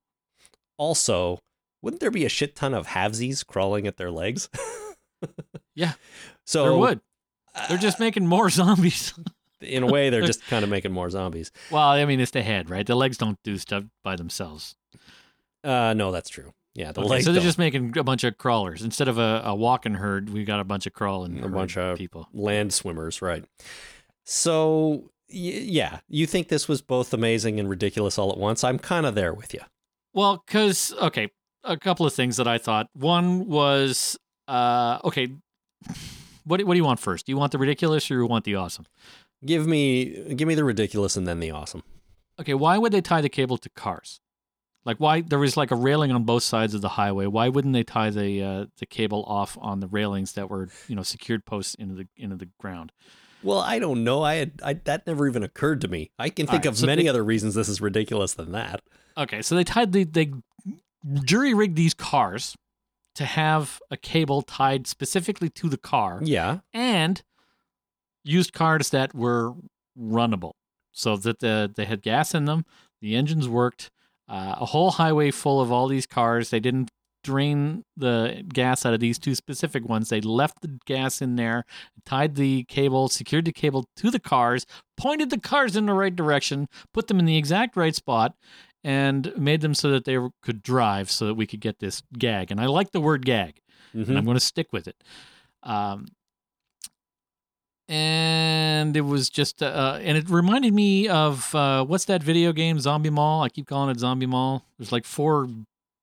[0.78, 1.40] Also,
[1.82, 4.50] wouldn't there be a shit ton of havesies crawling at their legs?
[5.76, 5.94] Yeah,
[6.46, 7.02] So there would.
[7.68, 9.14] They're just making more zombies.
[9.60, 11.52] in a way, they're just kind of making more zombies.
[11.70, 12.86] well, I mean, it's the head, right?
[12.86, 14.76] The legs don't do stuff by themselves.
[15.64, 16.54] Uh, no, that's true.
[16.76, 17.26] Yeah, the Okay, legs.
[17.26, 17.48] so they're don't.
[17.48, 20.30] just making a bunch of crawlers instead of a, a walking herd.
[20.30, 22.30] We've got a bunch of crawling, A bunch of- people.
[22.34, 23.44] land swimmers, right?
[24.26, 28.64] So y- yeah, you think this was both amazing and ridiculous all at once?
[28.64, 29.62] I'm kind of there with you.
[30.14, 31.30] Well, because okay,
[31.64, 32.90] a couple of things that I thought.
[32.94, 34.18] One was
[34.48, 35.30] uh, okay.
[36.48, 37.26] What do- what do you want first?
[37.26, 38.86] Do you want the ridiculous or you want the awesome?
[39.44, 41.82] Give me give me the ridiculous and then the awesome.
[42.40, 44.20] Okay, why would they tie the cable to cars?
[44.86, 47.26] Like why there was like a railing on both sides of the highway.
[47.26, 50.96] Why wouldn't they tie the uh, the cable off on the railings that were you
[50.96, 52.92] know secured posts into the into the ground?
[53.46, 54.24] Well, I don't know.
[54.24, 56.12] I had I, that never even occurred to me.
[56.20, 58.52] I can All think right, of so many they- other reasons this is ridiculous than
[58.54, 58.82] that.
[59.18, 60.32] Okay, so they tied the they
[61.24, 62.56] jury rigged these cars
[63.14, 66.60] to have a cable tied specifically to the car Yeah.
[66.74, 67.22] and
[68.24, 69.54] used cars that were
[69.98, 70.54] runnable
[70.92, 72.66] so that the they had gas in them,
[73.02, 73.92] the engines worked,
[74.28, 76.50] uh, a whole highway full of all these cars.
[76.50, 76.90] They didn't
[77.26, 80.10] drain the gas out of these two specific ones.
[80.10, 81.66] They left the gas in there,
[82.06, 84.66] tied the cable, secured the cable to the cars,
[84.96, 88.36] pointed the cars in the right direction, put them in the exact right spot,
[88.84, 92.52] and made them so that they could drive so that we could get this gag.
[92.52, 93.60] And I like the word gag
[93.94, 94.18] and Mhm.
[94.18, 94.96] I'm going to stick with it.
[95.64, 96.06] Um,
[97.88, 102.80] and it was just, uh, and it reminded me of uh, what's that video game,
[102.80, 103.44] Zombie Mall?
[103.44, 104.66] I keep calling it Zombie Mall.
[104.78, 105.48] There's like four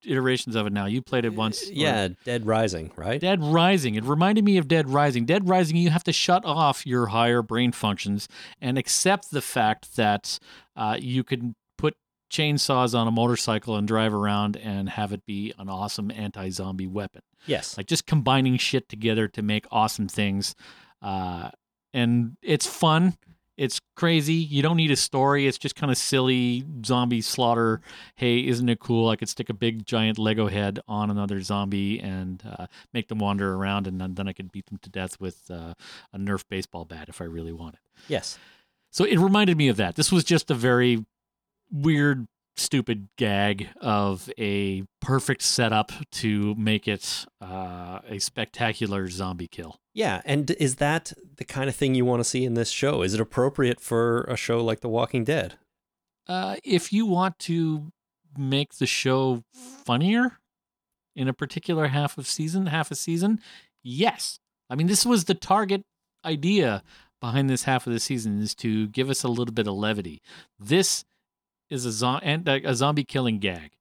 [0.05, 0.85] iterations of it now.
[0.85, 1.69] You played it once.
[1.69, 3.19] or- Yeah, Dead Rising, right?
[3.19, 3.95] Dead Rising.
[3.95, 5.25] It reminded me of Dead Rising.
[5.25, 8.27] Dead Rising, you have to shut off your higher brain functions
[8.61, 10.39] and accept the fact that
[10.75, 11.95] uh, you can put
[12.31, 16.87] chainsaws on a motorcycle and drive around and have it be an awesome anti zombie
[16.87, 17.77] weapon yes.
[17.77, 20.55] like just combining shit together to make awesome things
[21.03, 21.49] uh,
[21.93, 23.15] and it's fun
[23.57, 24.33] it's crazy.
[24.33, 25.47] You don't need a story.
[25.47, 27.81] It's just kind of silly zombie slaughter.
[28.15, 29.09] Hey isn't it cool?
[29.09, 33.19] I could stick a big giant lego head on another zombie and uh, make them
[33.19, 35.73] wander around and then, then i could beat them to death with uh,
[36.13, 37.79] a nerf baseball bat if i really wanted.
[38.07, 38.37] Yes.
[38.91, 39.95] so it reminded me of that.
[39.95, 41.05] This was just a very
[41.71, 49.79] weird, stupid gag of a perfect setup to make it uh, a spectacular zombie kill.
[49.93, 53.01] Yeah, and is that the kind of thing you want to see in this show?
[53.01, 55.55] Is it appropriate for a show like The Walking Dead?
[56.27, 57.91] Uh, if you want to
[58.37, 60.39] make the show funnier
[61.15, 63.39] in a particular half of season, half a season,
[63.83, 64.39] yes.
[64.69, 65.83] I mean, this was the target
[66.25, 66.83] idea
[67.19, 70.21] behind this half of the season is to give us a little bit of levity.
[70.59, 71.05] This
[71.73, 73.71] is a, zo- a zombie killing gag.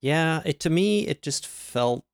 [0.00, 2.04] Yeah, it to me it just felt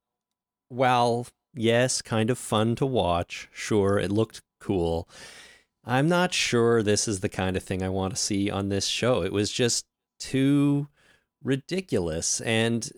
[0.71, 3.49] well, yes, kind of fun to watch.
[3.53, 5.09] Sure, it looked cool.
[5.85, 8.87] I'm not sure this is the kind of thing I want to see on this
[8.87, 9.23] show.
[9.23, 9.87] It was just
[10.21, 10.89] too
[11.43, 12.91] ridiculous and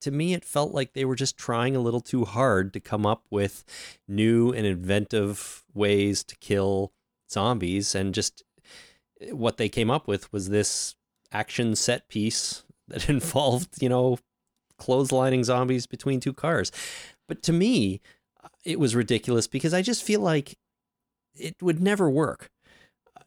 [0.00, 3.04] to me it felt like they were just trying a little too hard to come
[3.04, 3.64] up with
[4.06, 6.92] new and inventive ways to kill
[7.30, 8.44] zombies and just
[9.20, 10.94] eh, what they came up with was this
[11.32, 14.18] action set piece that involved, you know,
[14.80, 16.70] clotheslining zombies between two cars.
[17.28, 18.00] But to me,
[18.64, 20.54] it was ridiculous because I just feel like
[21.34, 22.48] it would never work.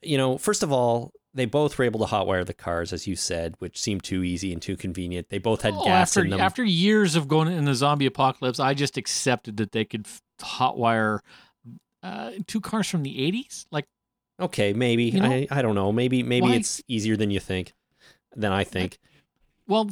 [0.01, 3.15] You know, first of all, they both were able to hotwire the cars, as you
[3.15, 5.29] said, which seemed too easy and too convenient.
[5.29, 6.39] They both had Oh, gas after in them.
[6.41, 10.07] after years of going in the zombie apocalypse, I just accepted that they could
[10.41, 11.19] hotwire
[12.03, 13.65] uh, two cars from the '80s.
[13.71, 13.85] Like,
[14.41, 15.29] okay, maybe You know?
[15.31, 15.91] I I don't know.
[15.91, 17.73] Maybe maybe Why- it's easier than you think.
[18.35, 18.97] Than I think.
[19.67, 19.89] well,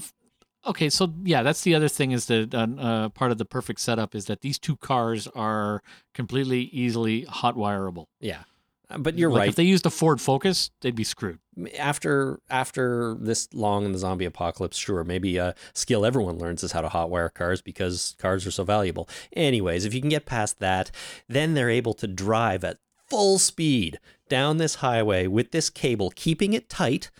[0.66, 3.80] okay, so yeah, that's the other thing is that uh, uh, part of the perfect
[3.82, 5.82] setup is that these two cars are
[6.14, 8.06] completely easily hot wireable.
[8.20, 8.44] Yeah,
[8.90, 9.50] Uh, but you're Like, right.
[9.50, 11.40] If they used a Ford Focus, they'd be screwed.
[11.78, 16.72] after after this long in the zombie apocalypse, sure, maybe a skill everyone learns is
[16.72, 19.10] how to hotwire cars because cars are so valuable.
[19.34, 20.92] Anyways, if you can get past that,
[21.28, 22.78] then they're able to drive at
[23.10, 27.11] full speed down this highway with this cable, keeping it tight,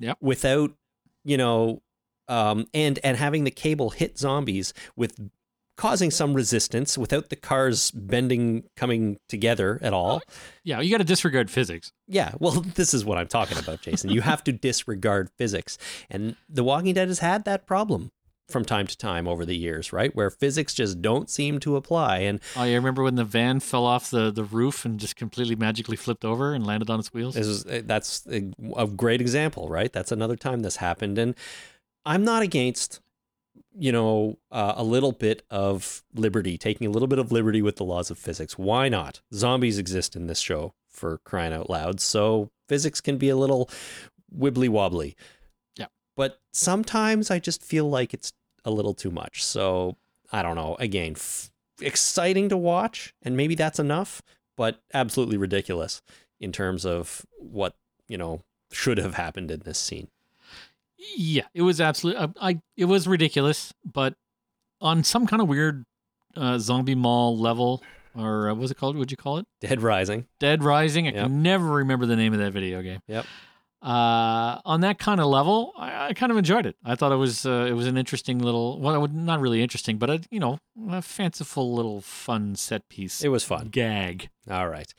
[0.00, 0.18] Yep.
[0.20, 0.72] without
[1.24, 1.82] you know,
[2.28, 5.18] um, and and having the cable hit zombies with
[5.76, 10.22] causing some resistance without the cars bending coming together at all.
[10.64, 11.92] Yeah, you got to disregard physics.
[12.06, 14.10] Yeah, well, this is what I'm talking about, Jason.
[14.10, 15.76] You have to disregard physics.
[16.08, 18.10] And The Walking Dead has had that problem
[18.48, 20.14] from time to time over the years, right?
[20.14, 22.18] Where physics just don't seem to apply.
[22.18, 25.56] And Oh, you remember when the van fell off the, the roof and just completely
[25.56, 27.34] magically flipped over and landed on its wheels?
[27.34, 29.92] this is eh, that's a, a great example, right?
[29.92, 31.18] That's another time this happened.
[31.18, 31.34] And
[32.04, 33.00] I'm not against,
[33.76, 37.76] you know, uh, a little bit of liberty, taking a little bit of liberty with
[37.76, 38.56] the laws of physics.
[38.56, 39.22] Why not?
[39.34, 42.00] Zombies exist in this show for crying out loud.
[42.00, 43.68] So physics can be a little
[44.34, 45.16] wibbly wobbly.
[46.16, 48.32] But sometimes I just feel like it's
[48.64, 49.44] a little too much.
[49.44, 49.96] So
[50.32, 50.76] I don't know.
[50.80, 51.50] Again, f-
[51.80, 54.22] exciting to watch, and maybe that's enough,
[54.56, 56.02] but absolutely ridiculous
[56.40, 57.74] in terms of what,
[58.08, 58.42] you know,
[58.72, 60.08] should have happened in this scene.
[61.16, 62.28] Yeah, it was absolutely.
[62.40, 64.14] I, I it was ridiculous, but
[64.80, 65.84] on some kind of weird
[66.34, 67.82] uh, zombie mall level,
[68.16, 68.96] or uh, what's it called?
[68.96, 69.46] What'd you call it?
[69.60, 70.26] Dead Rising.
[70.40, 71.06] Dead Rising.
[71.06, 71.22] I Yep.
[71.26, 73.00] can never remember the name of that video game.
[73.06, 73.26] Yep.
[73.86, 76.74] Uh, on that kind of level, I, I kind of enjoyed it.
[76.84, 80.10] I thought it was uh, it was an interesting little, well, not really interesting, but
[80.10, 80.58] a you know,
[80.90, 83.22] a fanciful little fun set piece.
[83.22, 83.68] It was fun.
[83.68, 84.92] gag All right.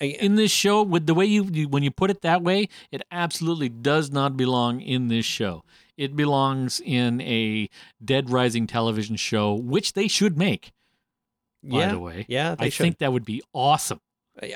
[0.00, 2.68] I- in this show with the way you, you when you put it that way
[2.90, 5.62] it absolutely does not belong in this show
[5.96, 7.68] it belongs in a
[8.04, 10.72] dead rising television show which they should make
[11.62, 12.82] by yeah, the way Yeah, they i should.
[12.82, 14.00] think that would be awesome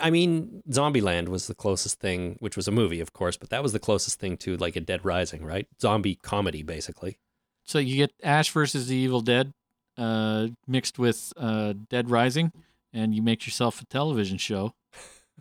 [0.03, 3.63] I- mean, Zombieland was the closest thing, which was a movie, of course, but that
[3.63, 5.67] was the closest thing to like a Dead Rising, right?
[5.81, 7.19] Zombie comedy, basically.
[7.65, 9.53] so you get ash versus the evil dead
[9.99, 12.53] uh, mixed with uh, dead rising
[12.93, 14.75] and you make yourself a television show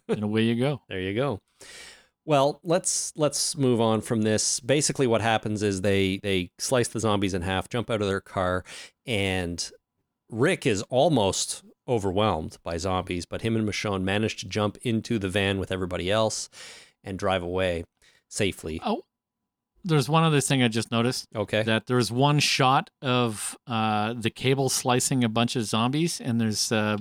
[0.08, 1.40] and away you go There you go.
[2.26, 4.60] Well, let's let's move on from this.
[4.60, 8.22] Basically, what happens is they they slice the zombies in half, jump out of their
[8.22, 8.64] car,
[9.06, 9.70] and
[10.32, 15.30] Rick is almost overwhelmed by zombies, but him and Michonne manage to jump into the
[15.30, 16.50] van with everybody else
[17.04, 17.84] and drive away
[18.28, 18.82] safely.
[18.84, 19.04] oh
[19.88, 21.62] there's one other thing i just noticed Okay.
[21.62, 26.72] that there's one shot of uh, the cable slicing a bunch of zombies, and there's
[26.72, 26.98] uh,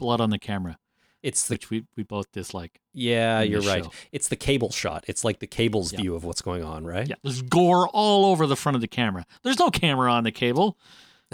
[0.00, 0.76] blood on the camera,
[1.22, 2.80] It's the which we, we both dislike.
[2.92, 3.84] yeah, you're right.
[3.84, 3.92] show.
[4.10, 5.04] It's the cable shot.
[5.06, 6.00] It's like the cable's Yeah.
[6.00, 7.08] view of what's going on, right?
[7.08, 9.24] Yeah, there's gore all over the front of the camera.
[9.44, 10.76] There's no camera on the cable.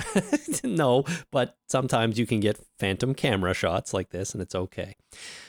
[0.65, 4.97] no, but sometimes you can get phantom camera shots like this, and it's okay.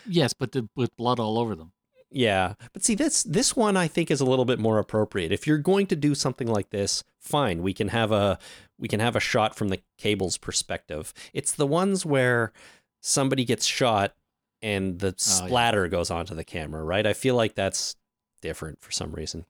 [0.07, 1.71] Yes, but the, with blood all over them.
[2.13, 5.31] Yeah, but see this this one I think is a little bit more appropriate.
[5.31, 8.37] If you're going to do something like this, fine, we can have a
[8.77, 11.13] we can have a shot from the cable's perspective.
[11.33, 12.51] It's the ones where
[12.99, 14.13] somebody gets shot
[14.61, 15.47] and the Oh, yeah.
[15.47, 17.07] splatter goes onto the camera, right?
[17.07, 17.95] I feel like that's
[18.41, 19.45] different for some reason.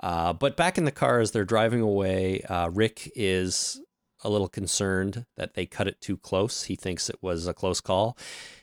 [0.00, 3.80] Uh, but back in the car as they're driving away, uh, Rick is
[4.24, 6.64] a little concerned that they cut it too close.
[6.64, 8.16] He thinks it was a close call.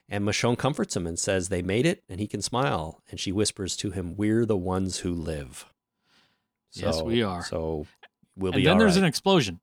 [0.09, 3.01] And Michonne comforts him and says they made it and he can smile.
[3.09, 5.65] And she whispers to him, We're the ones who live.
[6.73, 7.43] Yes, we are.
[7.43, 7.87] So
[8.35, 9.03] we'll and be then there's right.
[9.03, 9.61] an explosion.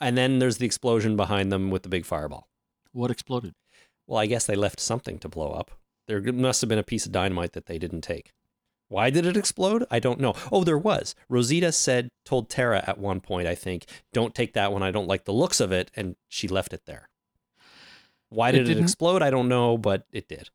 [0.00, 2.48] and then there's the explosion behind them with the big fireball.
[2.92, 3.54] What exploded?
[4.06, 5.70] Well, I guess they left something to blow up.
[6.08, 8.32] There must have been a piece of dynamite that they didn't take.
[8.90, 9.86] Why did it explode?
[9.88, 10.34] I don't know.
[10.50, 11.14] Oh, there was.
[11.28, 14.82] Rosita said, told Tara at one point, I think, don't take that one.
[14.82, 15.92] I don't like the looks of it.
[15.94, 17.08] And she left it there.
[18.30, 19.22] Why did it, didn't- explode?
[19.22, 20.50] I don't know, but it did.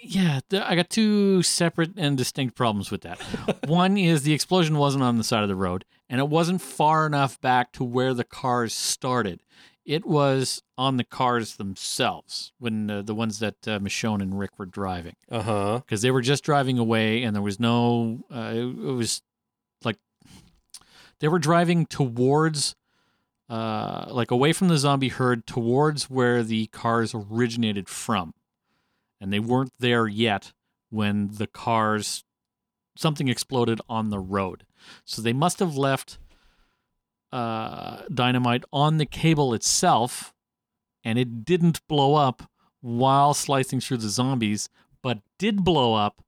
[0.00, 3.20] Yeah, I got two separate and distinct problems with that.
[3.68, 7.06] One is the explosion wasn't on the side of the road, and it wasn't far
[7.06, 9.42] enough back to where the cars started.
[9.88, 14.58] It was on the cars themselves when uh, the ones that uh, Michonne and Rick
[14.58, 15.78] were driving, Uh huh.
[15.78, 18.20] because they were just driving away, and there was no.
[18.30, 19.22] Uh, it, it was
[19.82, 19.96] like
[21.20, 22.74] they were driving towards.
[23.48, 28.34] Uh, like away from the zombie herd towards where the cars originated from
[29.22, 30.52] and they weren't there yet
[30.90, 32.24] when the cars
[32.94, 34.66] something exploded on the road
[35.06, 36.18] so they must have left
[37.32, 40.32] uh, dynamite on the cable itself
[41.04, 42.50] and it didn't blow up
[42.80, 44.68] while slicing through the zombies
[45.02, 46.22] but did blow up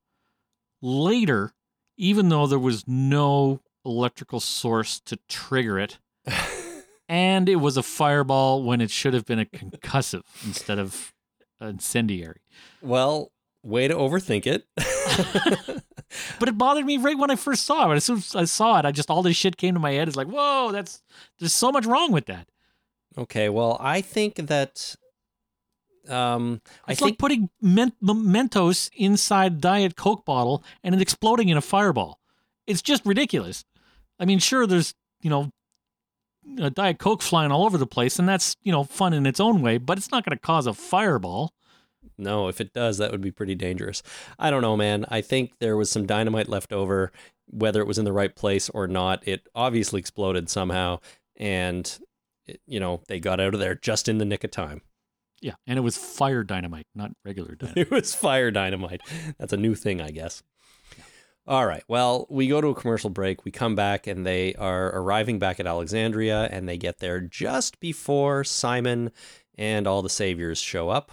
[0.81, 1.53] later
[1.97, 5.99] even though there was no electrical source to trigger it.
[7.11, 11.13] And it was a fireball when it should have been a concussive instead of
[11.59, 12.39] incendiary.
[12.81, 13.33] Well,
[13.63, 14.65] way to overthink it.
[16.39, 17.95] But it bothered me right when I first saw it.
[17.95, 20.09] As soon as I saw it, I just all this shit came to my head.
[20.09, 21.01] It's like, whoa, that's
[21.39, 22.49] there's so much wrong with that.
[23.17, 23.47] okay.
[23.47, 24.95] Well, I think that.
[26.09, 31.47] Um, I It's think like putting men- Mentos inside Diet Coke bottle and it exploding
[31.47, 32.19] in a fireball.
[32.67, 33.63] It's just ridiculous.
[34.19, 35.51] I mean, sure, there's you know,
[36.59, 39.39] a Diet Coke flying all over the place, and that's you know fun in its
[39.39, 41.53] own way, but it's not going to cause a fireball.
[42.17, 44.03] No, if it does, that would be pretty dangerous.
[44.37, 45.05] I don't know, man.
[45.09, 47.11] I think there was some dynamite left over,
[47.47, 49.27] whether it was in the right place or not.
[49.27, 50.99] It obviously exploded somehow,
[51.37, 51.99] and
[52.45, 54.81] it, you know they got out of there just in the nick of time.
[55.41, 57.77] Yeah, and it was fire dynamite, not regular dynamite.
[57.77, 59.01] It was fire dynamite.
[59.39, 60.43] That's a new thing, I guess.
[61.47, 61.83] All right.
[61.87, 63.43] Well, we go to a commercial break.
[63.43, 67.79] We come back, and they are arriving back at Alexandria, and they get there just
[67.79, 69.11] before Simon
[69.57, 71.11] and all the saviors show up.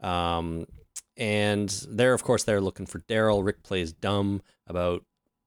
[0.00, 0.66] Um,
[1.16, 3.44] and they're, of course, they're looking for Daryl.
[3.44, 5.04] Rick plays dumb about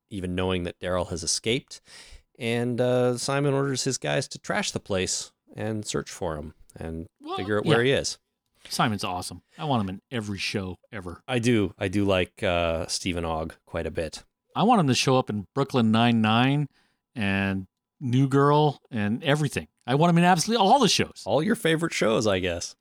[0.10, 1.82] even knowing that Daryl has escaped.
[2.40, 7.08] And uh, Simon orders his guys to trash the place and search for him and
[7.22, 7.96] Well, figure out where yeah.
[7.96, 8.18] he is.
[8.68, 9.42] Simon's awesome.
[9.58, 11.22] I want him in every show ever.
[11.28, 11.74] I do.
[11.78, 14.24] I do like uh, Stephen Ogg quite a bit.
[14.56, 16.68] I want him to show up in Brooklyn Nine Nine
[17.16, 17.68] and
[18.02, 19.68] New Girl and everything.
[19.88, 21.24] I want him in absolutely all the shows.
[21.26, 22.76] All your favorite shows, I guess.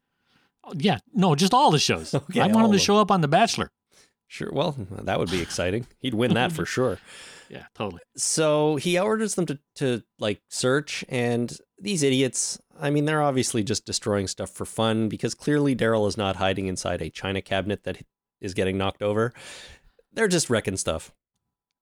[0.76, 2.14] Yeah, no, just all the shows.
[2.14, 3.70] Okay, I want him to show up on The Bachelor.
[4.26, 4.50] Sure.
[4.52, 5.86] Well, that would be exciting.
[6.00, 6.98] He'd win that for sure.
[7.48, 8.02] Yeah, totally.
[8.16, 13.62] So he orders them to, to like search, and these idiots, I mean, they're obviously
[13.64, 17.84] just destroying stuff for fun because clearly Daryl is not hiding inside a china cabinet
[17.84, 17.98] that
[18.40, 19.32] is getting knocked over.
[20.12, 21.10] They're just wrecking stuff.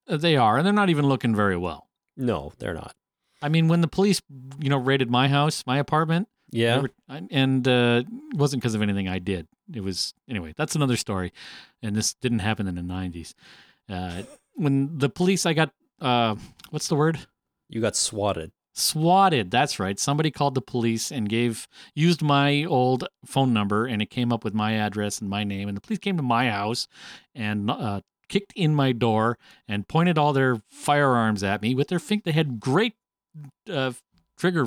[0.08, 1.88] Uh, They are, and they're not even looking very well.
[2.16, 2.94] No, they're not.
[3.42, 4.22] I mean, when the police,
[4.60, 6.80] you know, raided my house, my apartment, Yeah.
[6.80, 6.90] were-
[7.30, 8.02] and uh,
[8.32, 9.46] it wasn't because of anything I did.
[9.74, 10.54] It was anyway.
[10.56, 11.32] That's another story,
[11.82, 13.34] and this didn't happen in the '90s.
[13.88, 14.22] Uh,
[14.54, 16.36] when the police, I got uh,
[16.70, 17.18] what's the word?
[17.68, 18.52] You got swatted.
[18.74, 24.02] swatted that's right somebody called the police and gave used my old phone number and
[24.02, 26.50] it came up with my address and my name and the police came to my
[26.50, 26.86] house
[27.34, 31.98] and uh, kicked in my door and pointed all their firearms at me with their
[31.98, 32.94] finger they had great
[33.70, 33.92] uh,
[34.36, 34.66] trigger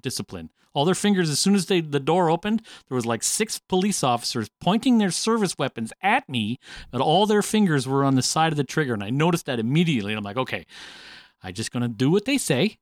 [0.00, 3.58] discipline all their fingers as soon as they the door opened there was like six
[3.58, 6.58] police officers pointing their service weapons at me
[6.90, 9.58] but all their fingers were on the side of the trigger and i noticed that
[9.58, 10.64] immediately and i'm like okay
[11.42, 12.78] i'm just going to do what they say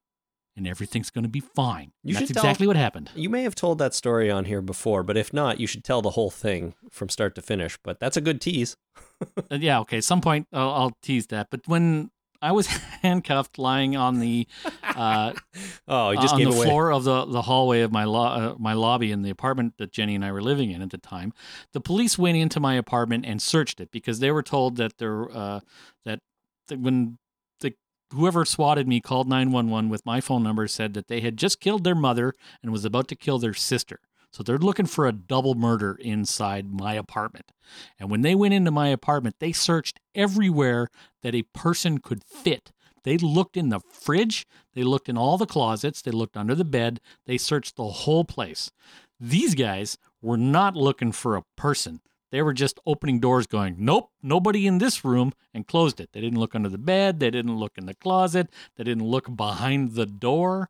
[0.58, 1.92] and everything's going to be fine.
[2.02, 3.10] You That's should tell- exactly what happened.
[3.14, 6.02] You may have told that story on here before, but if not, you should tell
[6.02, 7.78] the whole thing from start to finish.
[7.82, 8.76] But that's a good tease.
[9.50, 9.98] Uh, yeah, okay.
[9.98, 11.48] At some point, I'll, I'll tease that.
[11.50, 12.10] But when
[12.40, 12.66] I was
[13.02, 14.46] handcuffed, lying on the
[14.82, 15.32] uh,
[15.88, 16.66] Oh, just on the away.
[16.66, 19.92] floor of the, the hallway of my lo- uh, my lobby in the apartment that
[19.92, 21.32] Jenny and I were living in at the time,
[21.72, 25.30] the police went into my apartment and searched it because they were told that there
[25.30, 25.60] uh,
[26.04, 26.20] that,
[26.68, 27.18] that when
[27.60, 27.74] the
[28.12, 31.84] whoever swatted me called 911 with my phone number said that they had just killed
[31.84, 34.00] their mother and was about to kill their sister.
[34.30, 37.52] So they're looking for a double murder inside my apartment.
[37.98, 40.88] And when they went into my apartment, they searched everywhere
[41.22, 42.72] that a person could fit.
[43.04, 46.64] They looked in the fridge, they looked in all the closets, they looked under the
[46.64, 48.70] bed, they searched the whole place.
[49.18, 52.00] These guys were not looking for a person.
[52.30, 56.12] They were just opening doors, going, "Nope, nobody in this room," and closed it.
[56.12, 57.20] They didn't look under the bed.
[57.20, 58.50] They didn't look in the closet.
[58.76, 60.68] They didn't look behind the door.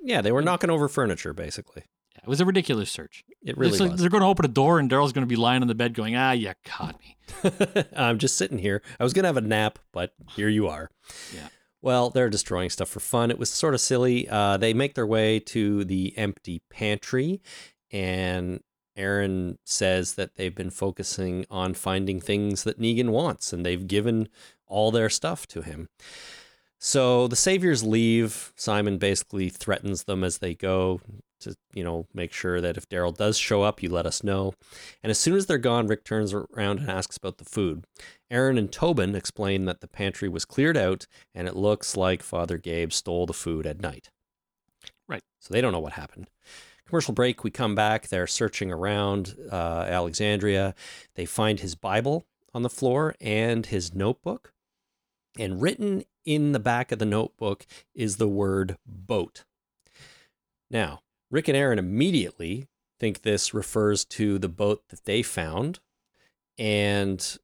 [0.00, 1.82] Yeah, they were knocking over furniture, basically.
[2.22, 3.24] It was a ridiculous search.
[3.42, 4.00] It really like was.
[4.00, 5.94] they're going to open a door, and Daryl's going to be lying on the bed,
[5.94, 7.16] going, "Ah, you caught me."
[7.96, 8.82] I'm just sitting here.
[8.98, 10.90] I was going to have a nap, but here you are.
[11.34, 11.48] Yeah.
[11.82, 13.30] Well, they're destroying stuff for fun.
[13.30, 14.28] It was sort of silly.
[14.28, 17.40] Uh, they make their way to the empty pantry,
[17.90, 18.60] and
[18.96, 24.28] Aaron says that they've been focusing on finding things that Negan wants, and they've given
[24.66, 25.88] all their stuff to him.
[26.78, 28.52] So the saviors leave.
[28.56, 31.00] Simon basically threatens them as they go
[31.40, 34.54] to, you know, make sure that if Daryl does show up, you let us know.
[35.02, 37.84] And as soon as they're gone, Rick turns around and asks about the food.
[38.30, 42.58] Aaron and Tobin explain that the pantry was cleared out and it looks like Father
[42.58, 44.10] Gabe stole the food at night.
[45.08, 45.22] Right.
[45.40, 46.30] So they don't know what happened.
[46.86, 48.08] Commercial break, we come back.
[48.08, 50.74] They're searching around uh, Alexandria.
[51.14, 54.52] They find his Bible on the floor and his notebook.
[55.38, 57.64] And written in the back of the notebook
[57.94, 59.44] is the word boat.
[60.70, 62.66] Now, Rick and Aaron immediately
[62.98, 65.80] think this refers to the boat that they found.
[66.58, 67.38] And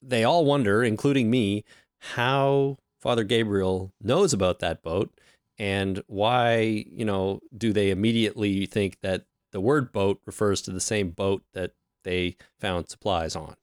[0.00, 1.64] they all wonder, including me,
[1.98, 5.12] how Father Gabriel knows about that boat
[5.58, 10.80] and why, you know, do they immediately think that the word boat refers to the
[10.80, 11.72] same boat that
[12.04, 13.56] they found supplies on?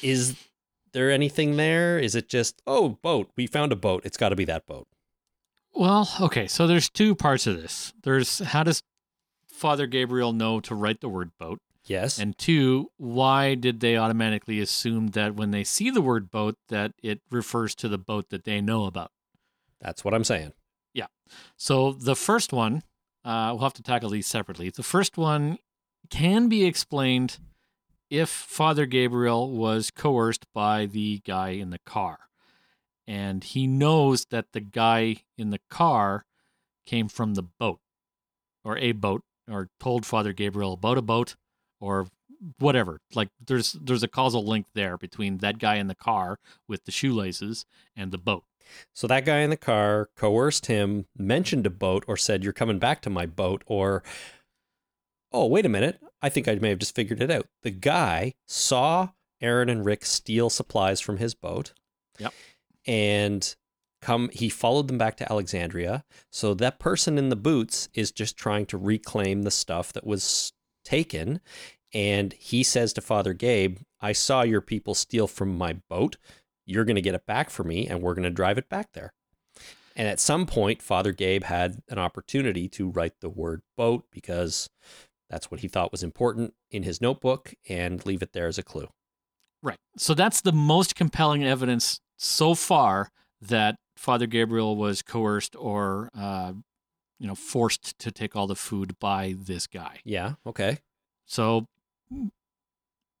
[0.00, 0.36] Is
[0.92, 1.98] there anything there?
[1.98, 4.02] Is it just, oh, boat, we found a boat.
[4.04, 4.86] It's got to be that boat.
[5.74, 7.92] Well, okay, so there's two parts of this.
[8.02, 8.82] There's how does
[9.48, 11.60] Father Gabriel know to write the word boat?
[11.86, 12.18] Yes.
[12.18, 16.92] And two, why did they automatically assume that when they see the word boat that
[17.02, 19.10] it refers to the boat that they know about?
[19.80, 20.52] That's what I'm saying.
[20.94, 21.06] Yeah.
[21.56, 22.82] So the first one,
[23.24, 24.70] uh, we'll have to tackle these separately.
[24.70, 25.58] The first one
[26.08, 27.38] can be explained
[28.08, 32.20] if Father Gabriel was coerced by the guy in the car.
[33.06, 36.24] And he knows that the guy in the car
[36.86, 37.80] came from the boat
[38.64, 41.36] or a boat or told Father Gabriel about a boat
[41.80, 42.08] or
[42.58, 43.00] whatever.
[43.14, 46.92] Like there's there's a causal link there between that guy in the car with the
[46.92, 48.44] shoelaces and the boat.
[48.94, 52.78] So that guy in the car coerced him, mentioned a boat, or said, You're coming
[52.78, 54.02] back to my boat, or,
[55.32, 56.00] Oh, wait a minute.
[56.22, 57.46] I think I may have just figured it out.
[57.62, 61.72] The guy saw Aaron and Rick steal supplies from his boat.
[62.18, 62.32] Yep.
[62.86, 63.54] And
[64.02, 66.04] come he followed them back to Alexandria.
[66.30, 70.52] So that person in the boots is just trying to reclaim the stuff that was
[70.84, 71.40] taken.
[71.92, 76.16] And he says to Father Gabe, I saw your people steal from my boat.
[76.66, 78.92] You're going to get it back for me, and we're going to drive it back
[78.92, 79.12] there.
[79.96, 84.68] And at some point, Father Gabe had an opportunity to write the word boat because
[85.30, 88.62] that's what he thought was important in his notebook and leave it there as a
[88.62, 88.88] clue.
[89.62, 89.78] Right.
[89.96, 93.10] So that's the most compelling evidence so far
[93.40, 96.52] that Father Gabriel was coerced or, uh,
[97.18, 100.00] you know, forced to take all the food by this guy.
[100.04, 100.34] Yeah.
[100.46, 100.78] Okay.
[101.26, 101.66] So,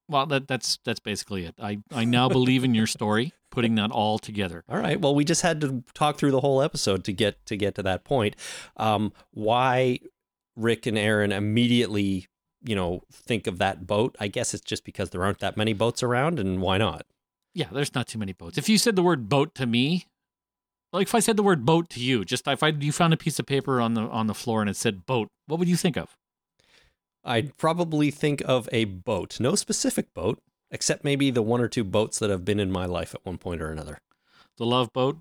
[0.08, 1.54] well, that, that's that's basically it.
[1.58, 4.64] I I now believe in your story, putting that all together.
[4.68, 5.00] All right.
[5.00, 7.82] Well, we just had to talk through the whole episode to get to get to
[7.84, 8.36] that point.
[8.76, 10.00] Um, why
[10.56, 12.26] Rick and Aaron immediately,
[12.62, 14.16] you know, think of that boat?
[14.20, 17.06] I guess it's just because there aren't that many boats around, and why not?
[17.54, 18.58] Yeah, there's not too many boats.
[18.58, 20.06] If you said the word boat to me,
[20.92, 23.16] like if I said the word boat to you, just if I you found a
[23.16, 25.76] piece of paper on the on the floor and it said boat, what would you
[25.76, 26.16] think of?
[27.24, 30.40] I'd probably think of a boat, no specific boat,
[30.70, 33.38] except maybe the one or two boats that have been in my life at one
[33.38, 33.98] point or another.
[34.58, 35.18] The love boat.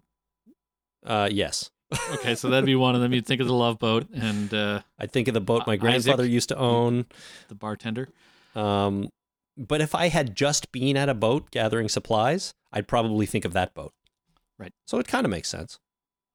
[1.05, 1.69] Uh, yes.
[2.13, 3.13] Okay, so that'd be one of them.
[3.13, 6.23] You'd think of the love boat and uh, I'd think of the boat my grandfather
[6.23, 6.33] Isaac.
[6.33, 7.05] used to own.
[7.49, 8.09] the bartender.
[8.55, 9.09] Um,
[9.57, 13.53] but if I had just been at a boat gathering supplies, I'd probably think of
[13.53, 13.93] that boat.
[14.57, 14.73] Right.
[14.85, 15.79] So it kind of makes sense.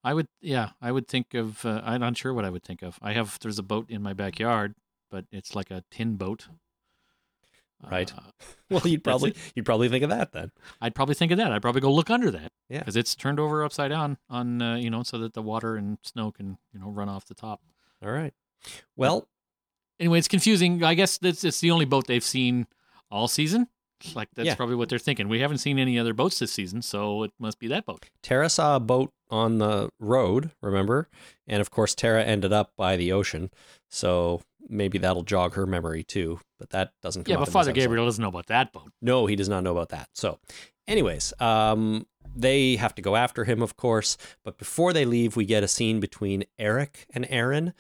[0.05, 1.65] I would, yeah, I would think of.
[1.65, 2.99] Uh, I'm not sure what I would think of.
[3.03, 4.75] I have there's a boat in my backyard,
[5.11, 6.49] but it's like a tin boat.
[7.89, 8.13] Right.
[8.13, 8.21] Uh,
[8.71, 10.53] Well, you'd probably you'd probably think of that then.
[10.81, 11.53] I'd probably think of that.
[11.53, 12.53] I'd probably go look under that.
[12.69, 12.81] Yeah.
[12.81, 15.99] Because it's turned over upside down on, uh, you know, so that the water and
[16.03, 17.63] snow can, you know, run off the top.
[18.03, 18.35] All right.
[18.97, 19.27] Well,
[20.01, 20.85] Anyway, it's confusing.
[20.85, 22.67] I guess that's it's the only boat they've seen
[23.11, 23.69] all season.
[24.15, 24.55] Like that's Yeah.
[24.55, 25.29] probably what they're thinking.
[25.29, 28.07] We haven't seen any other boats this season, so it must be that boat.
[28.23, 31.09] Tara saw a boat on the road, remember?
[31.49, 33.51] And of course, Tara ended up by the ocean.
[33.89, 36.39] So maybe that'll jog her memory too.
[36.61, 37.73] But that doesn't come Yeah, but Father.
[37.73, 38.93] Gabriel doesn't know about that boat.
[39.03, 40.09] No, he does not know about that.
[40.15, 40.39] So,
[40.87, 42.07] anyways, um,
[42.37, 44.17] they have to go after him, of course.
[44.45, 47.75] But before they leave, we get a scene between Eric and Aaron.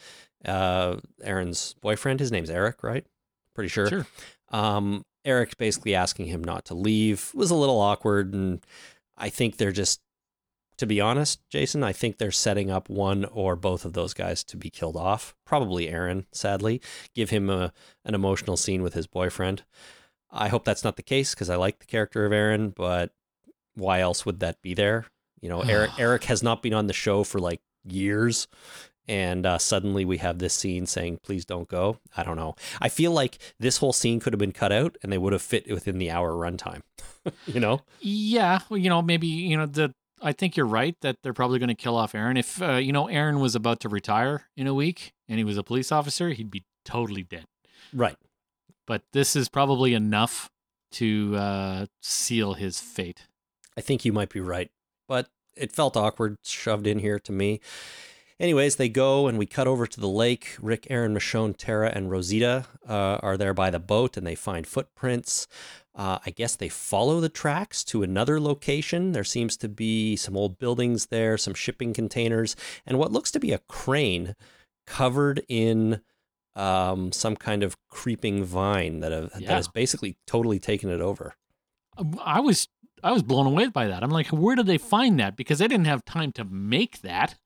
[0.45, 2.19] Uh, Aaron's boyfriend.
[2.21, 3.07] His name's Eric, right?
[3.55, 3.89] Pretty sure.
[3.89, 4.07] Sure.
[4.51, 8.35] Um, Eric basically asking him not to leave was a little awkward.
[8.35, 8.65] And
[9.17, 10.01] I think they're just,
[10.79, 14.45] to be honest, Jason, I think they're setting up one or both of those guys
[14.45, 15.35] to be killed off.
[15.45, 16.81] Probably Aaron, sadly.
[17.15, 17.73] Give him a,
[18.05, 19.65] an emotional scene with his boyfriend.
[20.31, 23.13] I hope that's not the case because I like the character of Aaron, but
[23.75, 25.07] why else would that be there?
[25.41, 28.47] You know, Eric Eric has not been on the show for like years,
[29.09, 32.55] and uh, suddenly we have this scene saying, "Please don't go." I don't know.
[32.81, 35.43] I feel like this whole scene could have been cut out, and they would have
[35.43, 36.83] fit within the hour runtime.
[37.47, 37.81] you know?
[38.01, 39.95] Yeah, well, you know, maybe you know the.
[40.21, 42.37] I think you're right that they're probably going to kill off Aaron.
[42.37, 45.57] If uh, you know Aaron was about to retire in a week and he was
[45.57, 47.45] a police officer, he'd be totally dead.
[47.93, 48.17] Right.
[48.87, 50.51] But this is probably enough
[50.93, 53.27] to uh, seal his fate.
[53.77, 54.71] I think you might be right,
[55.07, 57.61] but it felt awkward shoved in here to me.
[58.41, 60.57] Anyways, they go and we cut over to the lake.
[60.61, 64.67] Rick, Aaron, Michonne, Tara, and Rosita uh, are there by the boat and they find
[64.67, 65.49] footprints.
[65.95, 69.11] Uh, I guess they follow the tracks to another location.
[69.11, 72.55] There seems to be some old buildings there, some shipping containers,
[72.87, 74.37] and what looks to be a crane
[74.87, 76.01] covered in
[76.55, 81.35] um, some kind of creeping vine that, have, that has basically totally taken it over.
[82.25, 82.69] I was
[83.03, 84.03] I was blown away by that.
[84.03, 85.37] I'm like, where did they find that?
[85.37, 87.37] Because they didn't have time to make that.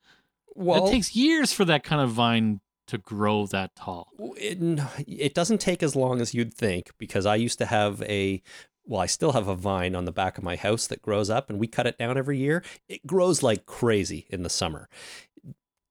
[0.55, 4.09] Well, it takes years for that kind of vine to grow that tall.
[4.37, 4.59] it,
[5.07, 8.43] it doesn't take as long as you'd think because I used to have a
[8.85, 11.49] well, I still have a vine on the back of my house that grows up
[11.49, 12.65] and we cut it down every year.
[12.89, 14.89] It grows like crazy in the summer.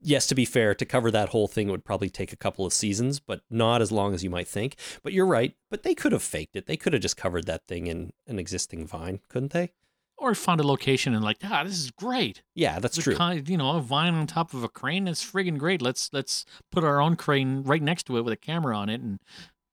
[0.01, 2.73] Yes, to be fair, to cover that whole thing would probably take a couple of
[2.73, 4.75] seasons, but not as long as you might think.
[5.03, 5.53] But you're right.
[5.69, 6.65] But they could have faked it.
[6.65, 9.71] They could have just covered that thing in an existing vine, couldn't they?
[10.21, 12.43] Or found a location and like, ah, this is great.
[12.53, 13.15] Yeah, that's It's true.
[13.15, 15.05] kind, you know, a vine on top of a crane.
[15.05, 15.81] That's friggin' great.
[15.81, 19.01] Let's let's put our own crane right next to it with a camera on it
[19.01, 19.19] and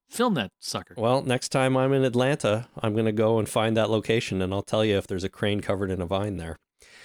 [0.09, 0.95] film that sucker.
[0.97, 4.55] Well, next time I'm in Atlanta, I'm going to go and find that location and
[4.55, 6.57] I'll tell you if there's a crane covered in a vine there.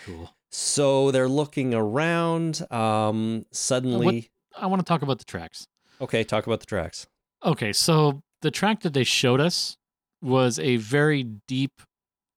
[0.06, 0.32] Cool.
[0.50, 2.66] So they're looking around.
[2.72, 5.68] Um, suddenly, I want to talk about the tracks.
[6.00, 7.08] okay, talk about the tracks.
[7.44, 9.76] Okay, so the track that they showed us
[10.22, 11.82] was a very deep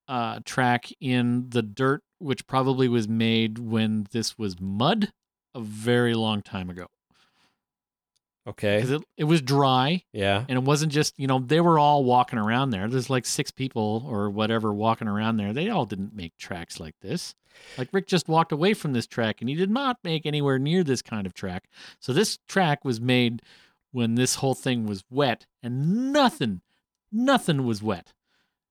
[0.07, 5.11] uh, track in the dirt, which probably was made when this was mud
[5.53, 6.87] a very long time ago.
[8.47, 11.77] Okay, 'Cause it, it was dry yeah, and it wasn't just, you know, they were
[11.77, 12.87] all walking around there.
[12.87, 15.51] There's like six people or whatever walking around there.
[15.51, 17.35] They all didn't make tracks like this.
[17.77, 20.85] Like Rick just walked away from this track and he did not make anywhere near
[20.85, 21.67] this kind of track.
[21.99, 23.41] So this track was made
[23.91, 26.61] when this whole thing was wet and nothing,
[27.11, 28.13] nothing was wet.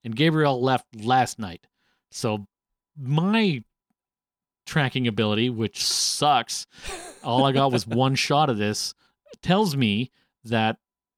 [0.07, 1.66] And Gabriel left last night.
[2.12, 2.47] So
[2.97, 3.65] my
[4.65, 6.69] tracking ability, which sucks,
[7.24, 8.95] all I got was one shot of this,
[9.43, 10.12] tells me
[10.45, 10.77] that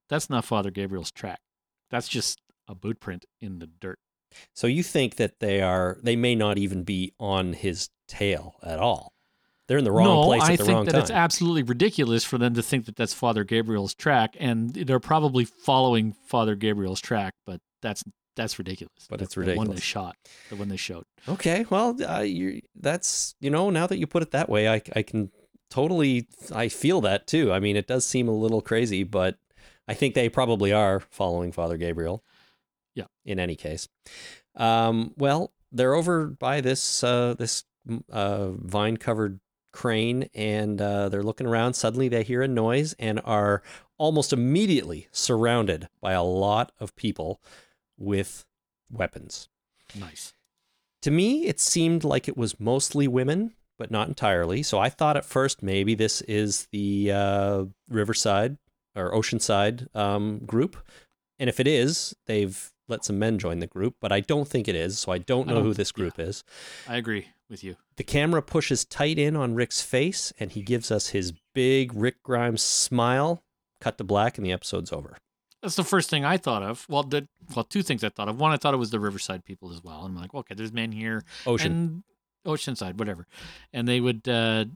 [0.08, 1.40] that's not Father Gabriel's track.
[1.90, 3.98] That's just a boot print in the dirt.
[4.54, 5.98] So you think that they are?
[6.02, 9.12] They may not even be on his tail at all.
[9.66, 12.38] They're in the wrong no, place I at the think that it's absolutely ridiculous for
[12.38, 17.34] them to think that that's Father Gabriel's track, and they're probably following Father Gabriel's track,
[17.44, 18.02] but that's
[18.38, 19.06] that's ridiculous.
[19.10, 19.66] But That's it's ridiculous.
[19.66, 20.16] The one they shot,
[20.48, 21.04] the one they showed.
[21.28, 24.80] okay, well, uh, you that's you know now that you put it that way, I
[24.94, 25.30] I can
[25.70, 27.52] totally I feel that too.
[27.52, 29.38] I mean, it does seem a little crazy, but
[29.88, 32.22] I think they probably are following Father Gabriel.
[32.94, 33.06] Yeah.
[33.24, 33.88] In any case,
[34.54, 37.64] um, well, they're over by this uh, this
[38.10, 39.40] uh, vine covered
[39.72, 41.74] crane and uh, they're looking around.
[41.74, 43.62] Suddenly, they hear a noise and are
[43.98, 47.40] almost immediately surrounded by a lot of people
[47.98, 48.44] with
[48.90, 49.48] weapons.
[49.98, 50.32] Nice.
[51.02, 54.62] To me, it seemed like it was mostly women, but not entirely.
[54.62, 58.58] So I thought at first maybe this is the uh, Riverside
[58.96, 60.76] or Oceanside um, group.
[61.38, 64.66] And if it is, they've let some men join the group, but I don't think
[64.66, 64.98] it is.
[64.98, 66.42] So I don't I know don't- who this group is.
[66.88, 67.76] I agree with you.
[67.96, 72.22] The camera pushes tight in on Rick's face and he gives us his big Rick
[72.22, 73.42] Grimes smile.
[73.80, 75.16] Cut to black and the episode's over.
[75.62, 76.86] That's the first thing I thought of.
[76.88, 78.38] Well, the, well, two things I thought of.
[78.38, 80.04] One, I thought it was the Riverside people as well.
[80.04, 81.72] And I'm like, okay, there's men here, Ocean.
[81.72, 82.02] and
[82.46, 83.26] Oceanside, whatever,
[83.72, 84.66] and they would, uh,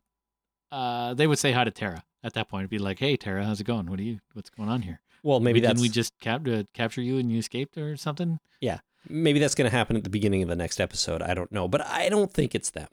[0.70, 2.62] uh, they would say hi to Tara at that point.
[2.62, 3.86] It'd be like, hey, Tara, how's it going?
[3.86, 4.20] What are you?
[4.32, 5.00] What's going on here?
[5.22, 8.40] well, maybe Didn't we just cap- uh, capture you and you escaped or something?
[8.60, 11.22] Yeah, maybe that's going to happen at the beginning of the next episode.
[11.22, 12.88] I don't know, but I don't think it's them.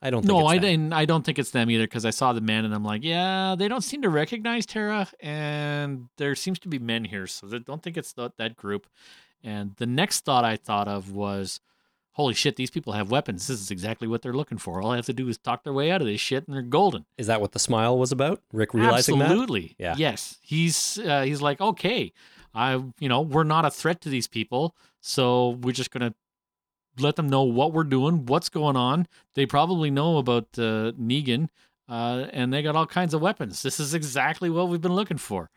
[0.00, 0.62] I don't think No, it's I them.
[0.62, 0.92] didn't.
[0.92, 3.54] I don't think it's them either because I saw the men and I'm like, yeah,
[3.56, 7.58] they don't seem to recognize Tara, and there seems to be men here, so I
[7.58, 8.86] don't think it's that, that group.
[9.44, 11.60] And the next thought I thought of was,
[12.12, 13.46] holy shit, these people have weapons.
[13.46, 14.80] This is exactly what they're looking for.
[14.82, 16.62] All I have to do is talk their way out of this shit, and they're
[16.62, 17.04] golden.
[17.18, 18.40] Is that what the smile was about?
[18.52, 19.24] Rick realizing that?
[19.26, 19.74] Absolutely.
[19.78, 19.94] Yeah.
[19.96, 20.38] Yes.
[20.42, 22.12] He's uh, he's like, okay,
[22.54, 26.14] I, you know, we're not a threat to these people, so we're just gonna
[26.98, 29.06] let them know what we're doing, what's going on.
[29.34, 31.48] They probably know about uh, Negan,
[31.88, 33.62] uh, and they got all kinds of weapons.
[33.62, 35.50] This is exactly what we've been looking for.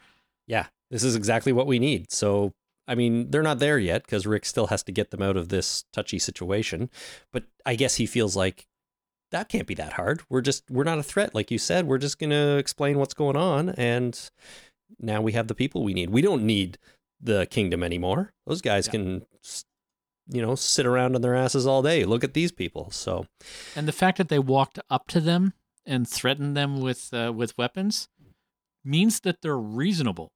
[0.48, 2.12] Yeah, this is exactly what we need.
[2.12, 2.53] So,
[2.88, 5.49] I mean, they're not there yet because Rick still has to get them out of
[5.49, 6.90] this touchy situation.
[7.34, 8.66] But I guess he feels like
[9.32, 10.22] that can't be that hard.
[10.30, 11.34] We're just, we're not a threat.
[11.34, 13.70] Like you said, we're just going to explain what's going on.
[13.70, 14.18] And
[14.99, 16.12] now we have the people we need.
[16.12, 16.78] We don't need
[17.20, 18.34] the kingdom anymore.
[18.45, 18.91] Those guys Yeah.
[18.91, 19.26] can,
[20.27, 22.03] you know, sit around on their asses all day.
[22.06, 22.89] Look at these people.
[22.91, 23.26] So,
[23.76, 25.53] And the fact that they walked up to them
[25.85, 28.10] and threatened them with uh, with weapons
[28.84, 30.31] means that they're reasonable.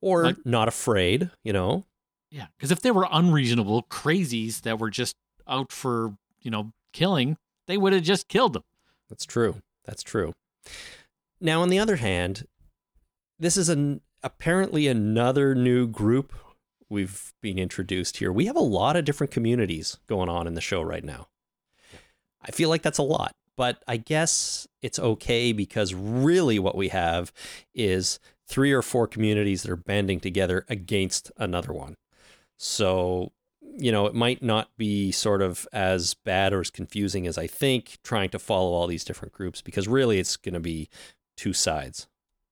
[0.00, 1.84] or Like- not afraid, you know.
[2.30, 5.16] Yeah, because if they were unreasonable crazies that were just
[5.48, 7.36] out for you know killing,
[7.66, 8.64] they would have just killed them.
[9.08, 9.56] That's true.
[9.84, 10.34] That's true.
[11.40, 12.46] Now, on the other hand,
[13.38, 16.32] this is an apparently another new group
[16.90, 18.32] we've been introduced here.
[18.32, 21.28] We have a lot of different communities going on in the show right now.
[22.42, 26.88] I feel like that's a lot, but I guess it's okay because really what we
[26.88, 27.32] have
[27.74, 31.96] is three or four communities that are banding together against another one.
[32.56, 33.32] So,
[33.76, 37.46] you know, it might not be sort of as bad or as confusing as I
[37.46, 40.88] think trying to follow all these different groups because really it's going to be
[41.36, 42.06] two sides.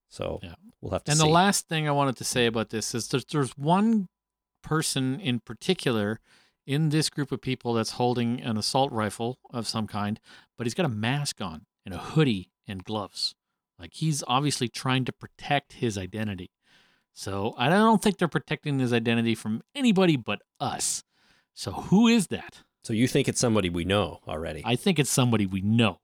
[0.09, 0.55] So, Yeah.
[0.81, 1.25] we'll have to And see.
[1.25, 4.07] the last thing I wanted to say about this is there's, there's one
[4.67, 6.19] person in particular
[6.65, 10.19] in this group of people that's holding an assault rifle of some kind,
[10.57, 13.33] but he's got a mask on and a hoodie and gloves.
[13.79, 16.51] Like he's obviously trying to protect his identity.
[17.13, 21.03] So I don't think they're protecting his identity from anybody but us.
[21.53, 22.63] So who is that?
[22.83, 24.61] so you think it's somebody we know already?
[24.63, 25.99] I think it's somebody we know.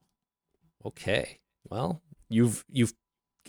[0.85, 1.40] Okay.
[1.69, 2.94] Well, you've you've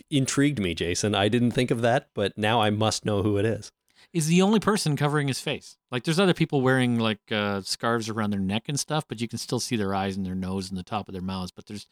[0.09, 1.13] intrigued me, Jason.
[1.13, 3.71] I didn't think of that, but now I must know who it is.
[4.15, 5.77] Is the only person covering his face.
[5.91, 9.27] Like there's other people wearing like uh, scarves around their neck and stuff, but you
[9.27, 11.51] can still see their eyes and their nose and the top of their mouths.
[11.51, 11.85] But there's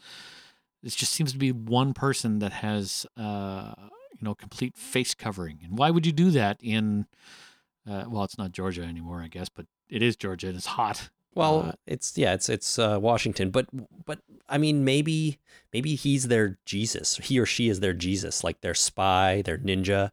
[0.82, 3.74] it just seems to be one person that has uh,
[4.14, 5.60] you know complete face covering.
[5.64, 7.08] And why would you do that in?
[7.86, 11.10] Uh, well, it's not Georgia anymore, I guess, but it is Georgia and it's hot.
[11.36, 13.66] Well, Uh, it's yeah, it's it's uh, Washington, but
[14.06, 15.40] but I mean maybe
[15.74, 17.18] maybe he's their Jesus.
[17.18, 20.12] He or she is their Jesus, like their spy, their ninja,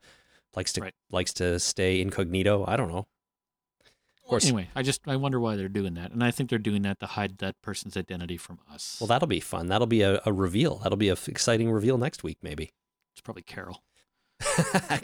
[0.56, 0.94] likes to Right.
[1.10, 2.64] likes to stay incognito.
[2.66, 3.06] I don't know.
[4.24, 4.44] Of course.
[4.44, 7.00] Anyway, I just I wonder why they're doing that, and I think they're doing that
[7.00, 8.96] to hide that person's identity from us.
[9.00, 9.66] Well, that'll be fun.
[9.66, 10.76] That'll be a, a reveal.
[10.78, 12.72] That'll be a f- exciting reveal next week, maybe.
[13.12, 13.82] it's probably Carol.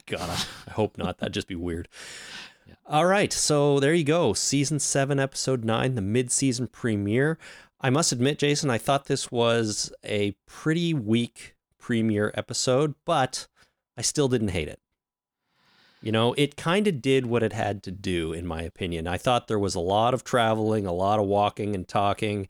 [0.07, 1.19] God, I hope not.
[1.19, 1.89] That'd just be weird.
[2.69, 2.75] Yeah.
[2.85, 4.33] All right, so there you go.
[4.33, 7.39] Season seven, episode nine, the mid-season premiere.
[7.81, 13.47] I must admit, Jason, I thought this was a pretty weak premiere episode, but
[13.97, 14.81] I still didn't hate it.
[16.07, 19.09] You know, it kind of did what it had to do, in my opinion.
[19.09, 22.47] I thought there was a lot of traveling, a lot of walking and talking,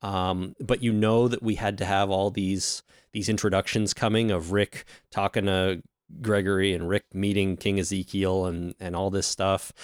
[0.00, 2.82] um, but you know that we had to have all these
[3.12, 5.82] these introductions coming of Rick talking to
[6.22, 9.74] Gregory and Rick meeting King Ezekiel and and all this stuff.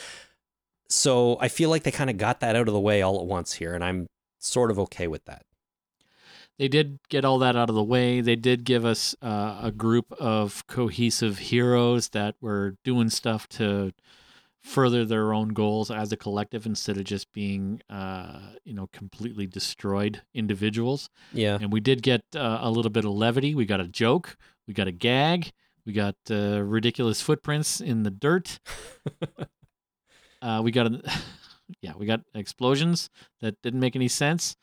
[0.89, 3.27] So I feel like they kind of got that out of the way all at
[3.27, 4.07] once here, and I'm
[4.39, 5.45] sort of okay with that.
[6.59, 8.21] They did get all that out of the way.
[8.21, 13.93] They did give us uh, a group of cohesive heroes that were doing stuff to
[14.63, 19.47] further their own goals as a collective instead of just being, uh, you know, completely
[19.47, 21.11] destroyed individuals.
[21.33, 23.55] Yeah, And we did get uh, a little bit of levity.
[23.55, 24.37] We got a joke.
[24.69, 25.53] We got a gag.
[25.85, 28.61] We got uh, ridiculous footprints in the dirt.
[30.43, 31.03] uh, we got, a,
[31.81, 33.11] yeah, we got explosions
[33.41, 34.57] that didn't make any sense.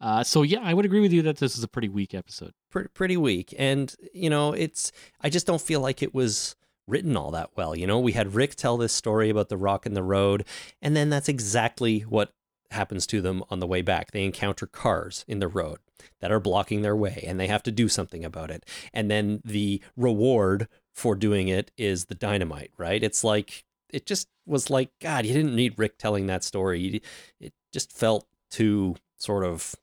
[0.00, 2.52] Uh, so yeah, I would agree with you that this is a pretty weak episode.
[2.70, 6.56] pretty pretty weak, and you know, it's I just don't feel like it was
[6.86, 7.76] written all that well.
[7.76, 10.44] You know, we had Rick tell this story about the rock in the road,
[10.80, 12.32] and then that's exactly what
[12.70, 14.10] happens to them on the way back.
[14.10, 15.78] They encounter cars in the road
[16.20, 18.64] that are blocking their way, and they have to do something about it.
[18.92, 23.02] And then the reward for doing it is the dynamite, right?
[23.02, 25.26] It's like it just was like God.
[25.26, 27.02] You didn't need Rick telling that story.
[27.40, 29.74] It just felt too sort of.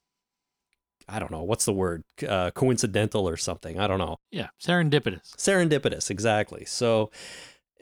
[1.08, 3.80] I don't know what's the word, uh, coincidental or something.
[3.80, 4.18] I don't know.
[4.32, 5.36] Yeah, serendipitous.
[5.36, 6.66] Serendipitous, exactly.
[6.66, 7.12] So,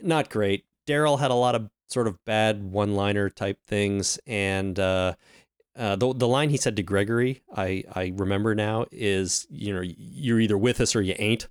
[0.02, 0.66] not great.
[0.88, 5.14] Daryl had a lot of sort of bad one-liner type things, and uh,
[5.78, 9.82] uh, the the line he said to Gregory, I I remember now, is you know
[9.84, 11.48] you're either with us or you ain't.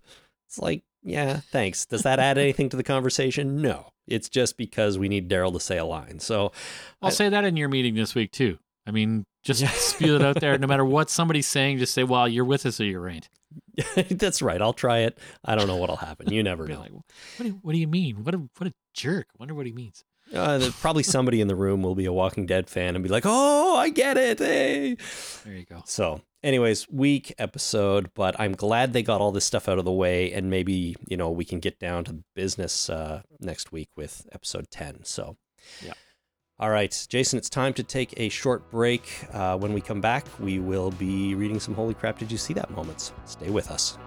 [0.49, 1.87] It's like, yeah, thanks.
[1.87, 3.63] Does that add anything to the conversation?
[3.63, 3.87] No.
[4.07, 6.19] It's just because we need Daryl to say a line.
[6.19, 6.53] So,
[7.01, 8.59] I'll I- say that in your meeting this week too.
[8.87, 9.71] I mean, just Yeah.
[9.71, 10.57] spew it out there.
[10.59, 13.29] No matter what somebody's saying, just say, "Well, you're with us or you ain't."
[14.11, 14.61] That's right.
[14.63, 15.19] I'll try it.
[15.45, 16.33] I don't know what'll happen.
[16.33, 16.81] You never know.
[16.81, 17.05] like, what
[17.39, 18.25] do, you, what do you mean?
[18.25, 19.27] What a what a jerk!
[19.39, 20.05] Wonder what he means.
[20.33, 23.25] Uh, probably somebody in the room will be a Walking Dead fan and be like,
[23.27, 24.97] "Oh, I get it." Hey.
[25.45, 25.83] There you go.
[25.85, 29.93] So, anyways, weak episode, but I'm glad they got all this stuff out of the
[29.93, 34.27] way, and maybe you know we can get down to business uh, next week with
[34.33, 35.05] episode ten.
[35.05, 35.37] So,
[35.85, 35.93] Yeah.
[36.59, 39.27] All right, Jason, it's time to take a short break.
[39.33, 42.55] Uh, when we come back, we will be reading some Holy Crap Did You See
[42.55, 43.13] That moments.
[43.25, 43.99] Stay with us.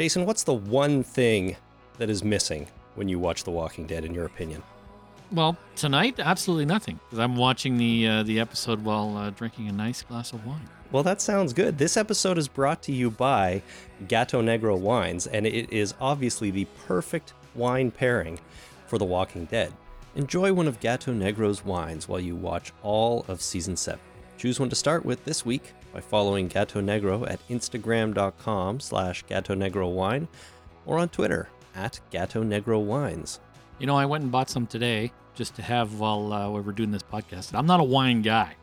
[0.00, 1.58] Jason, what's the one thing
[1.98, 4.62] that is missing when you watch The Walking Dead, in your opinion?
[5.30, 9.72] Well, tonight, absolutely nothing because I'm watching the uh, the episode while uh, drinking a
[9.72, 10.66] nice glass of wine.
[10.90, 11.76] Well, that sounds good.
[11.76, 13.60] This episode is brought to you by
[14.08, 18.40] Gato Negro Wines, and it is obviously the perfect wine pairing
[18.86, 19.70] for The Walking Dead.
[20.14, 24.00] Enjoy one of Gato Negro's wines while you watch all of season 7.
[24.38, 29.54] Choose one to start with this week by following Gato Negro at instagram.com slash Gato
[29.54, 30.28] Negro Wine
[30.86, 33.40] or on Twitter at Gato Negro Wines.
[33.78, 36.72] You know, I went and bought some today just to have while uh, we were
[36.72, 37.54] doing this podcast.
[37.54, 38.54] I'm not a wine guy,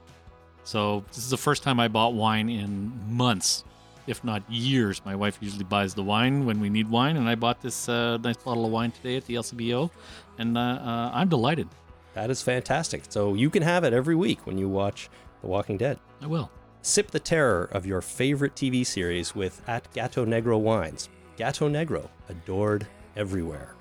[0.64, 3.64] so this is the first time I bought wine in months,
[4.06, 5.02] if not years.
[5.06, 8.18] My wife usually buys the wine when we need wine, and I bought this uh,
[8.18, 9.90] nice bottle of wine today at the LCBO,
[10.38, 11.68] and uh, uh, I'm delighted.
[12.14, 13.04] That is fantastic.
[13.10, 15.10] So you can have it every week when you watch
[15.42, 16.00] The Walking Dead.
[16.22, 16.50] I will.
[16.88, 21.10] Sip the terror of your favorite TV series with at Gato Negro Wines.
[21.36, 22.88] Gato Negro, adored
[23.18, 23.77] everywhere.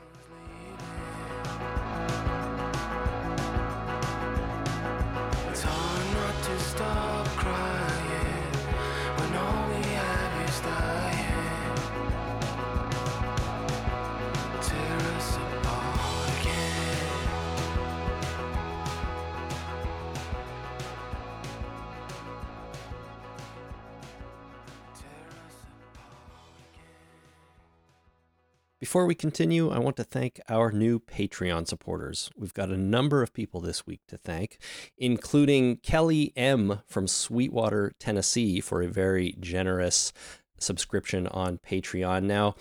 [28.97, 32.31] Before we continue, I want to thank our new Patreon supporters.
[32.35, 34.57] We've got a number of people this week to thank,
[34.97, 36.81] including Kelly M.
[36.87, 40.15] from Sweetwater, Tennessee, for a very generous
[40.59, 42.23] subscription on Patreon.
[42.23, 42.55] Now,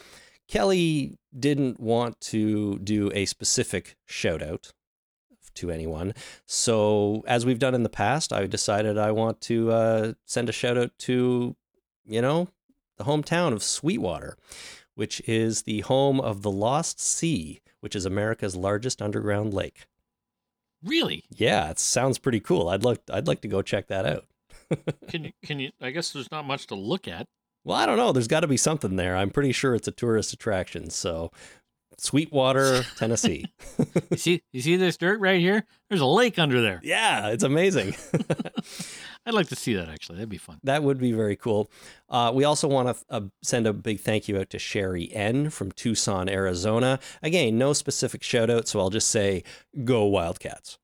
[0.50, 4.74] Kelly didn't want to do a specific shout out
[5.54, 6.14] to anyone.
[6.46, 10.52] So, as we've done in the past, I decided I want to uh, send a
[10.52, 11.56] shout out to,
[12.04, 12.50] you know,
[12.98, 14.36] the hometown of Sweetwater
[14.96, 19.86] which is the home of the Lost Sea, which is America's largest underground lake.
[20.84, 21.24] Really?
[21.30, 22.70] Yeah, it sounds pretty cool.
[22.70, 24.26] I'd like I'd like to go check that out.
[25.08, 25.32] Can you?
[25.44, 25.72] Can you?
[25.82, 27.28] I guess there's not much to look at.
[27.64, 28.12] Well, I don't know.
[28.12, 29.16] There's got to be something there.
[29.16, 30.92] I'm pretty sure it's a tourist attraction.
[30.92, 31.32] So,
[32.02, 33.46] Sweetwater, Tennessee.
[34.12, 34.42] You see?
[34.54, 35.66] You see this dirt right here?
[35.90, 36.80] There's a lake under there.
[36.84, 37.96] yeah, it's amazing.
[39.26, 40.18] I'd like to see that actually.
[40.18, 40.60] That'd be fun.
[40.64, 41.70] That would be very cool.
[42.10, 45.50] Uh, we also want to uh, send a big thank you out to Sherry N
[45.50, 47.00] from Tucson, Arizona.
[47.24, 49.44] Again, no specific shout out, so I'll just say
[49.84, 50.78] go Wildcats.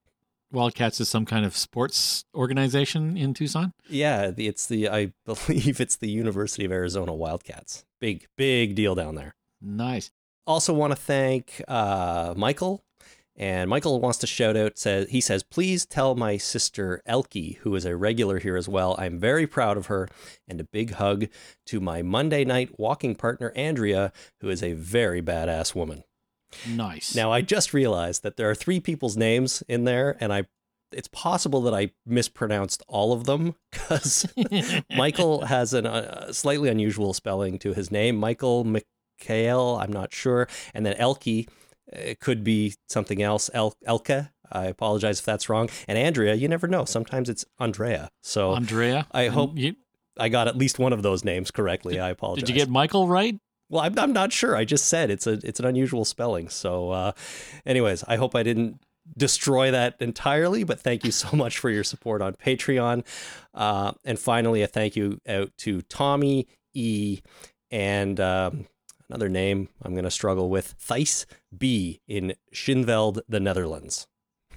[0.52, 3.74] Wildcats is some kind of sports organization in Tucson.
[3.88, 7.86] Yeah, it's the I believe it's the University of Arizona Wildcats.
[8.00, 9.36] Big big deal down there.
[9.62, 10.12] Nice.
[10.48, 12.84] Also want to thank uh, Michael.
[13.38, 17.74] And Michael wants to shout out says he says please tell my sister Elke who
[17.76, 18.96] is a regular here as well.
[19.00, 20.08] I'm very proud of her
[20.48, 21.28] and a big hug
[21.68, 24.12] to my Monday night walking partner Andrea
[24.42, 26.04] who is a very badass woman.
[26.70, 27.16] Nice.
[27.16, 30.46] Now I just realized that there are three people's names in there and I
[30.92, 34.26] it's possible that I mispronounced all of them cuz
[34.96, 38.18] Michael has a uh, slightly unusual spelling to his name.
[38.18, 38.66] Michael
[39.22, 40.48] Mikhail, I'm not sure.
[40.74, 41.48] And then Elke
[41.94, 43.50] uh, could be something else.
[43.54, 45.70] El- Elke, I apologize if that's wrong.
[45.88, 46.86] And Andrea, you never know.
[46.86, 48.10] Sometimes it's Andrea.
[48.22, 49.08] So Andrea.
[49.12, 49.76] I hope you,
[50.18, 52.00] I got at least one of those names correctly.
[52.00, 52.44] I apologize.
[52.44, 53.38] Did you get Michael right?
[53.70, 54.56] Well, I'm, I'm not sure.
[54.56, 56.50] I just said it's a it's an unusual spelling.
[56.50, 57.12] So, uh,
[57.66, 58.82] anyways, I hope I didn't
[59.16, 63.06] destroy that entirely, but thank you so much for your support on Patreon.
[63.54, 67.22] Uh, and finally, a thank you out to Tommy E
[67.72, 68.68] and um,
[69.12, 71.26] another name I'm going to struggle with, Thijs
[71.56, 74.08] B in Schinveld, the Netherlands.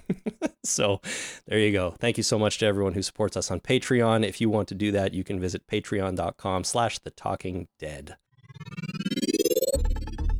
[0.63, 1.01] so
[1.45, 1.91] there you go.
[1.99, 4.25] Thank you so much to everyone who supports us on Patreon.
[4.25, 8.15] If you want to do that, you can visit patreon.com slash the talking dead.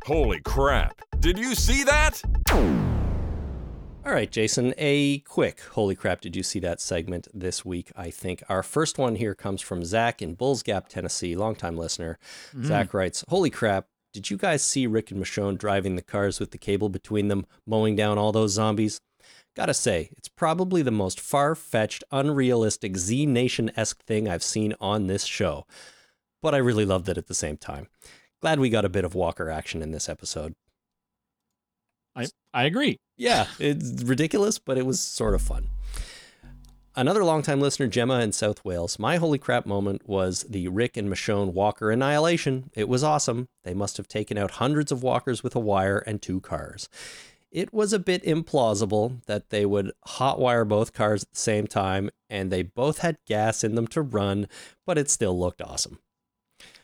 [0.06, 1.02] Holy crap.
[1.20, 2.22] Did you see that?
[4.06, 7.90] All right, Jason, a quick holy crap, did you see that segment this week?
[7.96, 12.16] I think our first one here comes from Zach in Bulls Gap, Tennessee, longtime listener.
[12.54, 12.66] Mm.
[12.66, 16.50] Zach writes, Holy crap, did you guys see Rick and Michonne driving the cars with
[16.50, 18.98] the cable between them, mowing down all those zombies?
[19.54, 24.72] Gotta say, it's probably the most far fetched, unrealistic Z Nation esque thing I've seen
[24.80, 25.66] on this show.
[26.40, 27.88] But I really loved it at the same time.
[28.40, 30.54] Glad we got a bit of Walker action in this episode.
[32.14, 32.96] I I agree.
[33.18, 35.68] Yeah, it's ridiculous, but it was sort of fun.
[36.98, 38.98] Another longtime listener, Gemma in South Wales.
[38.98, 42.70] My holy crap moment was the Rick and Michonne Walker annihilation.
[42.74, 43.48] It was awesome.
[43.64, 46.88] They must have taken out hundreds of walkers with a wire and two cars.
[47.50, 52.08] It was a bit implausible that they would hotwire both cars at the same time,
[52.30, 54.48] and they both had gas in them to run,
[54.86, 55.98] but it still looked awesome.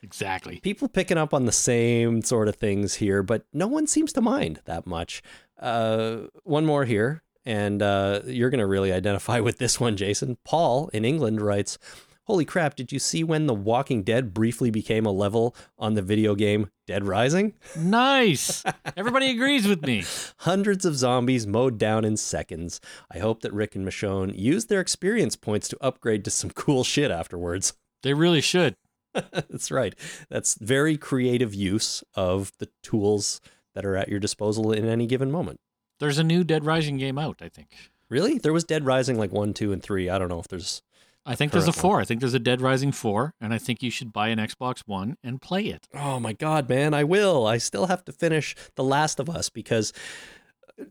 [0.03, 0.61] Exactly.
[0.61, 4.21] People picking up on the same sort of things here, but no one seems to
[4.21, 5.23] mind that much.
[5.59, 10.39] Uh, one more here, and uh, you're going to really identify with this one, Jason.
[10.45, 11.79] Paul in England writes,
[12.27, 16.03] Holy crap, did you see when The Walking Dead briefly became a level on the
[16.03, 17.55] video game Dead Rising?
[17.77, 18.63] Nice.
[18.97, 20.05] Everybody agrees with me.
[20.39, 22.81] Hundreds of zombies mowed down in seconds.
[23.13, 26.85] I hope that Rick and Michonne used their experience points to upgrade to some cool
[26.85, 27.73] shit afterwards.
[28.05, 28.77] They really should.
[29.15, 29.95] That's right.
[30.31, 33.41] That's very creative use of the tools
[33.75, 35.59] that are at your disposal in any given moment.
[36.03, 37.69] There's a new Dead Rising game out, I think.
[38.09, 38.37] Really?
[38.37, 40.11] There was Dead Rising like 1, 2, and 3.
[40.11, 40.83] I don't know if there's.
[41.25, 41.83] I think there's a Current one.
[41.83, 42.01] four.
[42.01, 44.81] I think there's a Dead Rising four, and I think you should buy an Xbox
[44.85, 45.87] One and play it.
[45.95, 46.93] Oh my God, man.
[46.93, 47.47] I will.
[47.47, 49.93] I still have to finish The Last of Us because,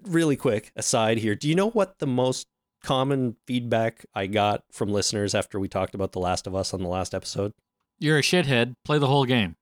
[0.04, 2.48] really quick aside here, do you know what the most
[2.82, 6.82] common feedback I got from listeners after we talked about The Last of Us on
[6.82, 7.52] the last episode?
[8.00, 8.76] You're a shithead.
[8.86, 9.58] Play the whole game.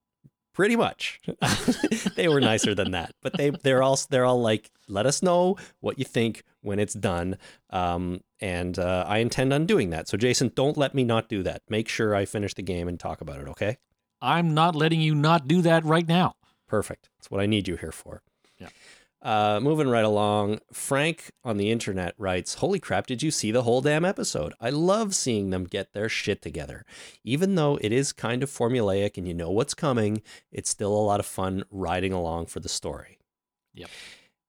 [0.60, 1.22] Pretty much.
[2.16, 5.56] They were nicer than that but they they're all they're all like let us know
[5.80, 7.38] what you think when it's done
[7.70, 10.10] um, and uh, i intend on doing that.
[10.10, 11.62] So jason don't let me not do that.
[11.70, 13.78] Make sure i finish the game and talk about it okay?
[14.22, 16.36] I'm not letting you not do that right now.
[16.68, 17.04] perfect.
[17.18, 18.22] That's what i need you here for.
[19.22, 23.64] Uh, moving right along frank on the internet writes holy crap did you see the
[23.64, 24.54] whole damn episode?
[24.62, 26.86] I love seeing them get their shit together.
[27.24, 30.22] Even though it is kind of formulaic and you know what's coming
[30.52, 33.20] it's still a lot of fun riding along for the story.
[33.74, 33.90] Yep.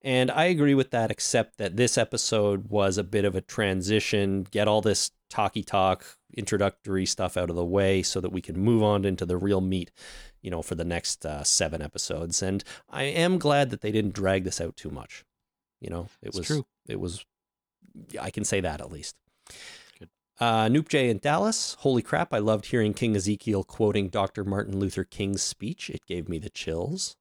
[0.03, 4.47] And I agree with that, except that this episode was a bit of a transition,
[4.51, 8.59] get all this talky talk, introductory stuff out of the way so that we can
[8.59, 9.91] move on into the real meat,
[10.43, 12.43] you know, for the next uh, seven episodes.
[12.43, 15.25] And I am glad that they didn't drag this out too much.
[15.81, 16.67] You know, it It's was, true.
[16.89, 17.25] it was,
[18.21, 19.17] I can say that at least.
[19.99, 20.09] Good.
[20.39, 21.77] Uh, Noop J in Dallas.
[21.81, 22.33] Holy crap.
[22.33, 24.45] I loved hearing King Ezekiel quoting Dr.
[24.45, 25.89] Martin Luther King's speech.
[25.91, 27.17] It gave me the chills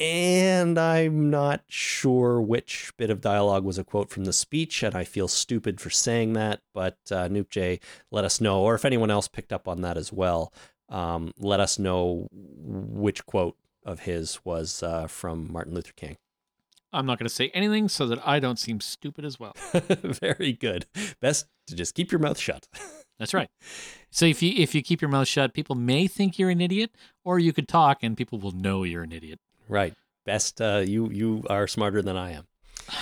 [0.00, 4.94] and I'm not sure which bit of dialogue was a quote from the speech, and
[4.94, 6.60] I feel stupid for saying that.
[6.72, 7.80] But uh, Noop J,
[8.10, 10.52] let us know, or if anyone else picked up on that as well,
[10.88, 16.16] um, let us know which quote of his was uh, from Martin Luther King.
[16.92, 19.52] I'm not going to say anything so that I don't seem stupid as well.
[19.72, 20.86] Very good.
[21.20, 22.68] Best to just keep your mouth shut.
[23.18, 23.48] That's right.
[24.10, 26.90] So if you if you keep your mouth shut, people may think you're an idiot,
[27.24, 29.40] or you could talk and people will know you're an idiot.
[29.68, 29.94] Right.
[30.24, 30.60] Best.
[30.60, 32.46] Uh, you you are smarter than I am.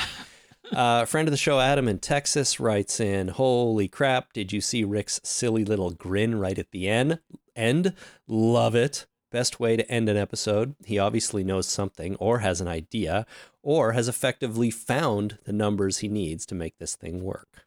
[0.70, 4.32] Uh, friend of the show, Adam in Texas, writes in, "Holy crap!
[4.32, 7.18] Did you see Rick's silly little grin right at the end?
[7.56, 7.94] End.
[8.26, 9.06] Love it.
[9.30, 10.74] Best way to end an episode.
[10.84, 13.26] He obviously knows something, or has an idea,
[13.62, 17.66] or has effectively found the numbers he needs to make this thing work."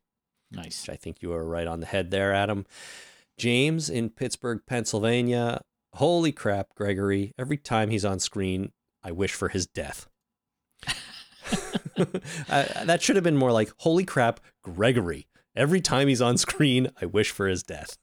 [0.51, 0.87] Nice.
[0.89, 2.65] I think you are right on the head there, Adam.
[3.37, 5.61] James in Pittsburgh, Pennsylvania.
[5.93, 7.33] Holy crap, Gregory.
[7.37, 8.71] Every time he's on screen,
[9.03, 10.07] I wish for his death.
[11.97, 15.27] uh, that should have been more like, holy crap, Gregory.
[15.55, 17.97] Every time he's on screen, I wish for his death.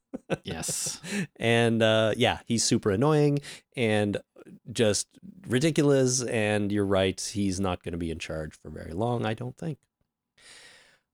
[0.45, 1.01] Yes.
[1.37, 3.41] And uh, yeah, he's super annoying
[3.77, 4.17] and
[4.71, 5.09] just
[5.49, 6.23] ridiculous.
[6.23, 9.57] And you're right, he's not going to be in charge for very long, I don't
[9.57, 9.79] think.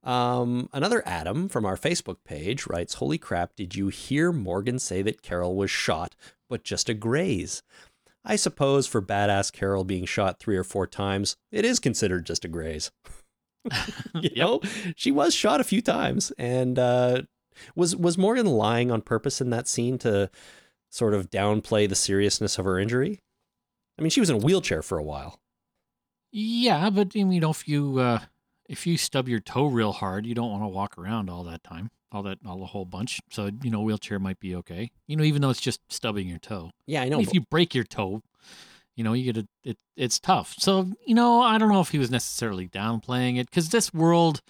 [0.03, 5.01] Um, another Adam from our Facebook page writes, Holy crap, did you hear Morgan say
[5.01, 6.15] that Carol was shot,
[6.49, 7.63] but just a graze?
[8.23, 12.45] I suppose for badass Carol being shot three or four times, it is considered just
[12.45, 12.91] a graze.
[14.13, 14.61] you know,
[14.95, 17.23] she was shot a few times, and uh,
[17.75, 20.29] was was Morgan lying on purpose in that scene to
[20.89, 23.19] sort of downplay the seriousness of her injury?
[23.97, 25.39] I mean, she was in a wheelchair for a while.
[26.31, 28.19] Yeah, but I mean, you know, if you uh,
[28.67, 31.63] if you stub your toe real hard, you don't want to walk around all that
[31.63, 33.19] time, all that all the whole bunch.
[33.31, 34.91] So you know, wheelchair might be okay.
[35.07, 36.71] You know, even though it's just stubbing your toe.
[36.85, 37.19] Yeah, I know.
[37.19, 38.21] if you break your toe,
[38.95, 39.77] you know, you get a, it.
[39.97, 40.55] It's tough.
[40.59, 44.41] So you know, I don't know if he was necessarily downplaying it because this world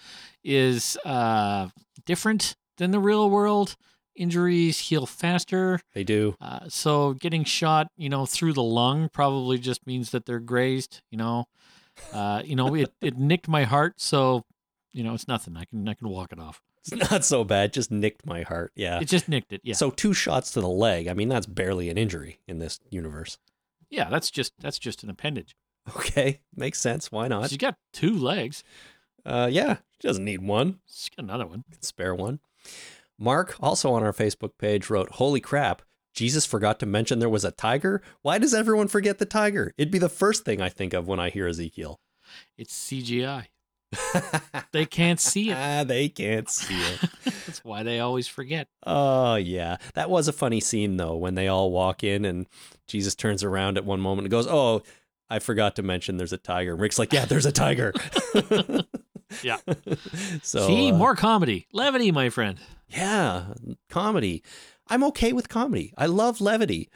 [0.44, 1.68] is uh,
[2.04, 3.76] different than the real world.
[4.16, 5.80] Injuries heal faster.
[5.94, 6.34] they do.
[6.40, 11.00] Uh, so getting shot, you know, through the lung probably just means that they're grazed.
[11.10, 11.44] You know,
[12.12, 14.44] uh, you know, it, it nicked my heart, so
[14.92, 15.56] you know, it's nothing.
[15.56, 16.60] I can I can walk it off.
[16.84, 17.72] It's not so bad.
[17.72, 18.72] Just nicked my heart.
[18.74, 18.98] Yeah.
[19.00, 19.60] It just nicked it.
[19.62, 19.74] Yeah.
[19.74, 21.08] So two shots to the leg.
[21.08, 23.38] I mean, that's barely an injury in this universe.
[23.90, 25.54] yeah, that's just that's just an appendage.
[25.96, 27.10] Okay, makes sense.
[27.10, 27.48] Why not?
[27.48, 28.62] She's got two legs.
[29.24, 30.80] Uh, yeah, she doesn't need one.
[30.86, 31.64] She's got another one.
[31.72, 32.40] Can spare one.
[33.18, 35.82] Mark, also on our Facebook page, wrote, "Holy crap!
[36.14, 38.02] Jesus forgot to mention there was a tiger.
[38.22, 39.72] Why does everyone forget the tiger?
[39.78, 42.00] It'd be the first thing I think of when I hear Ezekiel.
[42.58, 43.46] It's CGI.
[44.72, 45.56] They can't see it.
[45.56, 47.00] ah, they can't see it.
[47.24, 48.68] That's why they always forget.
[48.86, 52.46] Oh yeah, that was a funny scene though when they all walk in and
[52.86, 54.82] Jesus turns around at one moment and goes, "Oh,
[55.28, 57.92] I forgot to mention there's a tiger." Rick's like, "Yeah, there's a tiger."
[59.42, 59.58] Yeah.
[60.42, 62.58] so see, uh, more comedy, levity, my friend.
[62.88, 63.54] yeah,
[63.88, 64.42] comedy.
[64.88, 65.92] I'm okay with comedy.
[65.96, 66.88] I love levity.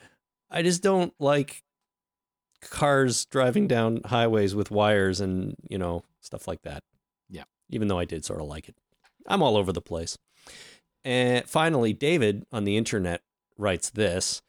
[0.51, 1.62] I just don't like
[2.61, 6.82] cars driving down highways with wires and you know stuff like that.
[7.28, 7.44] Yeah.
[7.69, 8.77] even though I did sort of like it.
[9.27, 10.19] I'm all over the place.
[11.05, 13.23] And finally, David on the internet
[13.59, 14.43] writes this.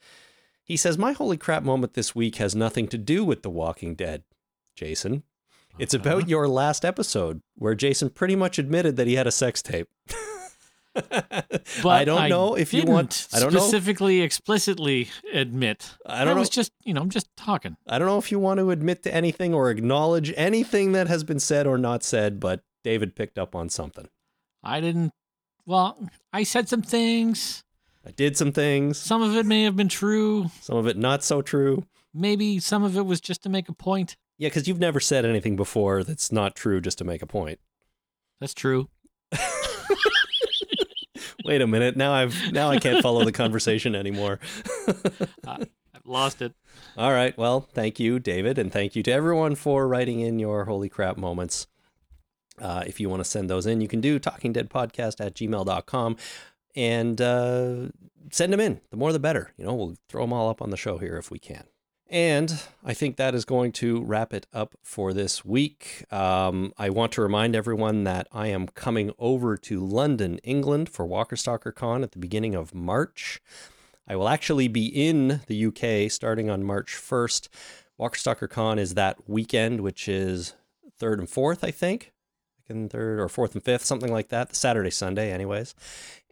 [0.63, 3.93] He says, My holy crap moment this week has nothing to do with The Walking
[3.95, 4.23] Dead,
[4.75, 5.23] Jason.
[5.77, 6.01] It's Uh-huh.
[6.09, 9.87] about your last episode where Jason pretty much admitted that he had a sex tape.
[11.83, 13.27] But I don't know if you want.
[13.33, 13.59] I don't know.
[13.59, 15.91] specifically, explicitly admit.
[16.05, 16.39] I don't know.
[16.39, 17.75] was just, you know, I'm just talking.
[17.85, 21.25] I don't know if you want to admit to anything or acknowledge anything that has
[21.25, 24.07] been said or not said, but David picked up on something.
[24.63, 25.11] I didn't.
[25.65, 25.97] Well,
[26.31, 27.65] I said some things.
[28.07, 30.49] I did some things, Some of it may have been true.
[30.61, 31.83] some of it not so true.
[32.13, 34.15] Maybe some of it was just to make a point.
[34.37, 37.59] Yeah, because you've never said anything before that's not true just to make a point.
[38.39, 38.89] That's true.
[41.45, 41.95] Wait a minute.
[41.95, 44.39] Now I've now I can't follow the conversation anymore.
[45.47, 45.67] I've
[46.05, 46.53] lost it.
[46.97, 47.37] All right.
[47.37, 51.17] Well, thank you, David, and thank you to everyone for writing in your holy crap
[51.17, 51.67] moments.
[52.59, 56.17] Uh, if you want to send those in, you can do talkingdeadpodcast at gmail.com
[56.75, 57.89] and uh,
[58.31, 58.81] send them in.
[58.89, 59.51] The more the better.
[59.57, 61.65] You know, we'll throw them all up on the show here if we can.
[62.07, 66.05] And I think that is going to wrap it up for this week.
[66.11, 71.05] Um, I want to remind everyone that I am coming over to London, England for
[71.05, 73.41] Walker Stalker Con at the beginning of March.
[74.07, 77.49] I will actually be in the UK starting on March 1st.
[77.97, 80.53] Walker Stalker Con is that weekend, which is
[81.01, 82.11] 3rd and 4th, I think.
[82.67, 84.55] Second, 3rd, or 4th and 5th, something like that.
[84.55, 85.73] Saturday, Sunday, anyways.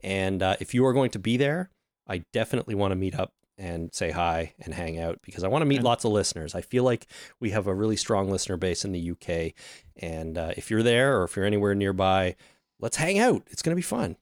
[0.04, 1.72] And uh, if you are going to be there,
[2.08, 5.62] I definitely want to meet up and say hi and hang out because I want
[5.62, 6.56] to meet And- lots of listeners.
[6.56, 7.08] I feel like
[7.40, 9.54] we have a really strong listener base in the UK.
[9.98, 12.36] And uh, if you're there or if you're anywhere nearby,
[12.80, 13.44] let's hang out.
[13.52, 14.18] It's going to be fun.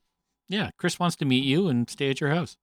[0.50, 2.58] Yeah, Chris wants to meet you and stay at your house.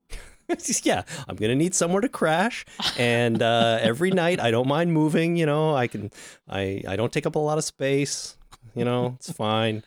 [0.82, 2.64] yeah, I'm gonna need somewhere to crash,
[2.98, 5.36] and uh, every night I don't mind moving.
[5.36, 6.10] You know, I can,
[6.48, 8.36] I I don't take up a lot of space.
[8.74, 9.82] You know, it's fine.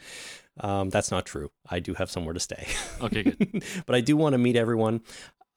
[0.60, 1.52] Um, that's not true.
[1.70, 2.68] I do have somewhere to stay,
[3.02, 3.64] Okay, good.
[3.86, 5.02] but I do want to meet everyone.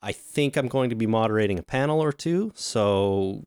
[0.04, 2.52] I think I'm going to be moderating a panel or two.
[2.54, 3.44] So,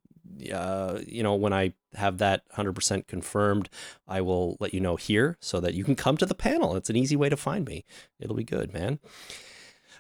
[0.52, 3.70] uh, you know, when I have that 100% confirmed,
[4.08, 6.76] I will let you know here so that you can come to the panel.
[6.76, 7.86] It's an easy way to find me.
[8.20, 8.98] It'll be good, man.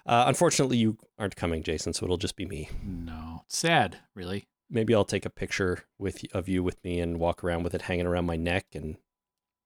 [0.08, 2.70] Uh, unfortunately, you aren't coming, Jason, so it'll just be me.
[2.84, 4.48] No, sad, really.
[4.68, 7.84] Maybe I'll take a picture with of you with me and walk around with it
[7.84, 8.98] hanging around my neck, and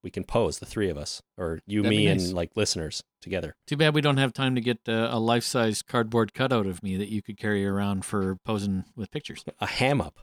[0.03, 2.25] we can pose the three of us, or you, That'd me, nice.
[2.25, 3.55] and like listeners together.
[3.67, 6.97] Too bad we don't have time to get uh, a life-size cardboard cutout of me
[6.97, 9.45] that you could carry around for posing with pictures.
[9.59, 10.19] A ham up.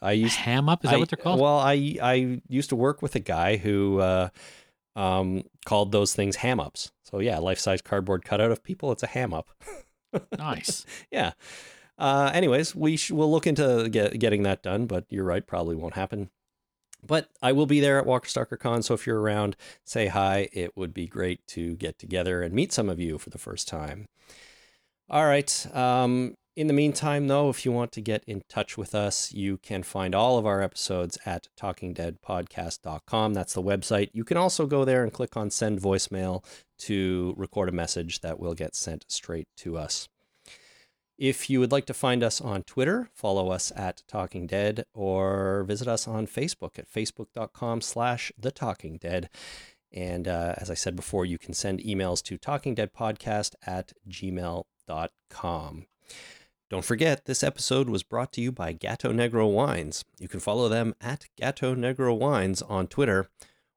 [0.00, 0.84] I used ham up?
[0.84, 1.40] Is that what they're called?
[1.40, 4.28] Well, I I used to work with a guy who uh,
[4.96, 6.92] um, called those things ham ups.
[7.04, 8.92] So yeah, life size cardboard cutout of people.
[8.92, 9.48] It's a ham up.
[10.38, 10.86] nice.
[11.10, 11.32] yeah.
[11.98, 15.76] Uh, anyways, we sh- we'll look into get, getting that done, but you're right, probably
[15.76, 16.30] won't happen.
[17.06, 20.48] But I will be there at Walker Stalker Con, so if you're around, say hi.
[20.52, 23.66] It would be great to get together and meet some of you for the first
[23.68, 24.06] time.
[25.10, 25.66] All right.
[25.74, 29.56] Um, In the meantime, though, if you want to get in touch with us, you
[29.56, 33.32] can find all of our episodes at talkingdeadpodcast.com.
[33.34, 34.10] That's the website.
[34.12, 36.44] You can also go there and click on send voicemail
[36.80, 40.08] to record a message that will get sent straight to us.
[41.22, 45.62] If you would like to find us on Twitter, follow us at Talking Dead or
[45.62, 49.30] visit us on Facebook at facebook.com slash the Talking Dead.
[49.92, 55.86] And uh, as I said before, you can send emails to talkingdeadpodcast at gmail.com.
[56.68, 60.04] Don't forget, this episode was brought to you by Gato Negro Wines.
[60.18, 63.28] You can follow them at Gato Negro Wines on Twitter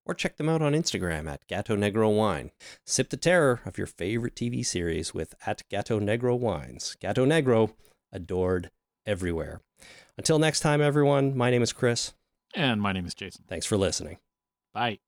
[0.06, 2.52] or check them out on Instagram at Gato Negro Wine.
[2.86, 6.96] Sip the terror of your favorite TV series with at Gato Negro Wines.
[7.02, 7.74] Gato Negro,
[8.12, 8.72] adored
[9.06, 9.62] everywhere.
[10.18, 12.14] Until next time, everyone, my name is Chris.
[12.54, 13.44] And my name is Jason.
[13.50, 14.18] Thanks for listening.
[14.74, 15.00] Bye.